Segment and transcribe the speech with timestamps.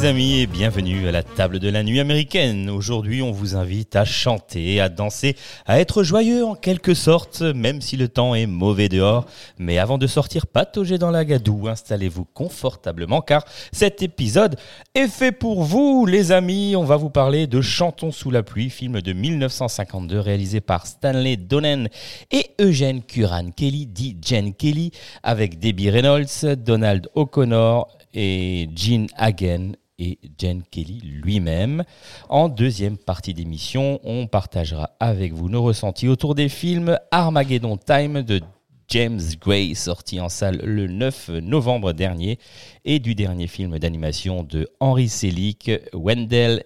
[0.00, 2.68] Les amis et bienvenue à la table de la nuit américaine.
[2.70, 5.34] Aujourd'hui on vous invite à chanter, à danser,
[5.66, 9.26] à être joyeux en quelque sorte, même si le temps est mauvais dehors.
[9.58, 14.56] Mais avant de sortir patauger dans la gadoue, installez-vous confortablement car cet épisode
[14.94, 16.76] est fait pour vous les amis.
[16.76, 21.36] On va vous parler de Chantons sous la pluie, film de 1952 réalisé par Stanley
[21.36, 21.88] Donen
[22.30, 29.74] et Eugène Curran Kelly, dit Jen Kelly, avec Debbie Reynolds, Donald O'Connor, et Gene Hagen
[29.98, 31.84] et Jen Kelly lui-même.
[32.28, 38.22] En deuxième partie d'émission, on partagera avec vous nos ressentis autour des films Armageddon Time
[38.22, 38.40] de
[38.88, 42.38] James Gray, sorti en salle le 9 novembre dernier,
[42.86, 46.64] et du dernier film d'animation de Henry Selick, Wendell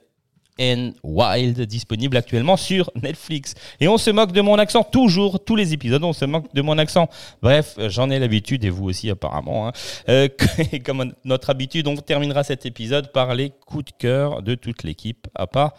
[0.61, 3.55] and Wild, disponible actuellement sur Netflix.
[3.81, 6.63] Et on se moque de mon accent, toujours, tous les épisodes, on se moque de
[6.63, 7.09] mon accent.
[7.43, 9.69] Bref, j'en ai l'habitude, et vous aussi apparemment.
[9.69, 9.73] Hein.
[10.09, 10.29] Euh,
[10.85, 15.27] comme notre habitude, on terminera cet épisode par les coups de cœur de toute l'équipe,
[15.35, 15.73] à part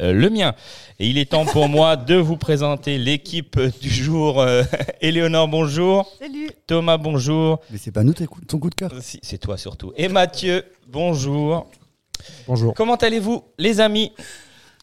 [0.00, 0.54] euh, le mien.
[1.00, 4.40] Et il est temps pour moi de vous présenter l'équipe du jour.
[4.40, 4.62] Euh,
[5.00, 6.08] Éléonore, bonjour.
[6.20, 6.50] Salut.
[6.66, 7.60] Thomas, bonjour.
[7.70, 8.92] Mais c'est pas nous tes coups- ton coup de cœur.
[9.00, 9.92] Si, C'est toi surtout.
[9.96, 11.68] Et Mathieu, bonjour.
[12.46, 12.74] Bonjour.
[12.74, 14.12] Comment allez-vous, les amis?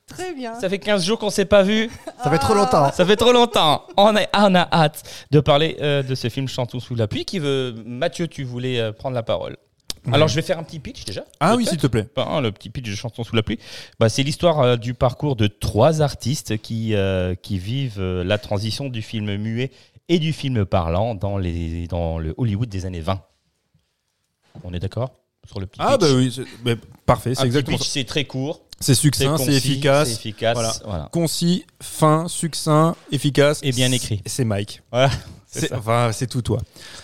[0.07, 0.59] Très bien.
[0.59, 1.89] Ça fait 15 jours qu'on s'est pas vu.
[2.23, 2.91] Ça fait trop longtemps.
[2.91, 3.83] Ça fait trop longtemps.
[3.97, 7.25] On a, on a hâte de parler euh, de ce film Chantons sous la pluie.
[7.25, 9.57] Qui veut Mathieu, tu voulais euh, prendre la parole.
[10.13, 11.25] Alors je vais faire un petit pitch déjà.
[11.39, 12.03] Ah oui, s'il te plaît.
[12.03, 13.59] Pas, hein, le petit pitch de Chantons sous la pluie.
[13.99, 18.37] Bah, c'est l'histoire euh, du parcours de trois artistes qui, euh, qui vivent euh, la
[18.37, 19.71] transition du film muet
[20.07, 23.21] et du film parlant dans, les, dans le Hollywood des années 20.
[24.63, 25.11] On est d'accord?
[25.47, 26.75] Sur le petit Ah pitch bah oui, c'est- mais
[27.05, 27.93] parfait, Un c'est petit exactement pitch, ça.
[27.93, 30.73] c'est très court, C'est succinct, c'est concis, efficace, c'est efficace, Voilà.
[30.85, 31.09] voilà.
[31.11, 33.59] concis, fin, succinct, efficace.
[33.63, 34.21] Et bien écrit.
[34.25, 34.81] C'est Mike.
[34.91, 35.09] Voilà,
[35.47, 35.77] c'est C'est ça.
[35.79, 36.59] enfin, c'est tout toi.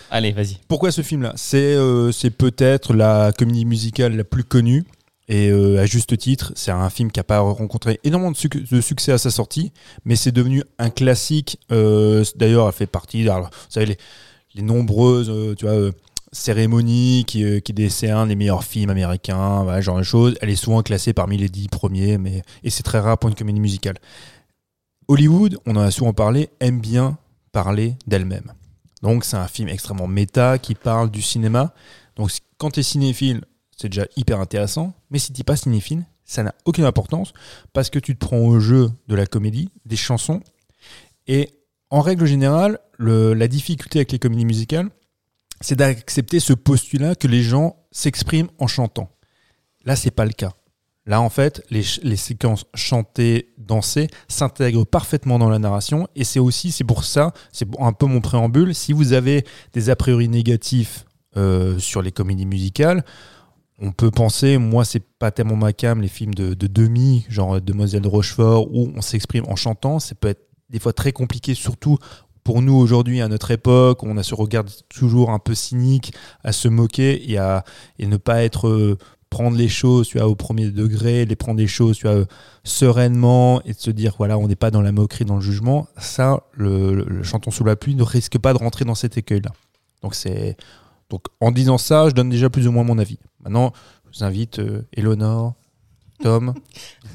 [0.10, 0.58] Allez, vas-y.
[0.68, 1.34] Pourquoi ce film-là?
[1.36, 4.84] C'est euh, c'est peut-être la comédie musicale la plus connue.
[5.30, 8.70] Et euh, à juste titre, c'est un film qui n'a pas rencontré énormément de, suc-
[8.70, 9.72] de succès à sa sortie,
[10.04, 11.58] mais c'est devenu un classique.
[11.72, 13.98] Euh, D'ailleurs, elle fait partie, alors, vous savez, les,
[14.56, 15.92] les nombreuses euh, tu vois, euh,
[16.32, 20.36] cérémonies qui, euh, qui décernent les meilleurs films américains, voilà, genre de choses.
[20.42, 23.36] Elle est souvent classée parmi les dix premiers, mais, et c'est très rare pour une
[23.36, 23.98] comédie musicale.
[25.08, 27.18] Hollywood, on en a souvent parlé, aime bien
[27.52, 28.54] parler d'elle-même.
[29.02, 31.74] Donc c'est un film extrêmement méta qui parle du cinéma.
[32.16, 33.42] Donc quand tu es cinéphile,
[33.76, 34.94] c'est déjà hyper intéressant.
[35.10, 37.34] Mais si tu pas cinéphile, ça n'a aucune importance
[37.74, 40.40] parce que tu te prends au jeu de la comédie, des chansons.
[41.28, 41.50] Et
[41.90, 44.90] en règle générale, le- la difficulté avec les comédies musicales,
[45.62, 49.10] c'est d'accepter ce postulat que les gens s'expriment en chantant.
[49.86, 50.54] Là, c'est pas le cas.
[51.08, 51.84] Là, en fait, les,
[52.16, 56.08] séquences chantées, dansées s'intègrent parfaitement dans la narration.
[56.16, 58.76] Et c'est aussi, c'est pour ça, c'est un peu mon préambule.
[58.76, 61.06] Si vous avez des a priori négatifs
[61.38, 63.04] euh, sur les comédies musicales,
[63.80, 67.60] on peut penser, moi, c'est pas tellement ma cam, les films de, de demi, genre
[67.60, 69.98] Demoiselle de Rochefort, où on s'exprime en chantant.
[69.98, 71.98] Ça peut être des fois très compliqué, surtout
[72.44, 76.14] pour nous aujourd'hui, à notre époque, on a ce regard toujours un peu cynique
[76.44, 77.64] à se moquer et à
[78.00, 78.98] et ne pas être euh,
[79.30, 82.26] prendre les choses tu vois, au premier degré, les prendre les choses tu vois, euh,
[82.64, 85.88] sereinement et de se dire voilà, on n'est pas dans la moquerie, dans le jugement.
[85.98, 89.18] Ça, le, le, le chanton sous la pluie ne risque pas de rentrer dans cet
[89.18, 89.52] écueil-là.
[90.02, 90.58] Donc c'est
[91.12, 93.20] donc en disant ça, je donne déjà plus ou moins mon avis.
[93.44, 93.74] Maintenant,
[94.12, 95.54] je vous invite euh, Eleonore,
[96.24, 96.54] Tom,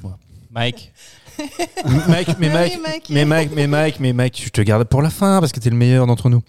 [0.51, 0.93] Mike,
[2.09, 3.07] Mike, mais Mike, Mike.
[3.11, 5.71] mais Mike, mais Mike, mais Mike, je te garde pour la fin parce que t'es
[5.71, 6.43] le meilleur d'entre nous.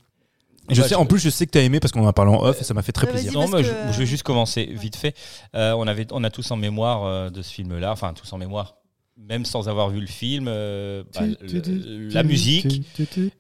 [0.70, 2.14] Et je sais, je- en plus, je sais que t'as aimé parce qu'on en a
[2.14, 3.32] parlé en off et ça m'a fait très Bah, plaisir.
[3.32, 5.16] Non, je, que- je vais juste commencer vite fait.
[5.56, 8.38] Euh, on, avait, on a tous en mémoire euh, de ce film-là, enfin tous en
[8.38, 8.76] mémoire,
[9.18, 12.82] même sans avoir vu le film, euh, bah, le- la musique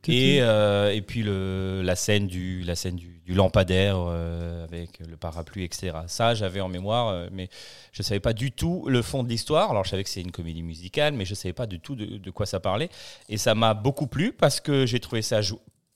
[0.07, 4.99] et, euh, et puis le, la scène du, la scène du, du lampadaire euh, avec
[4.99, 5.97] le parapluie, etc.
[6.07, 7.49] Ça, j'avais en mémoire, euh, mais
[7.91, 9.69] je ne savais pas du tout le fond de l'histoire.
[9.69, 11.97] Alors, je savais que c'est une comédie musicale, mais je ne savais pas du tout
[11.97, 12.87] de, quoi ça parlait.
[13.27, 15.41] Et ça m'a beaucoup plu parce que j'ai trouvé ça,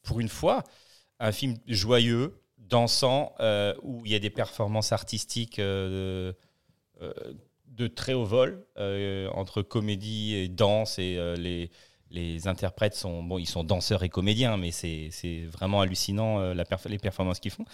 [0.03, 0.65] pour une fois,
[1.21, 6.35] un film joyeux, dansant, euh, où il y a des performances artistiques de,
[7.67, 8.65] de très haut vol,
[9.33, 11.71] entre comédie et danse et les,
[12.11, 15.09] les interprètes sont bon, ils sont danseurs et comédiens, mais c'est
[15.51, 17.65] vraiment hallucinant euh, la les performances qu'ils font.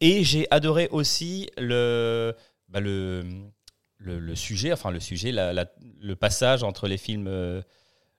[0.00, 2.34] Et j'ai adoré aussi le
[2.68, 3.22] bah, le,
[3.98, 5.52] le sujet, enfin le sujet, la-
[6.00, 7.26] le passage entre les films.
[7.28, 7.62] euh,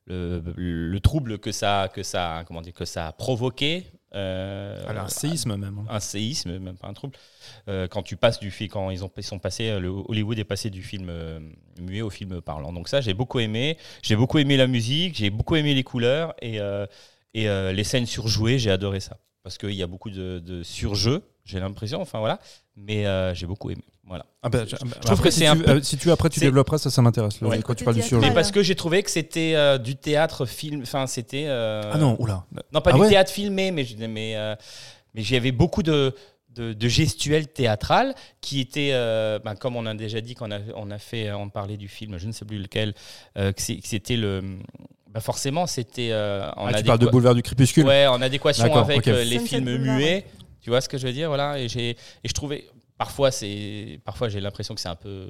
[0.07, 5.05] le, le trouble que ça, que ça, comment dire, que ça a provoqué, euh, Alors,
[5.05, 5.77] un séisme même.
[5.79, 5.85] hein.
[5.89, 7.15] un séisme, même pas un trouble.
[7.67, 10.39] Euh, quand tu passes du film, quand ils ont ils sont passés, euh, le Hollywood
[10.39, 11.39] est passé du film euh,
[11.79, 12.71] muet au film parlant.
[12.73, 13.77] Donc ça, j'ai beaucoup aimé.
[14.01, 16.59] J'ai beaucoup aimé la musique, j'ai beaucoup aimé les couleurs et
[17.33, 18.57] et les scènes surjouées.
[18.59, 21.21] J'ai adoré ça parce qu'il y a beaucoup de, de surjeu.
[21.45, 22.39] J'ai l'impression, enfin voilà.
[22.75, 23.83] Mais euh, j'ai beaucoup aimé.
[24.07, 24.25] Voilà.
[24.43, 26.29] Ah bah, je- trouve après, que si c'est tu, un peu- euh, si tu après
[26.29, 27.39] tu développeras ça, ça m'intéresse.
[27.41, 27.59] Ouais.
[27.61, 28.03] Quand tu parles du.
[28.19, 30.81] Mais parce que j'ai trouvé que c'était euh, du théâtre film.
[30.81, 31.45] Enfin, c'était.
[31.47, 32.45] euh, Ah non, oula.
[32.73, 34.55] Non, pas Ah du ouais théâtre filmé, mais, mais, euh,
[35.15, 36.13] mais j'avais beaucoup de,
[36.49, 40.59] de, de gestuels théâtral qui étaient, euh, ben, comme on a déjà dit, qu'on a,
[40.75, 42.93] on a fait, on parlait du film, je ne sais plus lequel,
[43.37, 44.41] euh, que c'est- que c'était le.
[45.09, 46.09] ben, forcément, c'était.
[46.11, 49.77] euh, Ah, tu parles de Boulevard du Crépuscule Ouais, en adéquation avec les Sunset films
[49.77, 50.25] muets.
[50.65, 52.65] Tu vois ce que je veux dire voilà et j'ai et je trouvais
[52.97, 55.29] parfois c'est parfois j'ai l'impression que c'est un peu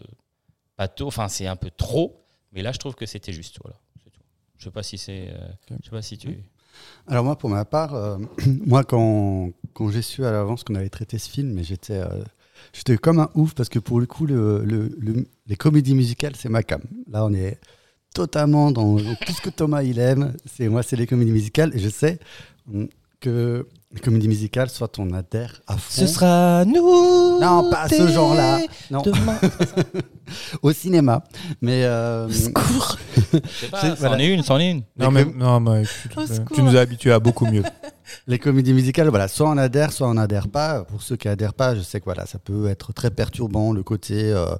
[0.77, 2.23] pas tôt enfin c'est un peu trop
[2.53, 3.77] mais là je trouve que c'était juste voilà
[4.57, 5.47] je sais pas si c'est euh,
[5.81, 6.29] je sais pas si tu
[7.05, 8.17] Alors moi, pour ma part, euh,
[8.65, 12.23] moi, quand, quand j'ai su à l'avance qu'on avait traité ce film, mais j'étais euh,
[12.71, 16.37] j'étais comme un ouf parce que pour le coup, le, le- le- les comédies musicales,
[16.37, 16.81] c'est ma cam.
[17.11, 17.59] Là, on est
[18.13, 20.33] totalement dans tout ce que Thomas il aime.
[20.45, 22.19] C'est moi, c'est les comédies musicales et je sais
[22.67, 22.85] mm,
[23.19, 26.05] que les comédies musicales, soit on adhère à fond.
[26.05, 28.59] sera nous Non, pas ce genre-là.
[28.91, 29.39] Non, demain
[30.61, 31.23] au cinéma.
[31.61, 32.97] Mais euh, Secours.
[33.71, 34.19] c'en voilà.
[34.21, 35.83] est une c'en est une Non, mais, com- non, mais
[36.53, 37.63] tu, nous as habitués à beaucoup mieux.
[38.27, 40.83] Les comédies musicales, voilà, soit on adhère, soit on n'adhère pas.
[40.83, 43.81] Pour ceux qui adhèrent pas, je sais que voilà, ça peut être très perturbant le
[43.81, 44.31] côté.
[44.31, 44.55] euh,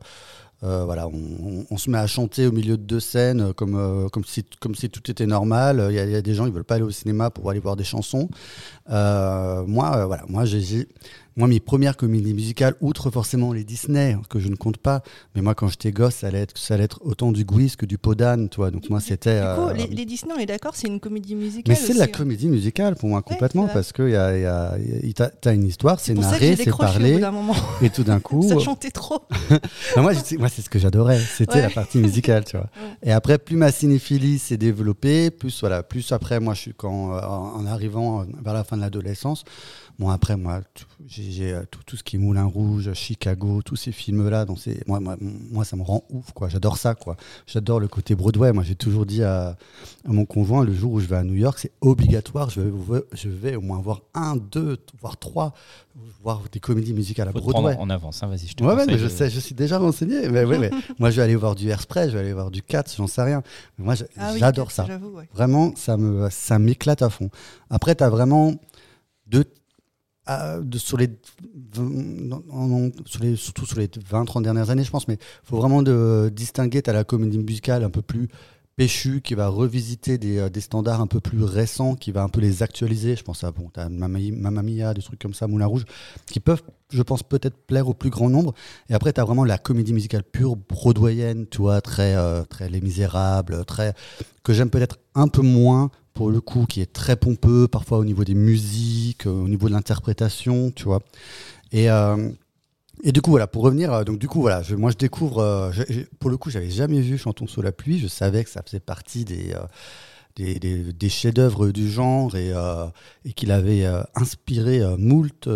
[0.64, 4.24] euh, on, se met à chanter au milieu de deux scènes euh, comme, euh, comme,
[4.26, 4.44] si,
[4.90, 5.88] tout était normal.
[5.90, 7.84] Il y, a- des gens qui veulent pas aller au cinéma pour aller voir des
[7.84, 8.30] chansons.
[8.88, 10.88] Moi, voilà, moi, j'ai,
[11.38, 15.04] moi, mes premières comédies musicales, outre forcément les Disney, que je ne compte pas,
[15.36, 17.86] mais moi, quand j'étais gosse, ça allait être, ça allait être autant du Guiz que
[17.86, 18.72] du Podane, tu vois.
[18.72, 19.42] Donc moi, c'était.
[19.44, 21.64] Euh, les, les Disney, on est d'accord, c'est une comédie musicale.
[21.68, 22.08] mais c'est de la hein.
[22.08, 25.66] comédie musicale pour moi complètement parce que y a, y a, y a- t'as une
[25.66, 27.22] histoire, c'est narré, c'est parlé
[27.82, 29.24] et tout d'un coup, Ça euh, chantait trop.
[29.98, 31.62] non, moi, moi c'est ce que j'adorais, c'était Ouais.
[31.62, 32.68] la partie musicale, tu vois.
[32.76, 33.10] Ouais.
[33.10, 37.14] Et après, plus ma cinéphilie s'est développée, plus voilà, plus après, moi, je suis quand
[37.16, 39.44] euh, en en arrivant vers la fin de l'adolescence.
[39.98, 40.62] Bon après moi
[41.08, 44.60] j'ai euh, tout, tout ce qui est Moulin Rouge, Chicago, tous ces films là, donc
[44.60, 46.50] c'est moi, moi moi ça me rend ouf quoi.
[46.50, 47.16] J'adore ça quoi.
[47.48, 48.52] J'adore le côté Broadway.
[48.52, 49.50] Moi j'ai toujours dit à,
[50.06, 52.50] à mon conjoint le jour où je vais à New York c'est obligatoire.
[52.50, 55.54] Je vais je vais au moins voir un, deux, voire trois,
[56.22, 57.76] voir des comédies musicales à faut te Broadway.
[57.76, 60.28] prendre en avance hein, vas-y je te Ouais, mais je sais, je suis déjà renseigné.
[60.30, 62.62] Mais ouais, mais moi, je vais aller voir du Airspray, je vais aller voir du
[62.62, 63.44] Cats, j'en sais rien.
[63.78, 64.86] Mais moi, Ah oui, j'adore ça.
[65.14, 65.30] Ouais.
[65.34, 67.30] Vraiment, ça me, ça m'éclate à fond.
[67.70, 68.54] Après, tu as vraiment
[69.28, 69.46] deux.
[70.26, 71.10] Ah, de- sur les,
[73.36, 76.82] surtout sur les 20-30 dernières années, je pense, mais il faut vraiment de, distinguer.
[76.82, 78.28] Tu as la comédie musicale un peu plus
[78.76, 82.30] péchue qui va revisiter des, euh, des standards un peu plus récents, qui va un
[82.30, 83.16] peu les actualiser.
[83.16, 85.86] Je pense à bon, Mamma Mia, des trucs comme ça, Moulin Rouge,
[86.26, 88.54] qui peuvent, je pense, peut-être plaire au plus grand nombre.
[88.90, 92.70] Et après, tu as vraiment la comédie musicale pure, broadwayenne, tu vois, très, euh, très
[92.70, 93.94] Les Misérables, très,
[94.44, 98.06] que j'aime peut-être un peu moins pour le coup, qui est très pompeux, parfois au
[98.06, 101.02] niveau des musiques, euh, au niveau de l'interprétation, tu vois.
[101.74, 102.30] Et, euh,
[103.04, 105.72] et du coup, voilà, pour revenir, euh, donc du coup, voilà, je- moi je découvre,
[106.20, 108.80] pour le coup, j'avais jamais vu Chantons sous la pluie, je savais que ça faisait
[108.80, 109.54] partie des,
[110.38, 112.54] des, chefs-d'œuvre du genre et,
[113.26, 115.48] et qu'il avait inspiré moult,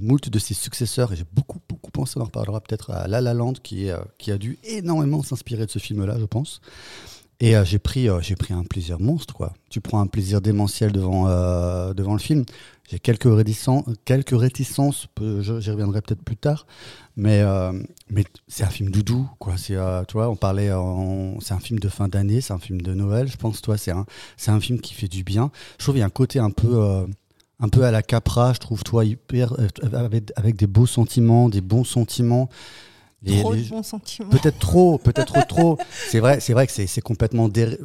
[0.00, 1.12] moult de ses successeurs.
[1.12, 4.32] Et j'ai beaucoup, beaucoup pensé, on en reparlera peut-être à La La Land, qui, qui
[4.32, 6.62] a dû énormément s'inspirer de ce film-là, je pense.
[7.42, 9.52] Et euh, j'ai pris, euh, pris un plaisir monstre, quoi.
[9.68, 12.44] Tu prends un plaisir démentiel devant, euh, devant le film.
[12.88, 16.66] J'ai quelques réticences, quelques réticences j'y reviendrai peut-être plus tard.
[17.16, 17.42] Mais,
[18.10, 19.56] mais c'est un film doudou, quoi.
[19.56, 19.76] C'est,
[20.08, 20.70] tu on parlait,
[21.40, 23.76] c'est un film de fin d'année, c'est un film de Noël, je pense, toi.
[23.76, 24.04] C'est un,
[24.46, 25.50] un film qui fait du bien.
[25.78, 27.06] Je trouve qu'il y a un côté un peu,
[27.60, 29.54] un peu à la Capra, je trouve, toi, hyper,
[29.92, 32.50] avec, avec des beaux sentiments, des bons sentiments.
[33.24, 34.30] Les- Trop les- de bons sentiments.
[34.30, 35.78] Peut-être trop, peut-être trop.
[36.08, 37.78] C'est vrai, c'est vrai que c'est complètement déré-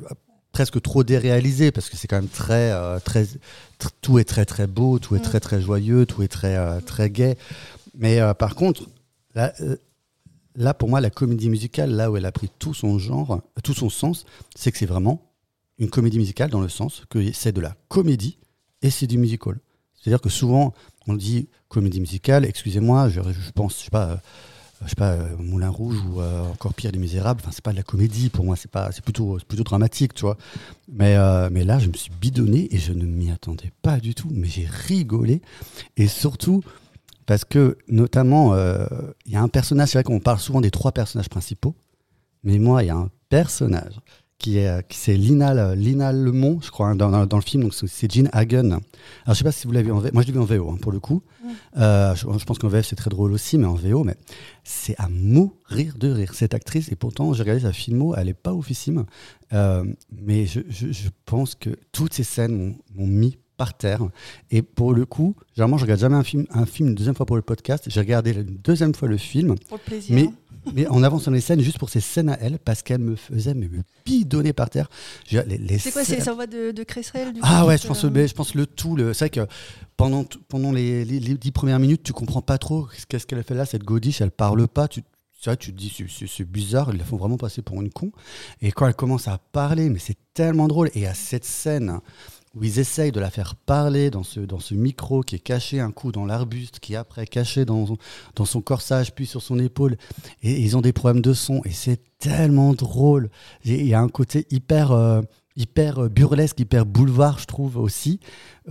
[0.51, 4.45] presque trop déréalisé parce que c'est quand même très, euh, très, tr- tout est très
[4.45, 5.23] très beau, tout est Mm.
[5.23, 7.37] très très joyeux, tout est très euh, très gai.
[7.95, 8.87] Mais euh, par contre,
[9.35, 9.75] là, euh,
[10.55, 13.75] là pour moi, la comédie musicale, là où elle a pris tout son genre, tout
[13.75, 14.25] son sens,
[14.55, 15.21] c'est que c'est vraiment
[15.77, 18.39] une comédie musicale dans le sens que c'est de la comédie
[18.81, 19.59] et c'est du musical.
[19.93, 20.73] C'est-à-dire que souvent
[21.05, 24.19] on dit comédie musicale, excusez-moi, je, je pense, je sais pas.
[24.83, 27.41] Je sais pas, euh, Moulin Rouge ou euh, encore pire, Les Misérables.
[27.43, 30.21] Enfin, c'est pas de la comédie pour moi, c'est pas, c'est plutôt, plutôt dramatique, tu
[30.21, 30.37] vois.
[30.91, 34.13] Mais, euh, mais là, je me suis bidonné et je ne m'y attendais pas du
[34.13, 34.29] tout.
[34.31, 35.41] Mais j'ai rigolé
[35.95, 36.63] et surtout
[37.25, 38.55] parce que, notamment,
[39.25, 39.89] il y a un personnage.
[39.89, 41.75] C'est vrai qu'on parle souvent des trois personnages principaux,
[42.43, 43.99] mais moi, il y a un personnage
[44.39, 47.63] qui est, euh, qui c'est Lina, Lina Lemont, je crois, hein, dans, dans- le film.
[47.63, 48.69] Donc c'est- Jean Hagen.
[48.71, 48.81] Alors
[49.29, 50.09] je sais pas si vous l'avez vu en VO.
[50.13, 51.23] Moi, je l'ai vu en VO hein, pour le coup.
[51.77, 54.15] Euh, je, je pense qu'en VF c'est très drôle aussi, mais en VO, mais
[54.63, 56.91] c'est à mourir de rire cette actrice.
[56.91, 59.05] Et pourtant, j'ai regardé sa filmo, elle est pas oufissime,
[59.53, 64.01] Euh, mais je, je- je pense que toutes ces scènes m'ont- mis par terre.
[64.51, 67.25] Et pour le coup, généralement, je regarde jamais un film, un film une deuxième fois
[67.25, 67.85] pour le podcast.
[67.87, 70.13] J'ai regardé la deuxième fois le film, Pour le plaisir.
[70.15, 70.29] mais,
[70.73, 73.53] mais en avançant les scènes, juste pour ces scènes à elle, parce qu'elle me faisait
[73.53, 73.67] me
[74.05, 74.89] bidonner par terre.
[75.27, 77.67] Je- les- les c'est quoi scènes- C'est sa voix de, de Cresserelle du ah coup,
[77.67, 78.95] ouais, je pense, je pense le tout.
[78.95, 79.51] Le, c'est vrai que
[79.95, 83.43] pendant, pendant les, les, les dix premières minutes, tu comprends pas trop qu'est-ce qu'elle a
[83.43, 84.87] fait là, cette godiche, elle parle pas.
[84.87, 85.01] Tu,
[85.39, 85.93] c'est vrai, tu te dis,
[86.27, 88.11] c'est bizarre, ils la font vraiment passer pour une con.
[88.61, 90.89] Et quand elle commence à parler, mais c'est tellement drôle.
[90.95, 91.99] Et à cette scène
[92.57, 95.79] où ils essayent de la faire parler dans ce, dans ce micro qui est caché
[95.79, 97.85] un coup dans l'arbuste, qui est après caché dans,
[98.35, 99.97] dans son corsage, puis sur son épaule.
[100.41, 101.61] Et ils ont des problèmes de son.
[101.65, 103.29] Et c'est tellement drôle.
[103.63, 105.21] Il y a un côté hyper, euh,
[105.55, 108.19] hyper burlesque, hyper boulevard, je trouve aussi.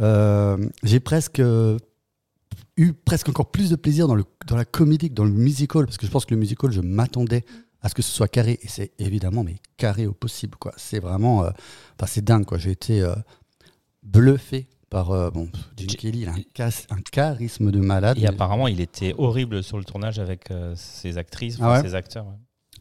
[0.00, 1.78] Euh, J'ai presque euh,
[2.76, 5.86] eu presque encore plus de plaisir dans, le, dans la comédie que dans le musical,
[5.86, 7.44] parce que je pense que le musical, je m'attendais
[7.82, 10.58] à ce que ce soit carré, et c'est évidemment mais carré au possible.
[10.76, 12.44] C'est vraiment, enfin, c'est dingue.
[12.56, 13.06] J'ai été
[14.06, 18.16] bluffé par euh, bon, Gene J- Kelly, il a un, cas- un charisme de malade.
[18.18, 21.82] Et mais- apparemment, il était horrible sur le tournage avec euh, ses actrices, Ah ouais
[21.82, 22.24] ses acteurs.
[22.26, 22.32] ouais.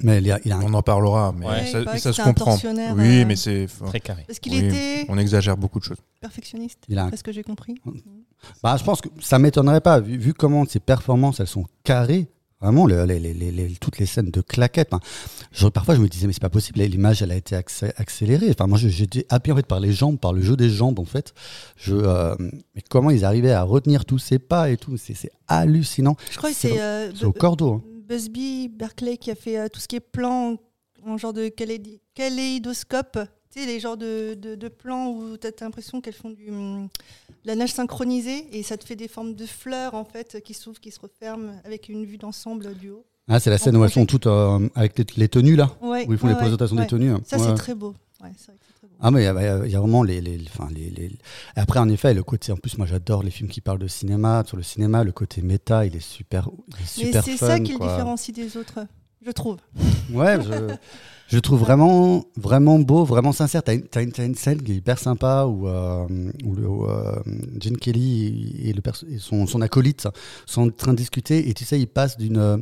[0.03, 2.57] Mais il a, il a un On en parlera, mais Ouais, ça, mais se comprend.
[2.63, 3.65] Oui, euh, mais c'est.
[3.85, 4.25] Très carré.
[4.27, 5.99] Parce qu'il Oui, était On exagère beaucoup de choses.
[6.19, 7.75] perfectionniste, Il a un- d'après ce que j'ai compris.
[8.61, 12.27] Bah, je pense que ça m'étonnerait pas, vu, vu comment ses performances elles sont carrées.
[12.65, 14.93] Vraiment, le- les, les- les- les- toutes les scènes de claquettes.
[14.93, 14.99] hein.
[15.51, 16.79] Je- parfois, je me disais, mais c'est pas possible.
[16.81, 18.49] L'image, elle a été accé- accélérée.
[18.49, 21.05] Enfin, moi, j'étais happé en fait par les jambes, par le jeu des jambes, en
[21.05, 21.33] fait.
[21.77, 22.35] Je, euh,
[22.73, 25.15] mais comment ils arrivaient à retenir tous ces pas et tout, c'est
[25.47, 26.15] hallucinant.
[26.31, 27.73] Je crois que C'est c'est euh, au cordeau.
[27.75, 27.83] hein.
[28.07, 30.57] Busby Berkeley qui a fait euh, tout ce qui est plan
[31.05, 31.49] en genre de
[32.15, 33.19] kaléidoscope.
[33.55, 36.47] Tu sais, les genres de, de, de plans où tu as l'impression qu'elles font du,
[36.47, 36.87] de
[37.45, 40.81] la nage synchronisée et ça te fait des formes de fleurs en fait qui s'ouvrent,
[40.81, 43.05] qui se referment avec une vue d'ensemble du haut.
[43.29, 46.05] Ah, c'est la scène où elles sont toutes euh, avec les, les tenues, là, Ouais,
[46.05, 46.81] où ils font ouais, les présentations ouais.
[46.83, 47.13] des tenues.
[47.25, 47.95] Ça, c'est très beau.
[48.21, 48.95] Ouais, c'est vrai que c'est très beau.
[48.99, 51.11] Ah mais il y a- il y, a vraiment les, les, les, les-
[51.55, 52.51] Après, en effet, le côté...
[52.51, 54.43] En plus, moi, j'adore les films qui parlent de cinéma.
[54.45, 57.57] Sur le cinéma, le côté méta, il est super, il est Mais super c'est ça
[57.59, 58.85] qui le différencie des autres,
[59.25, 59.57] je trouve.
[60.11, 60.75] Ouais, je,
[61.27, 63.63] je trouve vraiment, vraiment beau, vraiment sincère.
[63.63, 66.05] T'as une, t'as une, t'as une scène qui est hyper sympa où, euh,
[66.43, 67.15] où, le- où, euh,
[67.59, 68.81] Gene Kelly et, le
[69.19, 70.07] son, son acolyte
[70.45, 72.37] sont en train de discuter et tu sais, ils passent d'une.
[72.37, 72.57] euh,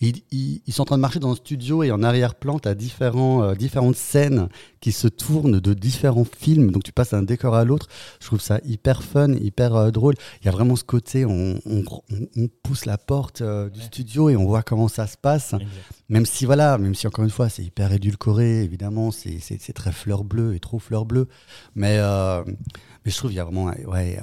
[0.00, 2.68] ils, ils- ils sont en train de marcher dans un studio et en arrière-plan, tu
[2.68, 4.48] as différents, différentes scènes
[4.80, 6.70] qui se tournent de différents films.
[6.72, 7.86] Donc tu passes d'un décor à l'autre.
[8.20, 10.14] Je trouve ça hyper fun, hyper drôle.
[10.42, 13.48] Il y a vraiment ce côté, on, on, on- on pousse la porte du
[13.78, 13.84] Ouais.
[13.86, 15.52] studio et on voit comment ça se passe.
[15.54, 15.66] Exact.
[16.08, 17.92] Même si, voilà, même si encore une fois, c'est hyper
[18.64, 21.28] évidemment, c'est très fleur bleue et trop fleur bleue.
[21.74, 24.18] Mais, euh, mais je trouve qu'il y a vraiment ouais,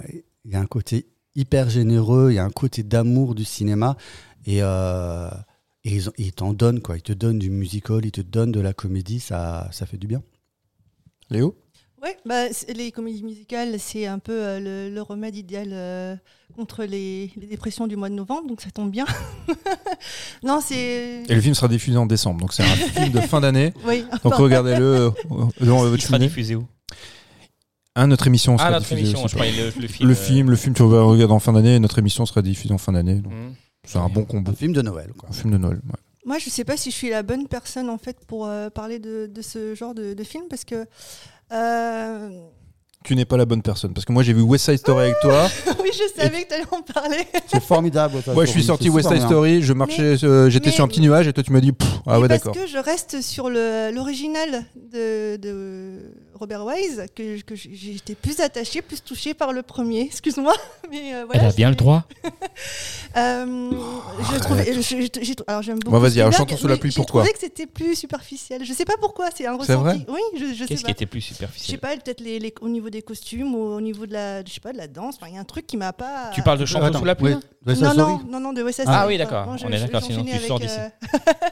[0.46, 3.98] il y a un côté hyper généreux, il y a un côté d'amour du cinéma.
[4.46, 5.30] Et, euh,
[5.84, 6.98] et ils, ils t'en donnent, quoi.
[6.98, 10.08] Ils te donnent du musical, ils te donnent de la comédie, ça, ça fait du
[10.08, 10.24] bien.
[11.30, 11.58] Léo?
[12.06, 12.44] Ouais, bah,
[12.76, 16.16] les comédies musicales, c'est un peu euh, le, le remède idéal euh,
[16.56, 19.06] contre les, les dépressions du mois de novembre, donc ça tombe bien.
[20.44, 21.24] non, c'est.
[21.28, 23.74] Et le film sera diffusé en décembre, donc c'est un film de fin d'année.
[23.88, 25.10] Oui, Donc regardez-le euh,
[25.62, 26.68] dans votre Il sera diffusé où?
[27.96, 29.12] Ah, notre émission sera Ah, notre diffusée.
[29.18, 30.08] émission, je le, le film.
[30.08, 32.44] Le euh, film, le film, tu vas regarder en fin d'année, et notre émission sera
[32.44, 33.16] diffusée en fin d'année.
[33.16, 33.54] donc hmm.
[33.88, 34.52] C'est un bon combo.
[34.52, 35.30] Un film de Noël, quoi.
[35.30, 35.78] Un film de Noël.
[35.78, 36.00] ouais.
[36.26, 38.98] Moi, je sais pas si je suis la bonne personne en fait pour euh, parler
[38.98, 40.86] de, de ce genre de, de film parce que.
[41.52, 42.30] Euh,
[43.04, 45.16] Tu n'es pas la bonne personne parce que moi j'ai vu West Side Story avec
[45.22, 45.48] toi.
[45.84, 47.28] oui, je savais que tu allais en parler.
[47.48, 48.18] C'est formidable.
[48.34, 49.22] Moi je suis sorti West Side.
[49.22, 51.72] Story, je marchais, euh, j'étais mais- sur un petit nuage et toi tu m'as dit
[51.72, 52.54] Pff, ah ouais parce d'accord.
[52.54, 56.00] que je reste sur le- l'original de, de
[56.36, 60.01] Robert Wise, que, que j'ai- j'étais plus attachée, plus touchée par le premier.
[60.12, 60.54] Excuse-moi,
[60.92, 61.44] mais euh, voilà.
[61.44, 62.04] Elle a bien je- le droit.
[63.18, 63.72] Euh,
[64.34, 65.92] je trouvais, je- je- alors j'aime beaucoup.
[65.96, 68.65] Bon, vas-y, alors, chantons sous la pluie, pourquoi trouvé que c'était plus superficiel.
[68.65, 70.06] Je sais pas pourquoi, c'est un C'est vrai ressenti.
[70.12, 72.54] Oui, je, je sais Qu'est-ce qui était plus Je sais superficiel pas, peut-être les, les-
[72.60, 75.15] au niveau des costumes ou au niveau de la, je sais pas, de la danse.
[75.15, 76.32] Enfin, il y a un truc qui m'a pas.
[76.34, 78.80] Tu parles de Chantons Attends, sous la pluie Side non, non, non, non, de West
[78.80, 79.48] Side Ah oui, d'accord.
[79.64, 80.78] On est d'accord, sinon tu sors d'ici.
[80.78, 80.90] euh,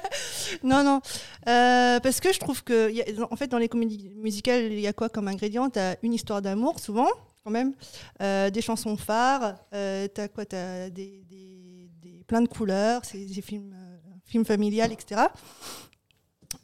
[0.64, 1.02] non, non.
[1.48, 2.92] Euh, parce que je trouve que,
[3.32, 5.70] en fait, dans les comédies musicales, il y a quoi comme ingrédient?
[5.70, 7.08] T'as une histoire d'amour, souvent,
[7.44, 7.74] quand même.
[8.22, 9.56] Euh, des chansons phares.
[9.72, 10.46] T'as quoi?
[10.46, 11.24] T'as des,
[12.28, 13.02] plein de couleurs.
[13.04, 13.74] C'est des films.
[13.74, 13.94] euh,
[14.26, 15.22] film familial, etc.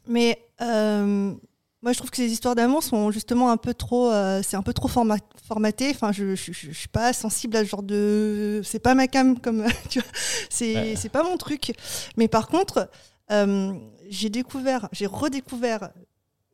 [0.08, 1.34] Mais euh,
[1.82, 4.62] moi, je trouve que ces histoires d'amour sont justement un peu trop, euh, c'est un
[4.62, 5.18] peu trop forma-
[5.48, 5.90] formaté.
[5.92, 9.08] Enfin, je, je, je- je suis pas sensible à ce genre de, c'est pas ma
[9.08, 10.10] cam comme, tu vois,
[10.50, 10.94] c'est Ouais.
[10.98, 11.72] c'est pas mon truc.
[12.18, 12.90] Mais par contre,
[13.32, 13.74] euh,
[14.10, 15.92] j'ai découvert, j'ai redécouvert,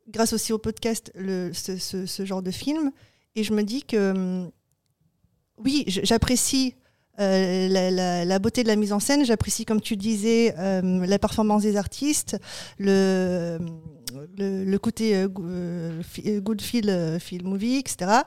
[0.08, 2.92] grâce aussi au podcast, le, ce, ce- ce genre de film,
[3.34, 4.46] et je me dis que
[5.58, 6.74] oui, j'apprécie.
[7.20, 11.06] Euh, la, la- la beauté de la mise en scène, j'apprécie, comme tu disais, euh,
[11.06, 12.36] la performance des artistes,
[12.78, 13.58] le,
[14.36, 15.28] le, le côté euh,
[16.40, 18.20] good feel, feel movie, etc.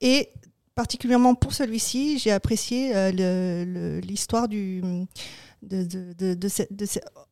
[0.00, 0.28] Et
[0.74, 2.92] particulièrement pour celui-ci, j'ai apprécié
[4.02, 4.82] l'histoire du.
[5.62, 5.86] De,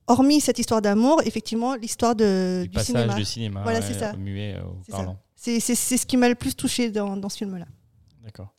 [0.07, 3.15] hormis cette histoire d'amour, effectivement, l'histoire Du cinéma.
[3.15, 3.63] du cinéma.
[3.63, 4.13] Voilà, ouais, c'est ça.
[4.15, 5.19] Muet, au parlant.
[5.37, 7.67] C'est ce qui m'a le plus touché dans, dans ce film-là.
[8.23, 8.53] D'accord.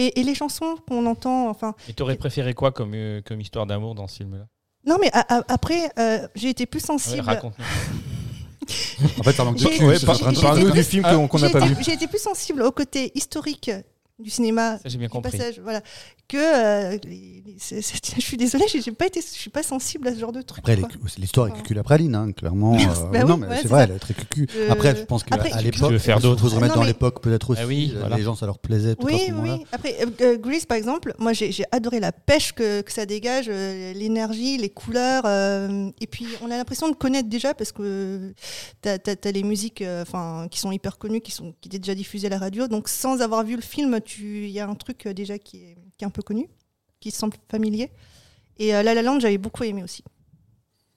[0.00, 1.74] Et, et les chansons qu'on entend, enfin.
[1.88, 4.46] Et t'aurais préféré quoi comme, euh, comme histoire d'amour dans ce film-là?
[4.86, 7.22] Non, mais a- a- après, euh, j'ai été plus Ouais, sensible.
[7.26, 7.64] Raconte-nous.
[9.18, 9.98] En fait, ça manque de Ouais,
[10.40, 11.74] Parle-nous du film qu'on n'a pas vu.
[11.82, 13.70] J'ai été plus sensible au côté historique
[14.18, 15.30] du cinéma, Ça, j'ai bien du compris.
[15.30, 15.80] passage, voilà,
[16.26, 20.14] que euh, les- les- je suis désolée, j'ai pas été, je suis pas sensible à
[20.14, 20.58] ce genre de truc.
[20.68, 20.76] Après,
[21.18, 22.74] l'histoire est cucul après Lynn, hein, clairement.
[22.76, 23.84] euh, Bah non, oui, mais ouais, c'est vrai, ça.
[23.90, 24.48] elle est très cucu.
[24.56, 26.48] Euh, Après, je pense qu'à l'époque, veux faire il faut d'autres.
[26.48, 27.60] se remettre Non, dans mais- l'époque peut-être aussi.
[27.62, 28.16] Ah oui, euh, voilà.
[28.16, 29.64] Les gens, ça leur plaisait Oui, oui.
[29.72, 33.46] Après, euh, euh, Grease, par exemple, moi j'ai adoré la pêche que, que ça dégage,
[33.48, 35.22] euh, l'énergie, les couleurs.
[35.26, 38.32] euh, et puis on a l'impression de connaître déjà parce que
[38.82, 41.94] tu as, les musiques euh, enfin, qui sont hyper connues, qui, sont, qui étaient déjà
[41.94, 42.66] diffusées à la radio.
[42.66, 45.58] Donc sans avoir vu le film, tu- il y a un truc euh, déjà qui
[45.58, 46.48] est, qui est un peu connu,
[47.00, 47.90] qui semble familier.
[48.58, 50.02] Et euh, La La Land, j'avais beaucoup aimé aussi.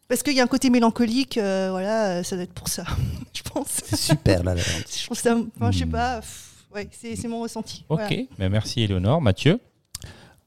[0.08, 2.84] Parce qu'il y a un côté mélancolique, euh, voilà, ça doit être pour ça,
[3.34, 3.68] je pense.
[3.86, 4.56] C'est super là.
[4.56, 4.62] là.
[4.92, 5.92] Je trouve ça, enfin, je sais Hmm.
[5.92, 7.86] pas, pff, ouais, c'est c'est mon ressenti.
[7.90, 8.24] Ok, Voilà.
[8.40, 9.22] mais merci Éléonore.
[9.22, 9.60] Mathieu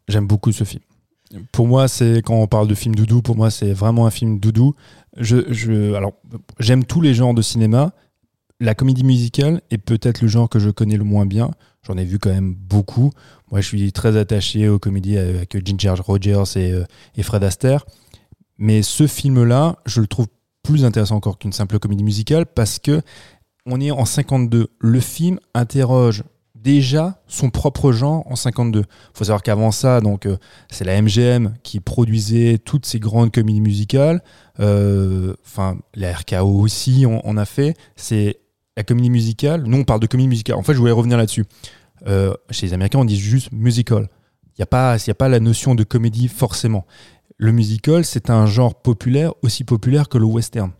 [0.09, 0.83] J'aime beaucoup ce film.
[1.51, 4.39] Pour moi, c'est quand on parle de film doudou, pour moi, c'est vraiment un film
[4.39, 4.75] doudou.
[5.17, 6.13] Je, je, alors,
[6.61, 7.93] j'aime tous les genres de cinéma.
[8.61, 11.51] La comédie musicale est peut-être le genre que je connais le moins bien.
[11.87, 13.11] J'en ai vu quand même beaucoup.
[13.51, 16.85] Moi, je suis très attaché aux comédies avec Ginger Rogers et, euh,
[17.17, 17.85] et Fred Astaire.
[18.59, 20.27] Mais ce film-là, je le trouve
[20.63, 23.03] plus intéressant encore qu'une simple comédie musicale parce que
[23.67, 24.69] on est en 52.
[24.79, 26.23] Le film interroge
[26.55, 28.81] déjà son propre genre en 52.
[28.81, 30.39] Il faut savoir qu'avant ça, donc euh,
[30.71, 34.23] c'est la MGM qui produisait toutes ces grandes comédies musicales.
[34.61, 37.77] Euh, Enfin, la RKO aussi, on, on a fait.
[37.97, 38.39] C'est
[38.77, 39.63] la comédie musicale.
[39.67, 40.57] Nous, on parle de comédie musicale.
[40.57, 41.45] En fait, je voulais revenir là-dessus.
[42.07, 44.09] Euh, chez les Américains, on dit juste musical.
[44.47, 46.87] Il n'y a, pas- a pas la notion de comédie forcément.
[47.37, 50.71] Le musical, c'est un genre populaire, aussi populaire que le western.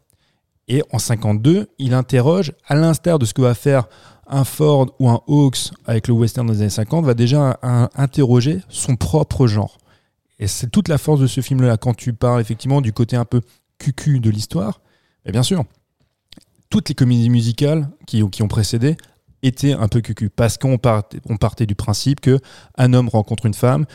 [0.69, 3.87] Et en 52, il interroge, à l'instar de ce que va faire
[4.27, 7.59] un Ford ou un Hawks avec le western des années 50, va déjà
[7.95, 9.77] interroger son propre genre.
[10.39, 11.77] Et c'est toute la force de ce film-là.
[11.77, 13.43] Quand tu parles effectivement du côté un peu
[13.79, 14.81] cucu de l'histoire,
[15.31, 15.65] bien sûr,
[16.71, 18.97] toutes les comédies musicales qui, ont précédé
[19.43, 20.31] étaient un peu cucu.
[20.31, 22.41] Parce qu'on partait, du principe que
[22.77, 23.87] un homme rencontre une femme,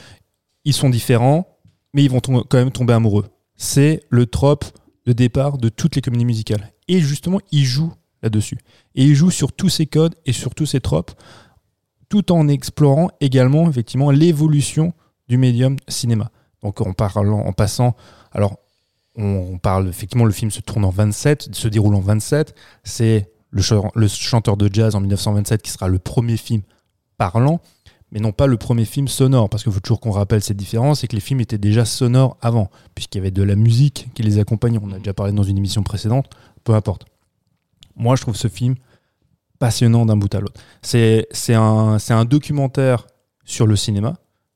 [0.66, 1.60] ils sont différents,
[1.94, 3.28] mais ils vont quand même tomber amoureux.
[3.56, 4.66] C'est le trope
[5.06, 6.72] de départ de toutes les comédies musicales.
[6.88, 8.58] Et justement, il joue là-dessus.
[8.96, 11.12] Et il joue sur tous ces codes et sur tous ces tropes,
[12.10, 14.94] tout en explorant également effectivement l'évolution
[15.28, 16.32] du médium cinéma.
[16.62, 17.96] Donc en parlant, en passant,
[18.32, 18.58] alors
[19.20, 22.56] on, parle effectivement, le film se tourne en 27, se déroule en 27.
[22.84, 26.62] C'est le, chan- le chanteur de jazz en 1927 qui sera le premier film
[27.18, 27.60] parlant,
[28.12, 31.02] mais non pas le premier film sonore, parce qu'il faut toujours qu'on rappelle cette différence,
[31.02, 34.24] c'est que les films étaient déjà sonores avant, puisqu'il y avait de la musique qui
[34.24, 34.80] les accompagnait.
[34.82, 36.30] On a déjà parlé dans une émission précédente,
[36.64, 37.06] peu importe.
[37.96, 38.76] Moi, je trouve ce film
[39.60, 40.60] passionnant d'un bout à l'autre.
[40.82, 43.06] C'est un, documentaire
[43.44, 44.16] sur le cinéma,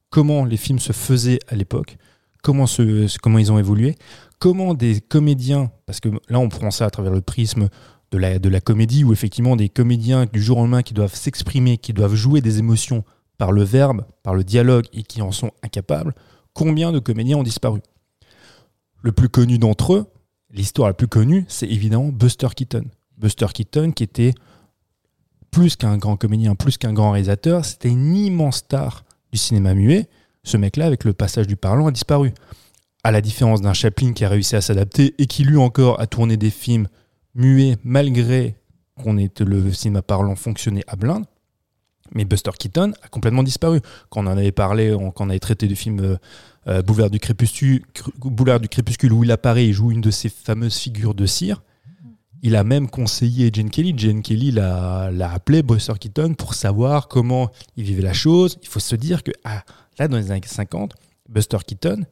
[0.10, 1.98] comment les films se faisaient à l'époque,
[2.42, 3.98] comment ils ont évolué,
[4.44, 7.70] comment des comédiens, parce que là on prend ça à travers le prisme
[8.12, 11.94] de la, comédie, où effectivement des comédiens du jour au lendemain qui doivent s'exprimer, qui
[11.94, 13.06] doivent jouer des émotions
[13.38, 16.14] par le verbe, par le dialogue, et qui en sont incapables,
[16.52, 17.80] combien de comédiens ont disparu?
[19.02, 20.08] Le plus connu d'entre eux,
[20.52, 22.84] l'histoire la plus connue, c'est évidemment Buster Keaton.
[23.18, 24.34] Buster Keaton qui était
[25.52, 30.10] plus qu'un grand comédien, plus qu'un grand réalisateur, c'était une immense star du cinéma muet.
[30.44, 32.34] Ce mec-là, avec le passage du parlant, a disparu.
[33.04, 36.08] À la différence d'un Chaplin qui a réussi à s'adapter et qui lui encore a
[36.08, 36.88] tourné des films
[37.36, 38.56] muets malgré
[38.96, 41.26] qu'on ait le cinéma parlant fonctionné à blinde.
[42.16, 43.82] Mais Buster Keaton a complètement disparu.
[44.10, 46.16] Quand on en avait parlé, on- quand on avait traité du film euh,
[46.68, 50.12] euh, Boulevard, du Crépuscule, Cru- Boulevard du Crépuscule où il apparaît et joue une de
[50.12, 51.62] ces fameuses figures de cire,
[52.44, 53.94] il a même conseillé Jane Kelly.
[53.98, 58.58] Jane Kelly l'a l'a appelé Buster Keaton pour savoir comment il vivait la chose.
[58.62, 59.64] Il faut se dire que ah,
[59.98, 60.94] là, dans les années 50,
[61.30, 62.04] Buster Keaton,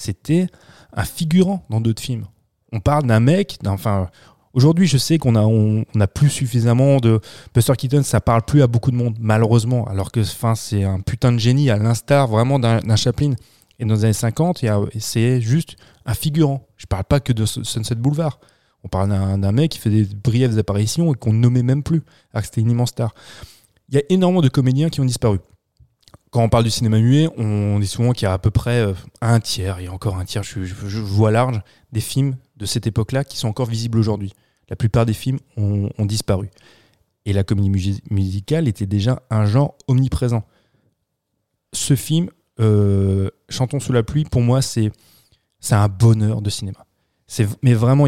[0.00, 0.46] c'était
[0.94, 2.26] un figurant dans d'autres films.
[2.72, 4.08] On parle d'un mec, enfin,
[4.52, 7.20] aujourd'hui, je sais qu'on a, plus suffisamment de
[7.54, 11.32] Buster Keaton, ça parle plus à beaucoup de monde, malheureusement, alors que, c'est un putain
[11.32, 13.34] de génie, à l'instar vraiment d'un Chaplin.
[13.78, 16.66] Et dans les années 50, il y a- c'est juste un figurant.
[16.76, 18.38] Je parle pas que de Sunset Boulevard.
[18.84, 22.02] On parle d'un mec qui fait des brièves apparitions et qu'on ne nommait même plus,
[22.32, 23.14] alors que c'était une immense star.
[23.88, 25.38] Il y a énormément de comédiens qui ont disparu.
[26.30, 28.80] Quand on parle du cinéma muet, on dit souvent qu'il y a à peu près
[28.80, 33.24] euh, un tiers, et encore un tiers, je, vois large, des films de cette époque-là
[33.24, 34.32] qui sont encore visibles aujourd'hui.
[34.68, 36.48] La plupart des films ont, disparu.
[37.26, 40.44] Et la comédie musi- musicale était déjà un genre omniprésent.
[41.72, 44.92] Ce film, euh, Chantons sous la pluie, pour moi, c'est
[45.72, 46.86] un bonheur de cinéma.
[47.62, 48.06] Mais vraiment,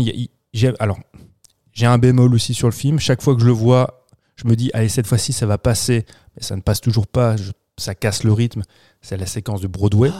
[0.53, 3.01] j'ai un bémol aussi sur le film.
[3.01, 4.07] Chaque fois que je le vois,
[4.37, 6.05] je me dis allez cette fois-ci ça va passer,
[6.37, 7.37] mais ça ne passe toujours pas.
[7.79, 8.63] Ça casse le rythme.
[9.01, 10.11] C'est la séquence de Broadway.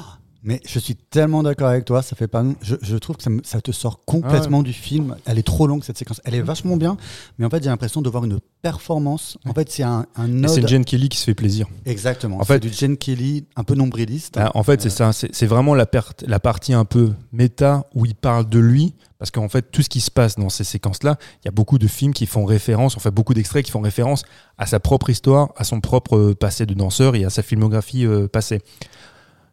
[0.45, 2.45] Mais je suis tellement d'accord avec toi, ça fait pas.
[2.63, 5.15] Je, je trouve que ça, me- ça te sort complètement du film.
[5.25, 6.21] Elle est trop longue cette séquence.
[6.25, 6.97] Elle est vachement bien,
[7.39, 9.39] mais en fait j'ai l'impression de voir une performance.
[9.47, 10.67] En fait c'est un, un c'est.
[10.67, 11.69] Jane Kelly qui se fait plaisir.
[11.85, 12.41] Exactement.
[12.41, 14.35] En fait- du Jane Kelly un peu nombriliste.
[14.37, 15.13] Ah, en fait, c'est ça.
[15.13, 15.87] C'est vraiment la,
[16.27, 18.95] la partie un peu méta où il parle de lui.
[19.23, 21.79] Parce qu'en fait, tout ce qui se passe dans ces séquences-là, il y a beaucoup
[21.79, 24.25] de films qui font référence, en fait, beaucoup d'extraits qui font référence
[24.59, 28.05] à sa propre histoire, à son propre euh, passé de danseur et à sa filmographie
[28.05, 28.63] euh, passée.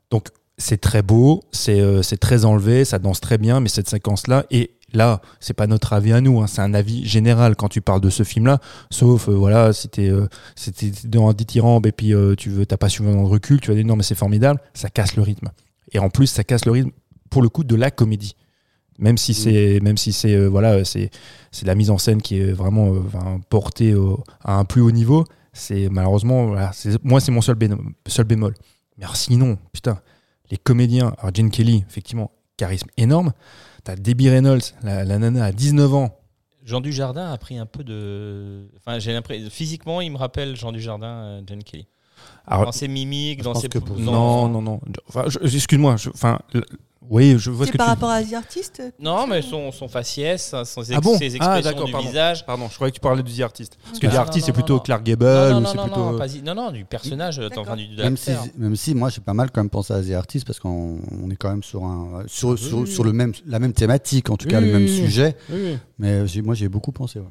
[0.10, 3.88] Donc, c'est très beau, c'est euh, c'est très enlevé, ça danse très bien, mais cette
[3.88, 7.69] séquence-là, et là, c'est pas notre avis à nous, hein, c'est un avis général quand
[7.69, 8.58] tu parles de ce film-là,
[8.89, 10.27] sauf, voilà, si t'es euh,
[11.03, 13.86] dans un dithyrambe et puis tu veux, t'as pas suffisamment de recul, tu vas dire
[13.86, 15.51] non, mais c'est formidable, ça casse le rythme.
[15.91, 16.89] Et en plus, ça casse le rythme,
[17.29, 18.34] pour le coup, de la comédie.
[18.99, 21.09] Même si c'est, même si c'est, euh, voilà, c'est,
[21.51, 24.81] c'est la mise en scène qui est vraiment euh, enfin, portée au- à un plus
[24.81, 25.23] haut niveau.
[25.53, 26.71] C'est malheureusement, voilà,
[27.03, 28.53] moi, c'est mon seul, bémol.
[28.97, 29.99] Mais alors, sinon, putain,
[30.51, 33.31] les comédiens, alors Jane Kelly, effectivement, charisme énorme.
[33.83, 36.15] T'as Debbie Reynolds, la, la nana à 19 ans.
[36.65, 38.67] Jean Dujardin a pris un peu de.
[38.77, 39.49] Enfin, j'ai l'impression.
[39.49, 41.88] Physiquement, il me rappelle Jean Dujardin, euh, John Kelly.
[42.45, 43.69] Alors, dans ses mimiques, dans ses.
[43.69, 44.81] que pour- non, non, non.
[45.07, 45.95] Enfin, excuse-moi.
[46.13, 46.65] Enfin, le-
[47.09, 49.71] oui, je vois ce C'est que par tu rapport à The Artist Non, mais son,
[49.71, 52.07] son faciès, son ex- Ah bon ses Ah, expressions d'accord, du pardon.
[52.07, 52.45] visage.
[52.45, 53.77] Pardon, je croyais que tu parlais de The Artist.
[53.85, 54.79] Parce que Non, The Artist, c'est plutôt non.
[54.79, 55.99] Clark Gable non, ou non, c'est non, plutôt.
[56.12, 59.21] non, pas non, non, du personnage, enfin, du, de Même si, même si moi j'ai
[59.21, 61.83] pas mal quand même pensé à The Artist parce qu'on on est quand même sur
[61.85, 62.88] un sur, sur, oui.
[62.88, 65.77] sur le même la même thématique en tout cas Oui, le même sujet Oui, oui.
[65.99, 67.25] mais moi j'ai beaucoup pensé ouais.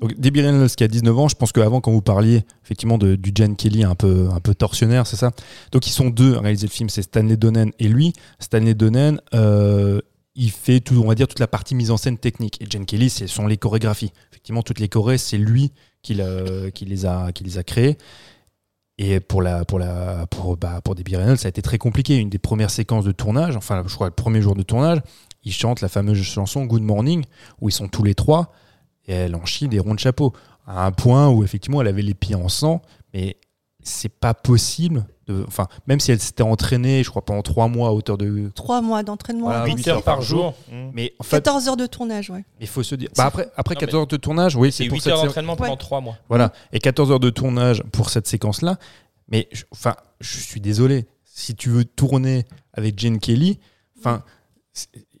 [0.00, 3.16] Donc Debbie Reynolds qui a 19 ans, je pense qu'avant quand vous parliez effectivement de,
[3.16, 5.32] du Jan Kelly un peu, un peu tortionnaire, c'est ça?
[5.72, 8.14] Donc ils sont deux à réaliser le film, c'est Stanley Donen et lui.
[8.38, 10.00] Stanley Donen, euh,
[10.34, 12.60] il fait on va dire toute la partie mise en scène technique.
[12.62, 14.12] Et Jan Kelly, ce sont les chorégraphies.
[14.30, 17.98] Effectivement, toutes les chorés, c'est lui qui, les a, qui les a créées.
[18.96, 22.16] Et pour, la, pour, la, pour, bah, pour Debbie Reynolds, ça a été très compliqué.
[22.16, 25.00] Une des premières séquences de tournage, enfin, je crois le premier jour de tournage,
[25.42, 27.24] ils chantent la fameuse chanson Good Morning,
[27.60, 28.52] où ils sont tous les trois,
[29.06, 30.32] et elle en chie des ronds de chapeau.
[30.66, 32.82] À un point où, effectivement, elle avait les pieds en sang,
[33.12, 33.36] mais
[33.82, 35.06] c'est pas possible.
[35.26, 38.50] De, enfin, même si elle s'était entraînée, je crois, pendant trois mois à hauteur de.
[38.54, 39.46] Trois mois d'entraînement.
[39.46, 39.86] Voilà, intensif.
[39.86, 40.54] 8 heures par jour.
[40.70, 40.90] Mmh.
[40.92, 42.44] Mais en fait, 14 heures de tournage, ouais.
[42.60, 43.08] il faut se dire.
[43.16, 45.56] Bah après, après Non, 14 heures de tournage, oui, C'est pour 8 cette heures d'entraînement
[45.56, 45.76] pendant Ouais.
[45.76, 46.16] 3 mois.
[46.28, 46.52] Voilà.
[46.72, 48.76] Et 14 heures de tournage pour cette séquence-là.
[49.28, 51.06] Mais je- enfin, je suis désolé.
[51.24, 53.60] Si tu veux tourner avec Jane Kelly,
[53.98, 54.22] enfin,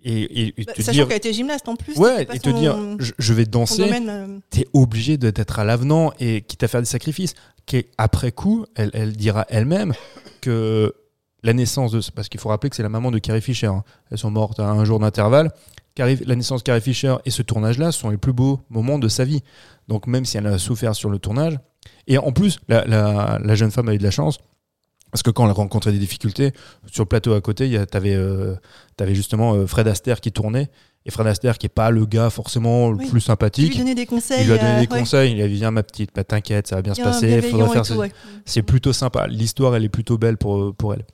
[0.04, 1.96] et, et- et Bah, te Sachant dire, qu'elle était gymnaste en plus.
[1.96, 3.90] ouais, et te son- dire, je, je vais danser.
[3.92, 7.34] euh, T'es obligé d'être à l'avenant et quitte à faire des sacrifices.
[7.66, 9.92] Qu'après coup, elle, elle dira elle-même
[10.40, 10.94] que
[11.42, 12.00] la naissance de.
[12.14, 13.66] Parce qu'il faut rappeler que c'est la maman de Carrie Fisher.
[13.66, 13.84] hein.
[14.10, 15.50] Elles sont mortes à un jour d'intervalle.
[15.94, 19.08] Carrie- La naissance de Carrie Fisher et ce tournage-là sont les plus beaux moments de
[19.08, 19.42] sa vie.
[19.88, 21.58] Donc même si elle a souffert sur le tournage.
[22.06, 24.38] Et en plus, la, la- la jeune femme a eu de la chance.
[25.12, 26.52] Parce que quand elle rencontrait des difficultés,
[26.90, 30.70] sur le plateau à côté, tu avais, justement euh, Fred Astaire qui tournait.
[31.06, 33.06] Et Fred Astaire, qui est pas le gars forcément le Oui.
[33.06, 34.42] plus lui sympathique, donnais des conseils.
[34.42, 35.00] il lui a donné euh, des ouais.
[35.00, 37.40] conseils, il a dit viens ma petite, bah, t'inquiète, ça va bien se passer,
[37.96, 38.12] ouais.
[38.44, 39.26] C'est plutôt sympa.
[39.26, 41.04] L'histoire, elle est plutôt belle pour, pour elle.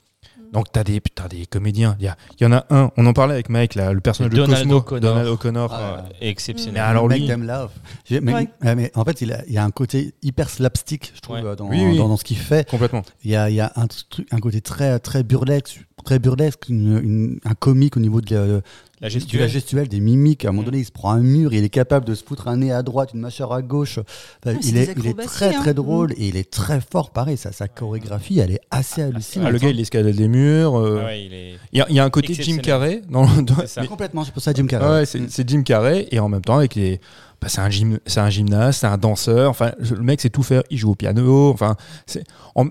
[0.56, 1.96] Donc t'as des, putain, des comédiens.
[2.00, 4.32] Il y, a- y en a un, on en parlait avec Mike, là, le personnage
[4.32, 5.00] de Donald Cosmo, O'Connor.
[5.00, 5.70] Donald O'Connor.
[5.72, 6.74] Ah, Ouais, exceptionnel.
[6.74, 7.70] Mais alors Make lui, them love.
[8.10, 8.48] Mais, Ouais.
[8.74, 11.44] mais en fait il, a- y a un côté hyper slapstick je trouve Ouais.
[11.44, 11.96] euh, dans, Oui, oui.
[11.98, 13.02] dans, dans ce qu'il fait complètement.
[13.24, 16.68] il y a, il y a un, truc, un côté très très burlesque très burlesque
[16.68, 18.62] une- une- un comique au niveau de
[19.00, 19.48] la, La de la gestuelle.
[19.48, 20.64] gestuelle des mimiques à un moment Mm.
[20.66, 22.82] donné il se prend un mur il est capable de se foutre un nez à
[22.82, 25.74] droite une mâchoire à gauche Enfin, c'est il, est, il est acrobaties, très très hein.
[25.74, 29.50] drôle et il est très fort pareil sa, sa chorégraphie elle est assez hallucinante Ah,
[29.52, 30.78] le gars, il escalade des murs.
[30.78, 31.54] euh, Ah ouais, il est.
[31.72, 32.56] Il y, a- il y a un côté Jim.
[32.62, 33.02] Carrey.
[33.08, 35.26] Dans, mais- complètement c'est pour ça Jim Carrey Ah ouais, c'est Mm.
[35.28, 37.00] c'est Jim Carrey et en même temps avec les
[37.42, 40.42] bah, c'est un gym c'est un gymnaste c'est un danseur enfin le mec sait tout
[40.42, 42.68] faire il joue au piano enfin c'est en-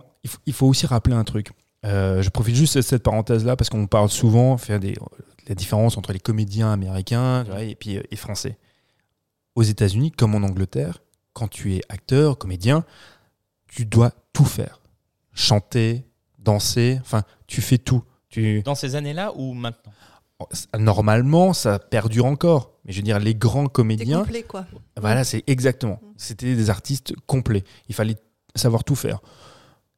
[0.47, 1.49] il, faut, aussi rappeler un truc
[1.85, 4.95] Euh, je profite juste de cette parenthèse-là parce qu'on parle souvent faire des,
[5.47, 8.57] la différence entre les comédiens américains et puis euh, et français.
[9.55, 11.01] Aux États-Unis, comme en Angleterre,
[11.33, 12.83] quand tu es acteur, comédien,
[13.67, 14.81] tu dois tout faire.
[15.33, 16.05] Chanter,
[16.39, 18.03] danser, enfin, tu fais tout.
[18.29, 19.93] Tu, Dans ces années-là ou maintenant?
[20.77, 22.73] Normalement, ça perdure encore.
[22.83, 24.65] Mais je veux dire, les grands comédiens, complet, quoi.
[24.97, 26.01] voilà, c'est exactement.
[26.17, 27.63] C'était des artistes complets.
[27.87, 28.17] Il fallait
[28.53, 29.21] savoir tout faire.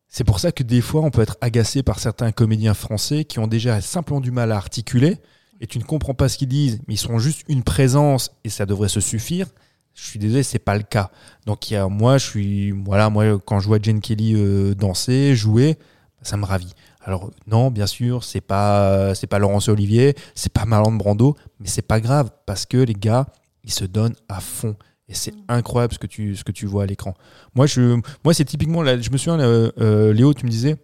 [0.08, 3.40] C'est pour ça que des fois, on peut être agacé par certains comédiens français qui
[3.40, 5.18] ont déjà simplement du mal à articuler
[5.62, 8.50] et tu ne comprends pas ce qu'ils disent, mais ils sont juste une présence et
[8.50, 9.48] ça devrait se suffire.
[9.94, 11.10] Je suis désolé, c'est pas le cas.
[11.46, 14.76] Donc, il y a, moi, je suis, voilà, moi, quand je vois Jane Kelly euh,
[14.76, 15.78] danser, jouer,
[16.22, 16.74] ça me ravit.
[17.08, 21.68] Alors non, bien sûr, c'est pas c'est pas Laurence Olivier, c'est pas Marlon Brando, mais
[21.68, 23.28] c'est pas grave parce que les gars,
[23.64, 24.76] ils se donnent à fond
[25.08, 27.14] et c'est incroyable ce que tu ce que tu vois à l'écran.
[27.56, 30.76] Moi je moi c'est typiquement là, je me souviens euh, euh, Léo, tu me disais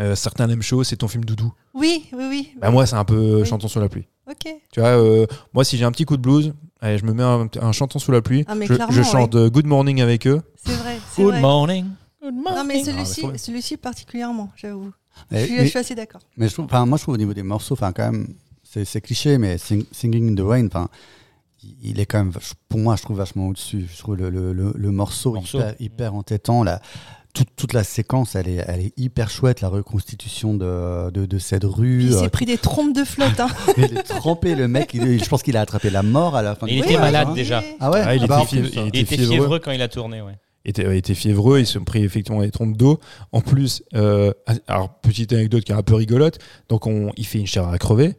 [0.00, 1.52] euh, certains aiment chaud, c'est ton film doudou.
[1.74, 2.52] Oui, oui, oui.
[2.60, 3.46] Bah moi c'est un peu Oui.
[3.46, 4.06] chanson sous la pluie.
[4.30, 4.52] Ok.
[4.72, 7.22] Tu vois, euh, moi si j'ai un petit coup de blues, allez, je me mets
[7.22, 10.00] un, un chanson sous la pluie, Ah, mais je, clairement, je chante euh, Good Morning
[10.02, 10.42] avec eux.
[10.64, 10.98] C'est vrai.
[11.10, 11.40] c'est Good vrai.
[11.40, 11.86] morning.
[12.22, 13.04] Non, mais Ah,
[13.38, 14.92] celui-ci, particulièrement, j'avoue.
[15.32, 16.20] Je, suis- mais- je suis assez d'accord.
[16.36, 19.00] mais je trouve, enfin, moi, je trouve au niveau des morceaux, enfin, quand même, c'est
[19.00, 20.88] cliché, mais Sing- Singing in the Rain, enfin,
[21.82, 22.32] il- est quand même,
[22.68, 23.86] pour moi, je trouve vachement au-dessus.
[23.92, 25.58] Je trouve le, le, le, le morceau, Morceau.
[25.58, 26.62] Hyper, hyper entêtant.
[26.62, 26.80] La,
[27.38, 29.60] toute, toute la séquence, elle est, elle est hyper chouette.
[29.60, 32.02] La reconstitution de, de, de cette Puis rue.
[32.02, 33.38] il euh, s'est pris des trompes de flotte.
[33.38, 33.48] Hein.
[33.76, 34.90] il est trempé, le mec.
[34.94, 37.00] il- je pense qu'il a attrapé la mort à la fin Il du était film,
[37.00, 37.34] malade hein.
[37.34, 37.62] déjà.
[37.80, 38.56] Ah ouais, Ah, il Ah était.
[38.56, 39.26] Il était fiévreux.
[39.36, 40.32] fiévreux quand il a tourné, ouais.
[40.64, 42.98] était, euh, était fiévreux, ils se sont pris effectivement des trompes d'eau.
[43.32, 44.32] En plus, euh,
[44.66, 47.78] alors petite anecdote qui est un peu rigolote, donc on, il fait une chair à
[47.78, 48.16] crever.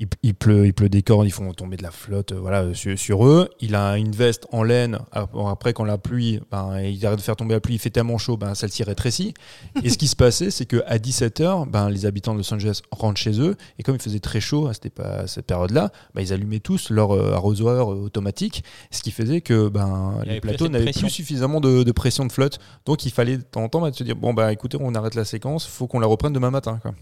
[0.00, 2.72] Il, il pleut, il pleut des cordes, ils font tomber de la flotte, euh, voilà,
[2.74, 3.50] sur, sur eux.
[3.60, 4.98] Il a une veste en laine.
[5.12, 7.90] Ap- Après, quand la pluie, ben, il arrête de faire tomber la pluie, il fait
[7.90, 9.34] tellement chaud, ben, celle-ci rétrécit.
[9.84, 13.20] Et ce qui se passait, c'est qu'à 17h, ben, les habitants de Los Angeles rentrent
[13.20, 13.56] chez eux.
[13.78, 16.88] Et comme il faisait très chaud à cette, à cette période-là, ben, ils allumaient tous
[16.88, 18.64] leur euh, arrosoir euh, automatique.
[18.90, 22.58] Ce qui faisait que ben, les plateaux n'avaient plus suffisamment de, de pression de flotte.
[22.86, 25.14] Donc il fallait de temps en temps bah, se dire bon bah écoutez on arrête
[25.14, 26.78] la séquence, faut qu'on la reprenne demain matin.
[26.80, 26.92] Quoi.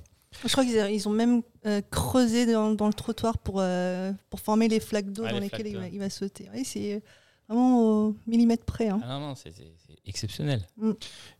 [0.44, 4.40] Je crois qu'ils ils ont même euh, creusé dans, dans le trottoir pour, euh, pour
[4.40, 5.90] former les flaques d'eau Ah, dans les lesquelles il va, d'eau.
[5.94, 6.48] il va sauter.
[6.54, 7.02] Oui, c'est
[7.48, 8.88] vraiment au millimètre près.
[8.88, 9.00] hein.
[9.04, 9.52] Ah non, non, c'est
[10.06, 10.66] exceptionnel.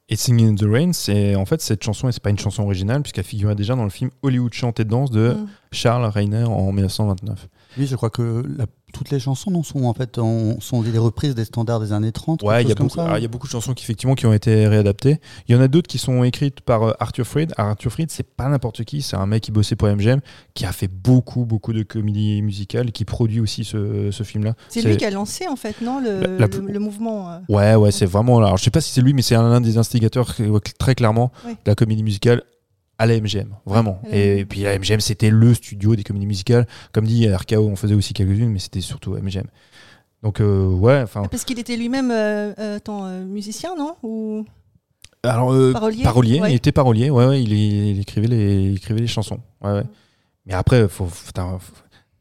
[0.09, 2.63] Et Singing in the Rain, c'est en fait cette chanson, et c'est pas une chanson
[2.63, 5.49] originale puisqu'elle figurait déjà dans le film Hollywood chant et danse de Mm.
[5.73, 7.47] Charles Reiner en 1929.
[7.77, 10.97] Oui, je crois que la- toutes les chansons non, sont en fait en- sont des
[10.97, 12.43] reprises des standards des années 30.
[12.43, 13.05] Ouais, quelque il y, a beaucoup, ça.
[13.05, 15.21] alors, il y a beaucoup de chansons qui, effectivement, qui ont été réadaptées.
[15.47, 17.53] Il y en a d'autres qui sont écrites par euh, Arthur Freed.
[17.59, 20.21] Alors, Arthur Freed, c'est pas n'importe qui, c'est un mec qui bossait pour MGM,
[20.55, 24.55] qui a fait beaucoup, beaucoup de comédies musicales, et qui produit aussi ce, ce film-là.
[24.71, 27.31] C'est lui qui a lancé en fait, non, le, La- la le- plus- le mouvement.
[27.31, 27.39] euh.
[27.51, 28.39] Ouais, ouais, c'est vraiment.
[28.39, 31.31] Alors, je sais pas si c'est lui, mais c'est un, des instigateurs euh, très clairement
[31.47, 31.53] Oui.
[31.53, 32.43] de la comédie musicale
[32.99, 34.03] à la MGM, vraiment.
[34.11, 36.67] et, puis la MGM, c'était le studio des comédies musicales.
[36.93, 39.47] Comme dit, RKO, on faisait aussi quelques-unes, mais c'était surtout MGM.
[40.23, 41.23] Donc, euh, ouais, enfin.
[41.31, 43.95] Parce qu'il était lui-même euh, euh, euh, musicien, non?
[44.03, 44.45] Ou
[45.23, 46.03] Alors, parolier?
[46.03, 46.53] parolier, Ouais.
[46.53, 49.39] il était parolier, ouais, ouais, il, il écrivait les, il écrivait les chansons.
[49.63, 49.85] Ouais, ouais.
[50.47, 51.31] Mais après, faut, faut-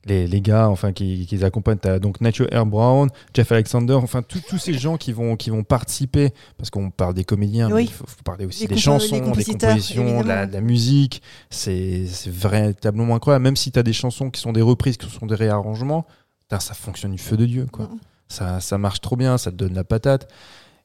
[0.07, 3.93] les, les gars enfin, qui, qui les accompagnent, t'as donc Nacho Air Brown, Jeff Alexander,
[3.93, 7.83] enfin tous ces gens qui vont, qui vont participer, parce qu'on parle des comédiens, mais
[7.83, 10.47] il faut, faut parler aussi des chansons, des compositions, de la, évidemment.
[10.47, 11.21] de la musique.
[11.49, 13.43] C'est véritablement incroyable.
[13.43, 16.05] Même si tu as des chansons qui sont des reprises, qui sont des réarrangements,
[16.49, 17.67] ça fonctionne du feu de Dieu.
[17.71, 17.89] Quoi.
[18.29, 20.31] Ça, ça marche trop bien, ça te donne la patate.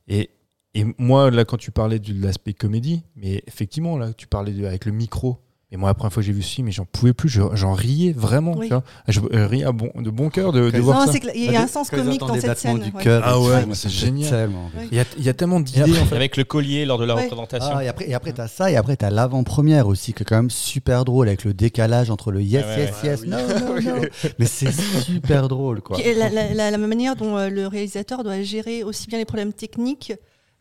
[0.09, 0.31] Et,
[0.75, 4.65] et moi, là, quand tu parlais de l'aspect comédie, mais effectivement, là, tu parlais de-
[4.65, 5.39] avec le micro.
[5.75, 7.41] Et moi, la première fois que j'ai vu ce film, mais j'en pouvais plus, je-
[7.55, 8.53] j'en riais vraiment.
[8.59, 8.67] Oui.
[8.69, 8.85] tu vois.
[9.09, 11.19] Je euh, riais à bon, de bon cœur de, de Quand voir Non, ça.
[11.35, 12.79] il y a un sens comique dans cette scène.
[12.79, 13.03] du ouais.
[13.03, 14.51] cœur, Ah ouais, moi, c'est génial.
[14.51, 14.87] Ouais.
[14.91, 16.15] Il y a, il y a tellement d'idées, en fait.
[16.15, 17.23] Avec le collier lors de la Ouais.
[17.23, 17.71] représentation.
[17.75, 20.37] Ah, et après, et après t'as ça, et après t'as l'avant-première aussi, qui est quand
[20.37, 23.09] même super drôle, avec le décalage entre le yes, Ah ouais, yes, ouais.
[23.09, 24.03] yes, non, non, non.
[24.39, 25.97] Mais c'est super drôle, quoi.
[26.17, 29.55] La, la- la- la manière dont euh, le réalisateur doit gérer aussi bien les problèmes
[29.55, 30.13] techniques,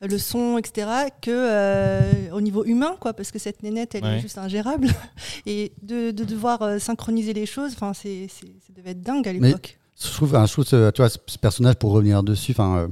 [0.08, 0.88] le son, etc.,
[1.22, 4.18] que euh, au niveau humain, quoi, parce que cette nénette, elle Ouais.
[4.18, 4.88] est juste ingérable.
[5.46, 9.28] Et de, de devoir euh, synchroniser les choses, enfin, c'est, c'est- ça devait être dingue
[9.28, 9.78] à l'époque.
[10.04, 12.88] Je trouve, je trouve ce, tu vois, ce personnage, pour revenir dessus, enfin, euh,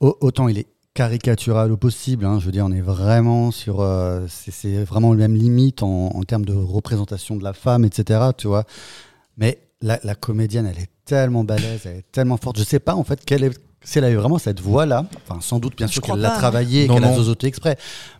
[0.00, 3.80] au- autant il est caricatural au possible, hein, je veux dire, on est vraiment sur.
[3.80, 7.84] euh, c'est- c'est vraiment le même limite en, en termes de représentation de la femme,
[7.84, 8.64] etc., tu vois.
[9.36, 12.58] Mais la, la comédienne, elle est tellement balèze, elle est tellement forte.
[12.58, 13.58] Je sais pas, en fait, quelle est.
[13.84, 16.30] Si elle a eu vraiment cette voix-là, enfin sans doute bien Je sûr qu'elle l'a
[16.30, 16.38] pas.
[16.38, 17.76] travaillé, et Non, qu'elle a zozoté exprès,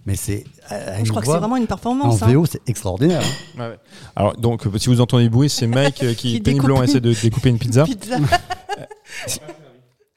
[0.06, 2.22] mais c'est Je crois que c'est vraiment une en performance.
[2.22, 2.32] hein.
[2.32, 3.22] VO c'est extraordinaire.
[3.22, 3.60] hein.
[3.60, 3.78] Ouais, ouais.
[4.14, 7.12] Alors, donc, si vous entendez du bruit, c'est Mike euh, qui, Qui péniblement essaie de
[7.14, 7.84] découper une pizza.
[7.86, 8.18] Pizza.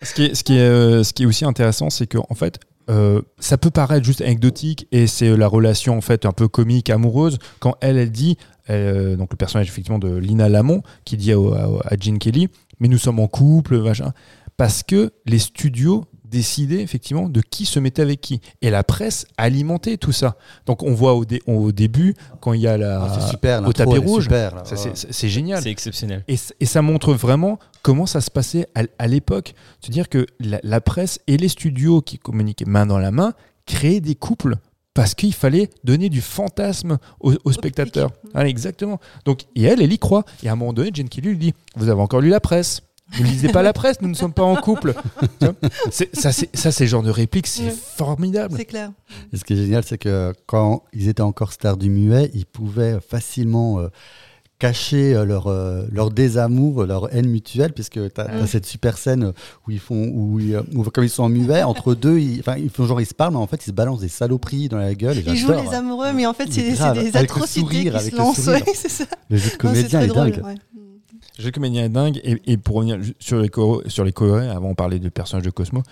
[0.03, 3.21] Ce qui est, ce qui est, ce qui est aussi intéressant, c'est qu'en fait, euh,
[3.39, 7.39] ça peut paraître juste anecdotique et c'est la relation en fait un peu comique, amoureuse,
[7.60, 8.38] quand elle, elle dit,
[8.69, 12.47] euh, donc le personnage effectivement de Lina Lamont, qui dit à, à, à Gene Kelly,
[12.79, 14.13] mais nous sommes en couple, machin,
[14.57, 18.41] parce que les studios décidaient effectivement de qui se mettait avec qui.
[18.61, 20.35] Et la presse alimentait tout ça.
[20.65, 23.17] Donc on voit au, dé- au début, quand il y a la...
[23.21, 24.27] C'est super, au tapis rouge,
[24.65, 25.63] c'est- génial.
[25.63, 26.25] C'est exceptionnel.
[26.27, 29.53] Et, ça montre vraiment comment ça se passait à, à l'époque.
[29.79, 33.31] C'est-à-dire que la, la presse et les studios qui communiquaient main dans la main
[33.65, 34.57] créaient des couples
[34.93, 38.09] parce qu'il fallait donner du fantasme aux, aux spectateurs.
[38.33, 38.99] Ah, exactement.
[39.25, 40.25] Donc, et elle, elle y croit.
[40.43, 42.81] Et à un moment donné, Jane Kelly lui dit Vous avez encore lu la presse
[43.19, 44.93] ne lisez pas la presse, nous ne sommes pas en couple.
[45.89, 47.71] Ça, c'est ça, c'est le genre de réplique, c'est Ouais.
[47.95, 48.55] formidable.
[48.57, 48.91] C'est clair.
[49.33, 52.45] Et ce qui est génial, c'est que quand ils étaient encore stars du muet, ils
[52.45, 53.87] pouvaient facilement euh,
[54.59, 58.47] cacher euh, leur, euh, leur désamour, leur haine mutuelle, puisque tu as, Ouais.
[58.47, 59.31] cette super scène
[59.67, 62.55] où ils font, où, ils, où comme ils sont en muet, entre deux, ils, enfin,
[62.57, 64.77] ils font genre ils se parlent, mais en fait ils se balancent des saloperies dans
[64.77, 65.17] la gueule.
[65.19, 67.97] Et Ils jouent les amoureux, mais en fait, c'est des avec le atrocités sourire, qui
[67.99, 68.41] avec se le lancent.
[68.41, 68.63] sourire.
[68.67, 69.05] ouais, c'est ça.
[69.29, 70.57] Le jeu de Non, comédien très est drôle, dingue.
[71.39, 71.52] Ouais.
[71.58, 72.21] Le est dingue.
[72.23, 73.52] Et, pour revenir sur les,
[73.88, 74.13] sur les
[74.50, 75.84] avant on parlait du personnage de Cosmo.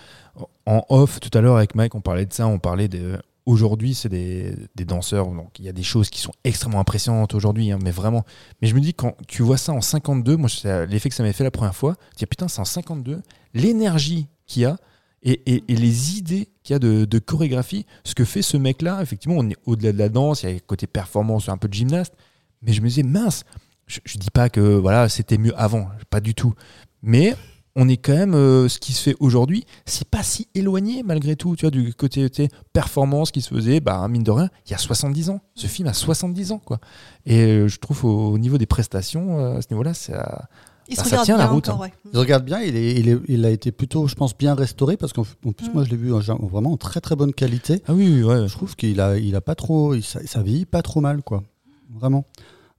[0.66, 2.46] En off, tout à l'heure avec Mike, on parlait de ça.
[2.46, 3.18] On parlait de.
[3.44, 5.26] Aujourd'hui, c'est des, des danseurs.
[5.26, 8.24] Donc il y a des choses qui sont extrêmement impressionnantes aujourd'hui, hein, mais vraiment.
[8.60, 10.48] Mais je me dis, quand tu vois ça en 52, moi,
[10.88, 11.94] l'effet que ça m'avait fait la première fois.
[12.10, 13.22] Tu dis, putain, c'est en 52.
[13.54, 14.76] L'énergie qu'il y a.
[15.22, 19.36] Et les idées qu'il y a de, de chorégraphie, ce que fait ce mec-là, effectivement,
[19.38, 21.74] on est au-delà de la danse, il y a le côté performance, un peu de
[21.74, 22.14] gymnaste,
[22.62, 23.42] mais je me disais, mince,
[23.86, 26.54] je, je dis pas que voilà c'était mieux avant, pas du tout.
[27.02, 27.34] Mais
[27.78, 31.36] on est quand même euh, ce qui se fait aujourd'hui, c'est pas si éloigné malgré
[31.36, 34.48] tout, tu vois, du côté tu sais, performance qui se faisait, bah mine de rien,
[34.66, 35.40] il y a 70 ans.
[35.54, 36.78] Ce film a 70 ans quoi.
[37.26, 40.48] Et euh, je trouve au, au niveau des prestations euh, à ce niveau-là, ça
[40.88, 41.88] Il Bah, se ça regarde tient la bien route, encore, hein.
[42.04, 42.10] ouais.
[42.14, 44.96] Je regarde bien, il, est, il, est- il a été plutôt, je pense, bien restauré
[44.96, 45.72] parce qu'en en plus, Mm.
[45.74, 47.82] moi, je l'ai vu en, vraiment en très très bonne qualité.
[47.88, 48.48] Ah oui, ouais.
[48.48, 51.22] Je trouve qu'il a, il a pas trop, il, ça, ça vieillit pas trop mal,
[51.22, 51.42] quoi.
[51.90, 52.24] Vraiment.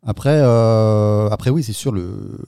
[0.06, 2.40] Après, euh, après oui, c'est sûr le.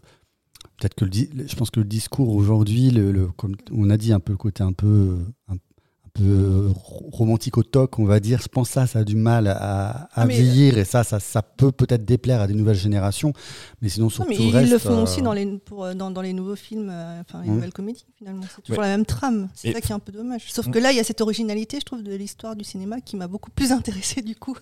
[0.78, 4.14] Peut-être que le, je pense que le discours aujourd'hui, le, le- comme on a dit
[4.14, 5.18] un peu le côté un peu,
[5.50, 8.40] un, un peu euh, ro- romantique au toc, on va dire.
[8.42, 11.20] Je pense que ça, ça a du mal à, à Ah, vieillir et ça, ça,
[11.20, 13.34] ça peut peut-être déplaire à des nouvelles générations.
[13.82, 15.84] Mais sinon, sur Non, mais tout ils reste, le font euh, aussi dans les, pour,
[15.84, 18.44] euh, dans, dans les nouveaux films, euh, enfin les nouvelles comédies finalement.
[18.56, 18.88] C'est toujours Ouais.
[18.88, 19.50] la même trame.
[19.56, 20.44] C'est Et- ça qui est un peu dommage.
[20.50, 20.72] Sauf Mm.
[20.72, 23.28] que là, il y a cette originalité, je trouve, de l'histoire du cinéma qui m'a
[23.28, 24.56] beaucoup plus intéressée du coup.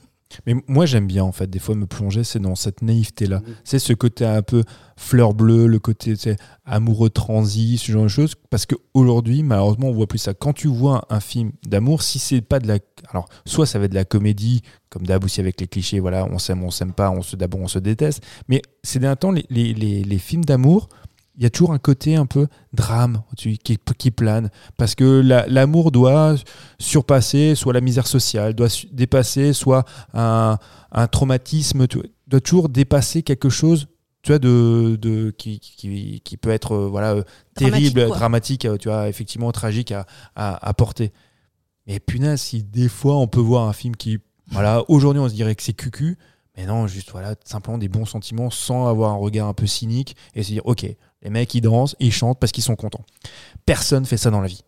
[0.45, 3.39] Mais moi j'aime bien en fait des fois me plonger, c'est dans cette naïveté là.
[3.39, 3.55] Mhm.
[3.63, 4.63] C'est ce côté un peu
[4.97, 6.15] fleur bleue, le côté
[6.65, 8.33] amoureux transi, ce genre de choses.
[8.49, 10.33] Parce qu'aujourd'hui, malheureusement, on voit plus ça.
[10.33, 12.79] Quand tu vois un film d'amour, si c'est pas de la.
[13.11, 16.25] Alors, soit ça va être de la comédie, comme d'hab aussi avec les clichés, voilà,
[16.25, 18.23] on s'aime, on s'aime pas, on se d'abord on se déteste.
[18.47, 20.89] Mais ces derniers temps, les, les, les, les films d'amour,
[21.38, 24.50] il y a toujours un côté un peu drame qui, qui plane.
[24.76, 26.36] Parce que la- l'amour doit
[26.80, 30.58] surpasser soit la misère sociale, doit dépasser soit un,
[30.91, 33.88] un traumatisme, tu doit toujours dépasser quelque chose
[34.23, 37.23] tu vois, de, de, qui, qui, qui peut être euh, voilà, euh,
[37.56, 41.13] terrible, dramatique, euh, tu vois, effectivement tragique à, à, à porter.
[41.86, 44.17] Mais punaise, si des fois on peut voir un film qui,
[44.52, 46.17] voilà, aujourd'hui on se dirait que c'est cucu,
[46.58, 50.17] mais non, juste voilà, simplement des bons sentiments sans avoir un regard un peu cynique
[50.34, 50.86] et se dire, ok,
[51.21, 53.03] les mecs ils dansent, ils chantent parce qu'ils sont contents.
[53.65, 54.62] Personne fait ça dans la vie.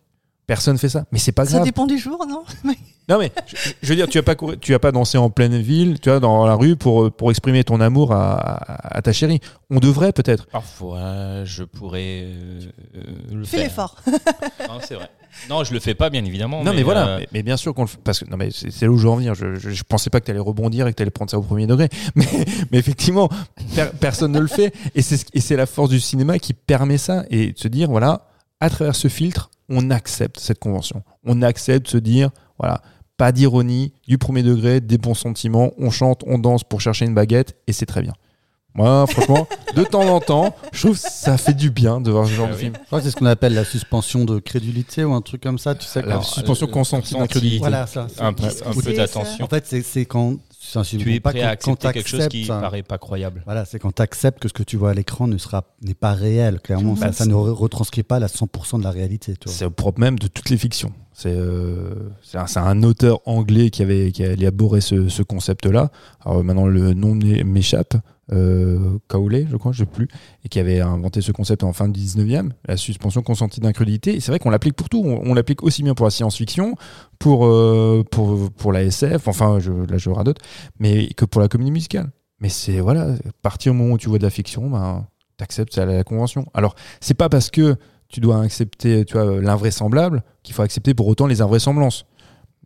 [0.46, 1.64] Personne fait ça, mais c'est pas Ça grave.
[1.64, 2.42] dépend du jour, non?
[3.10, 5.28] Non mais je, je veux dire, tu as pas couru- tu as pas dansé en
[5.30, 9.02] pleine ville, tu vois, dans la rue pour pour exprimer ton amour à, à- à
[9.02, 9.40] ta chérie.
[9.68, 10.46] On devrait peut-être.
[10.46, 12.60] Parfois, je pourrais euh,
[13.32, 13.96] le Fais l'effort.
[14.68, 15.08] Non, c'est vrai.
[15.48, 16.62] Non, je le fais pas, bien évidemment.
[16.64, 18.50] Non mais, voilà, euh, mais, mais bien sûr qu'on le fait parce que non mais
[18.52, 19.34] c'est là où je veux en venir.
[19.34, 21.38] Je, je, je pensais pas que tu allais rebondir et que tu allais prendre ça
[21.38, 22.26] au premier degré, mais,
[22.72, 23.28] mais effectivement,
[23.74, 26.52] per- personne ne le fait et c'est ce- et c'est la force du cinéma qui
[26.52, 28.26] permet ça et de se dire voilà,
[28.60, 31.02] à travers ce filtre, on accepte cette convention.
[31.24, 32.82] On accepte de se dire voilà,
[33.20, 37.12] pas d'ironie, du premier degré, des bons sentiments, on chante, on danse pour chercher une
[37.14, 38.14] baguette et c'est très bien.
[38.74, 42.26] Moi, franchement, de temps en temps, je trouve que ça fait du bien de voir
[42.26, 42.60] ce genre Ah de oui.
[42.62, 42.74] film.
[42.80, 45.58] Je crois que c'est ce qu'on appelle la suspension de crédulité ou un truc comme
[45.58, 45.74] ça.
[45.74, 47.58] Tu sais, La suspension euh, consentie d'incrédulité.
[47.58, 48.06] Voilà, ça.
[48.08, 49.44] c'est- un, peu- un d'attention.
[49.44, 50.36] En fait, c'est c'est quand.
[50.82, 53.42] Tu es pas prêt à accepter quelque chose qui un- paraît pas croyable.
[53.44, 55.94] Voilà, c'est quand tu acceptes que ce que tu vois à l'écran ne sera n'est
[55.94, 56.60] pas réel.
[56.60, 59.34] Clairement, Bah, ça, ne re- retranscrit pas la 100% de la réalité.
[59.46, 60.92] C'est au propre même de toutes les fictions.
[61.12, 65.90] C'est euh, c'est un, auteur anglais qui avait qui a élaboré ce, ce concept-là.
[66.24, 67.94] Alors maintenant le nom m'é- m'échappe,
[68.32, 70.08] euh, je crois, je sais plus,
[70.44, 74.20] et qui avait inventé ce concept en fin du 19e, la suspension consentie d'incrédulité.
[74.20, 75.02] C'est vrai qu'on l'applique pour tout.
[75.04, 76.74] On, l'applique aussi bien pour la science-fiction,
[77.18, 77.40] pour
[78.10, 80.38] pour pour, la SF, enfin je, là je radote,
[80.78, 82.10] mais que pour la comédie musicale.
[82.40, 85.06] Mais c'est voilà, à partir du moment où tu vois de la fiction, ben
[85.36, 86.46] t'acceptes c'est la, la convention.
[86.54, 87.76] Alors c'est pas parce que
[88.10, 92.04] tu dois accepter tu l'invraisemblable qu'il faut accepter pour autant les invraisemblances.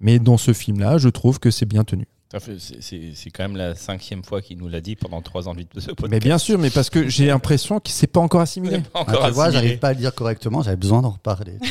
[0.01, 2.07] Mais dans ce film-là, je trouve que c'est bien tenu.
[2.41, 5.55] C'est c'est- c'est quand même la cinquième fois qu'il nous l'a dit pendant trois ans
[5.55, 6.11] de ce podcast.
[6.11, 8.79] Mais bien sûr, mais parce que j'ai l'impression qu'il s'est pas encore assimilé.
[8.79, 9.63] n'est pas Ah, encore tu vois, assimilé.
[9.67, 11.59] j'arrive pas à le dire correctement, j'avais besoin d'en reparler.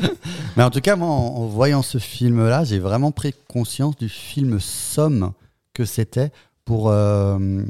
[0.56, 4.08] Mais en tout cas, moi, en, en voyant ce film-là, j'ai vraiment pris conscience du
[4.08, 5.32] film somme
[5.74, 6.30] que c'était
[6.64, 7.62] pour euh,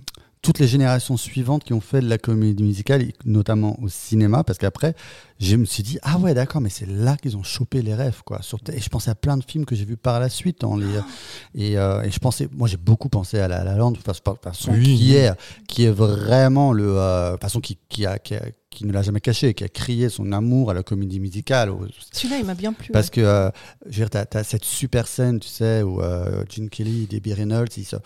[0.42, 4.58] toutes les générations suivantes qui ont fait de la comédie musicale, notamment au cinéma, parce
[4.58, 4.94] qu'après,
[5.38, 8.22] je me suis dit, ah ouais, d'accord, mais c'est là qu'ils ont chopé les rêves,
[8.24, 8.40] quoi.
[8.42, 10.60] Sur- Et je pensais à plein de films que j'ai vus par la suite.
[10.62, 10.86] Dans les,
[11.54, 14.06] et, euh, et je pensais, moi, j'ai beaucoup pensé à La La Land, de toute
[14.06, 14.96] façon, Oui.
[14.96, 15.30] qui est,
[15.68, 18.92] qui est vraiment le, euh, de toute façon, qui, qui, a, qui, a- qui ne
[18.92, 21.70] l'a jamais caché, qui a crié son amour à la comédie musicale,
[22.12, 22.92] Celui-là, il m'a bien plu.
[22.92, 23.50] parce que euh,
[23.88, 27.06] je veux dire, tu as, cette super scène, tu sais, où euh, Gene Kelly et
[27.06, 27.96] Debbie Reynolds, ils, se-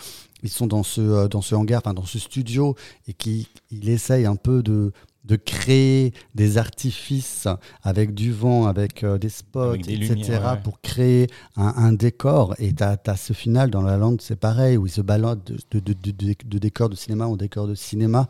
[0.45, 2.77] ils sont dans ce, euh, dans ce hangar, enfin dans ce studio,
[3.09, 4.93] et qui il essaye un peu de,
[5.25, 7.49] de créer des artifices
[7.83, 10.61] avec du vent, avec euh, des spots, Avec des etc., lumières, ouais.
[10.63, 11.27] pour créer
[11.57, 12.55] un, un décor.
[12.59, 15.81] Et tu as, ce final dans La Lande, c'est pareil, où ils se baladent de,
[15.81, 18.29] de, de, de- de décor de cinéma en décor de cinéma,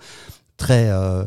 [0.57, 0.89] très...
[0.91, 1.25] euh,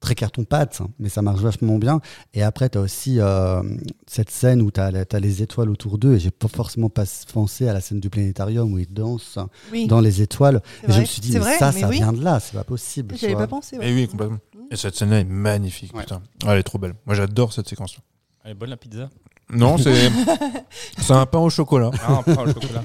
[0.00, 2.00] très carton-pâte, mais ça marche vachement bien.
[2.34, 3.62] Et après, tu as aussi euh,
[4.06, 4.90] cette scène où tu as,
[5.20, 8.72] les étoiles autour d'eux, et j'ai pas forcément pas pensé à la scène du planétarium
[8.72, 9.38] où ils dansent
[9.72, 10.62] oui, dans les étoiles.
[10.88, 11.96] Et je me suis dit, C'est mais vrai, ça, mais ça oui.
[11.96, 13.16] vient de là, c'est pas possible.
[13.16, 13.76] J'avais pas pensé.
[13.78, 13.90] ouais.
[13.90, 14.38] Et oui, complètement.
[14.70, 16.02] Et cette scène-là est magnifique, Ouais.
[16.02, 16.22] putain.
[16.46, 16.94] Ah, elle est trop belle.
[17.06, 17.96] Moi, j'adore cette séquence.
[18.44, 19.08] Elle est bonne la pizza
[19.50, 20.10] Non, c'est
[20.98, 21.90] c'est un pain au chocolat.
[22.06, 22.22] Ah.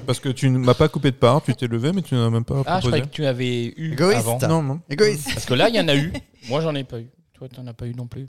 [0.06, 2.30] Parce que tu ne m'as pas coupé de part, tu t'es levé, mais tu n'as
[2.30, 2.86] même pas Ah, je proposé.
[2.88, 4.18] croyais que tu avais eu Égoïste.
[4.20, 4.38] avant.
[4.48, 4.80] Non, non.
[4.88, 5.28] Égoïste.
[5.34, 6.12] Parce que là, il y en a eu.
[6.48, 7.08] Moi, j'en ai pas eu.
[7.34, 8.26] Toi, t'en as pas eu non plus.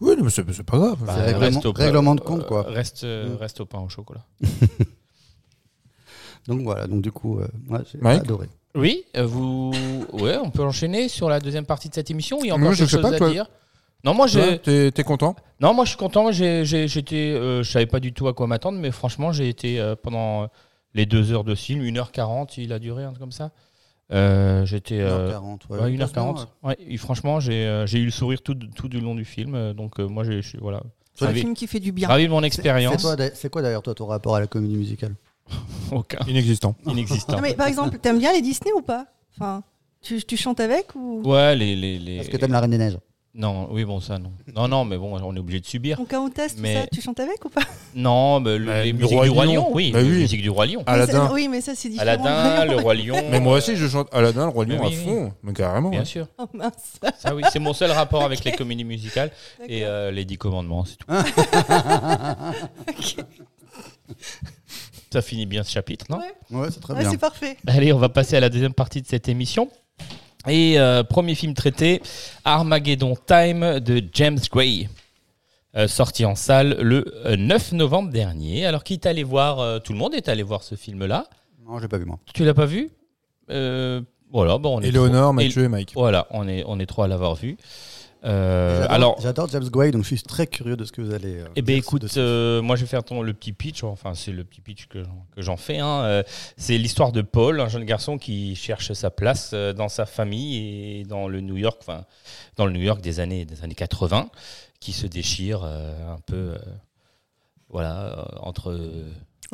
[0.00, 0.98] Oui, mais c'est c'est pas grave.
[1.00, 2.66] Bah, C'est règlement- reste au pain- règlement de compte, quoi.
[2.68, 3.36] euh, Reste, euh, Mm.
[3.36, 4.24] reste au pain au chocolat.
[6.46, 8.48] Donc voilà, donc du coup, euh, moi j'ai Mike adoré.
[8.74, 9.72] Oui, euh, vous.
[10.12, 12.38] Ouais, on peut enchaîner sur la deuxième partie de cette émission.
[12.42, 13.30] Il y a Moi, encore je quelque chose pas, à toi.
[13.30, 13.46] dire?
[14.04, 14.58] Non, moi, j'ai.
[14.58, 15.34] T'es t'es content?
[15.60, 16.30] Non, moi je suis content.
[16.30, 19.48] J'ai, j'ai- j'étais, euh, je savais pas du tout à quoi m'attendre, mais franchement, j'ai
[19.48, 20.46] été euh, pendant euh,
[20.94, 23.50] les deux heures de film, 1h40, il a duré, un truc comme ça.
[24.12, 25.00] Euh, j'étais.
[25.00, 25.78] euh, 1h40, ouais.
[25.80, 26.46] ouais, Heureusement, 1h40.
[26.62, 29.72] Ouais, et franchement, j'ai, euh, j'ai eu le sourire tout, tout du long du film.
[29.74, 30.80] donc, euh, moi, j'ai, je suis- voilà.
[31.14, 32.06] C'est un Ravi, film qui fait du bien.
[32.06, 33.04] ravi de mon C'est- expérience.
[33.34, 35.16] C'est quoi d'ailleurs toi ton rapport à la comédie musicale?
[35.90, 36.20] Aucun.
[36.28, 36.76] Inexistant.
[36.86, 37.32] Inexistant.
[37.34, 39.06] Non, mais par exemple, t'aimes bien les Disney ou pas?
[39.34, 39.64] Enfin,
[40.00, 41.20] tu, tu chantes avec ou?
[41.24, 41.74] Ouais, les.
[41.74, 42.16] les, les...
[42.18, 42.98] Est-ce que t'aimes la Reine des Neiges?
[43.40, 44.32] Non, oui, bon, ça, non.
[44.52, 45.96] Non, non, mais bon, on est obligé de subir.
[45.98, 47.60] Ton Countess, tout Mais- ça, tu chantes avec ou pas?
[47.94, 49.68] Non, mais le- Bah, les le musiques Roi du Roi Lion.
[49.72, 49.92] Oui.
[49.92, 50.18] Bah les oui.
[50.18, 50.82] musiques du Roi Lion.
[50.84, 51.28] Mais Aladdin.
[51.28, 52.02] ça- Oui, mais ça c'est différent.
[52.10, 53.14] Aladdin, le Roi Lion.
[53.30, 55.32] Mais moi aussi, je chante Aladdin, le Roi Lion Mais à oui, fond.
[55.44, 55.90] Mais carrément.
[55.90, 56.04] Bien ouais.
[56.04, 56.26] sûr.
[56.36, 56.98] Oh mince.
[57.20, 59.30] Ça, oui, c'est mon seul rapport avec les comédies musicales
[59.68, 61.06] et euh, les Dix Commandements, c'est tout.
[65.12, 66.18] Ça finit bien ce chapitre, non?
[66.18, 66.34] Ouais.
[66.58, 67.10] Ouais, c'est très Ouais, bien.
[67.10, 67.56] c'est parfait.
[67.66, 69.70] Allez, on va passer à la deuxième partie de cette émission.
[70.46, 72.00] Et euh, premier film traité,
[72.44, 74.88] Armageddon Time de James Gray.
[75.76, 78.64] Euh, sorti en salle le euh, 9 novembre dernier.
[78.64, 81.26] Alors, qui est allé voir euh, Tout le monde est allé voir ce film-là.
[81.66, 82.18] Non, j'ai pas vu moi.
[82.32, 82.88] Tu l'as pas vu?
[83.50, 84.00] Euh,
[84.32, 85.92] Voilà, bon, on est Éléonore, trop- Mathieu et Mike.
[85.94, 87.56] Voilà, on est, on est trois à l'avoir vu.
[88.24, 91.12] Euh, J'adore- alors, j'adore James Gray, donc je suis très curieux de ce que vous
[91.14, 91.36] allez.
[91.38, 94.32] euh, Eh ben écoute, euh, moi je vais faire ton, le petit pitch, enfin c'est
[94.32, 95.78] le petit pitch que j'en, que j'en fais.
[95.78, 96.22] hein.
[96.56, 101.04] C'est l'histoire de Paul, un jeune garçon qui cherche sa place dans sa famille et
[101.04, 102.04] dans le New York, enfin
[102.56, 104.30] dans le New York des années, des années 80,
[104.80, 106.58] qui se déchire euh, un peu, euh,
[107.68, 108.72] voilà, euh, entre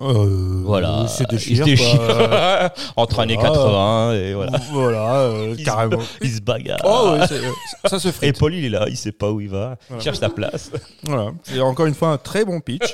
[0.00, 1.56] Euh, voilà, il se il déchire.
[1.56, 1.66] se quoi.
[1.70, 3.50] déchire entre années Voilà.
[3.54, 4.58] 80 et voilà.
[4.72, 5.96] Voilà, euh, Il se carrément.
[5.98, 6.78] ba- Il se bagarre.
[6.84, 7.50] Oh, ouais, c'est- euh,
[7.84, 8.38] ça se et frite.
[8.38, 10.00] Paul il est là, il sait pas où il va, Voilà.
[10.00, 10.72] il cherche sa place.
[11.04, 11.30] Voilà.
[11.44, 12.92] C'est encore une fois un très bon pitch.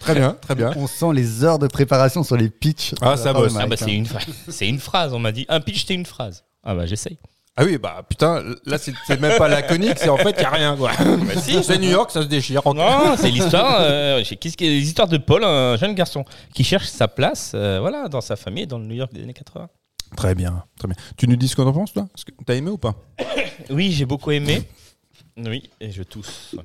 [0.00, 0.72] très bien, très bien.
[0.76, 2.94] On sent les heures de préparation sur les pitchs.
[3.00, 3.54] Ah, ça de bosse.
[3.58, 4.24] Ah bah c'est une, phrase.
[4.48, 5.46] c'est une phrase, on m'a dit.
[5.48, 6.44] Un pitch, c'est une phrase.
[6.64, 7.18] Ah bah j'essaye.
[7.60, 10.50] Ah oui, bah putain, là c'est c'est même pas laconique, c'est en fait, il a
[10.50, 10.92] rien quoi.
[11.62, 12.62] C'est New York, ça se déchire.
[12.72, 13.78] Non, c'est l'histoire.
[13.80, 18.20] euh, que- l'histoire de Paul, un jeune garçon qui cherche sa place, euh, voilà, dans
[18.20, 19.68] sa famille, dans le New York des années 80.
[20.16, 20.96] Très bien, très bien.
[21.16, 22.06] Tu nous dis ce qu'on en penses, toi?
[22.46, 22.94] T'as aimé ou pas?
[23.70, 24.62] Oui, j'ai beaucoup aimé.
[25.46, 26.56] Oui, et je tousse.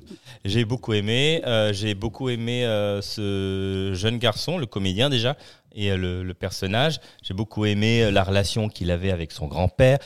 [0.44, 1.42] J'ai beaucoup aimé.
[1.46, 5.36] euh, j'ai beaucoup aimé euh, ce jeune garçon, le comédien déjà,
[5.74, 7.00] et euh, le, personnage.
[7.22, 9.98] J'ai beaucoup aimé la relation qu'il avait avec son grand-père,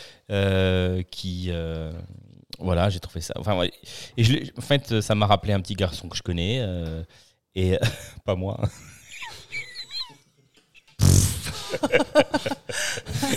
[1.11, 1.51] qui.
[2.59, 3.35] voilà, j'ai trouvé ça.
[3.39, 3.59] Enfin.
[4.17, 6.63] Et en fait, ça m'a rappelé un petit garçon que je connais.
[7.55, 7.79] et
[8.25, 8.61] pas moi.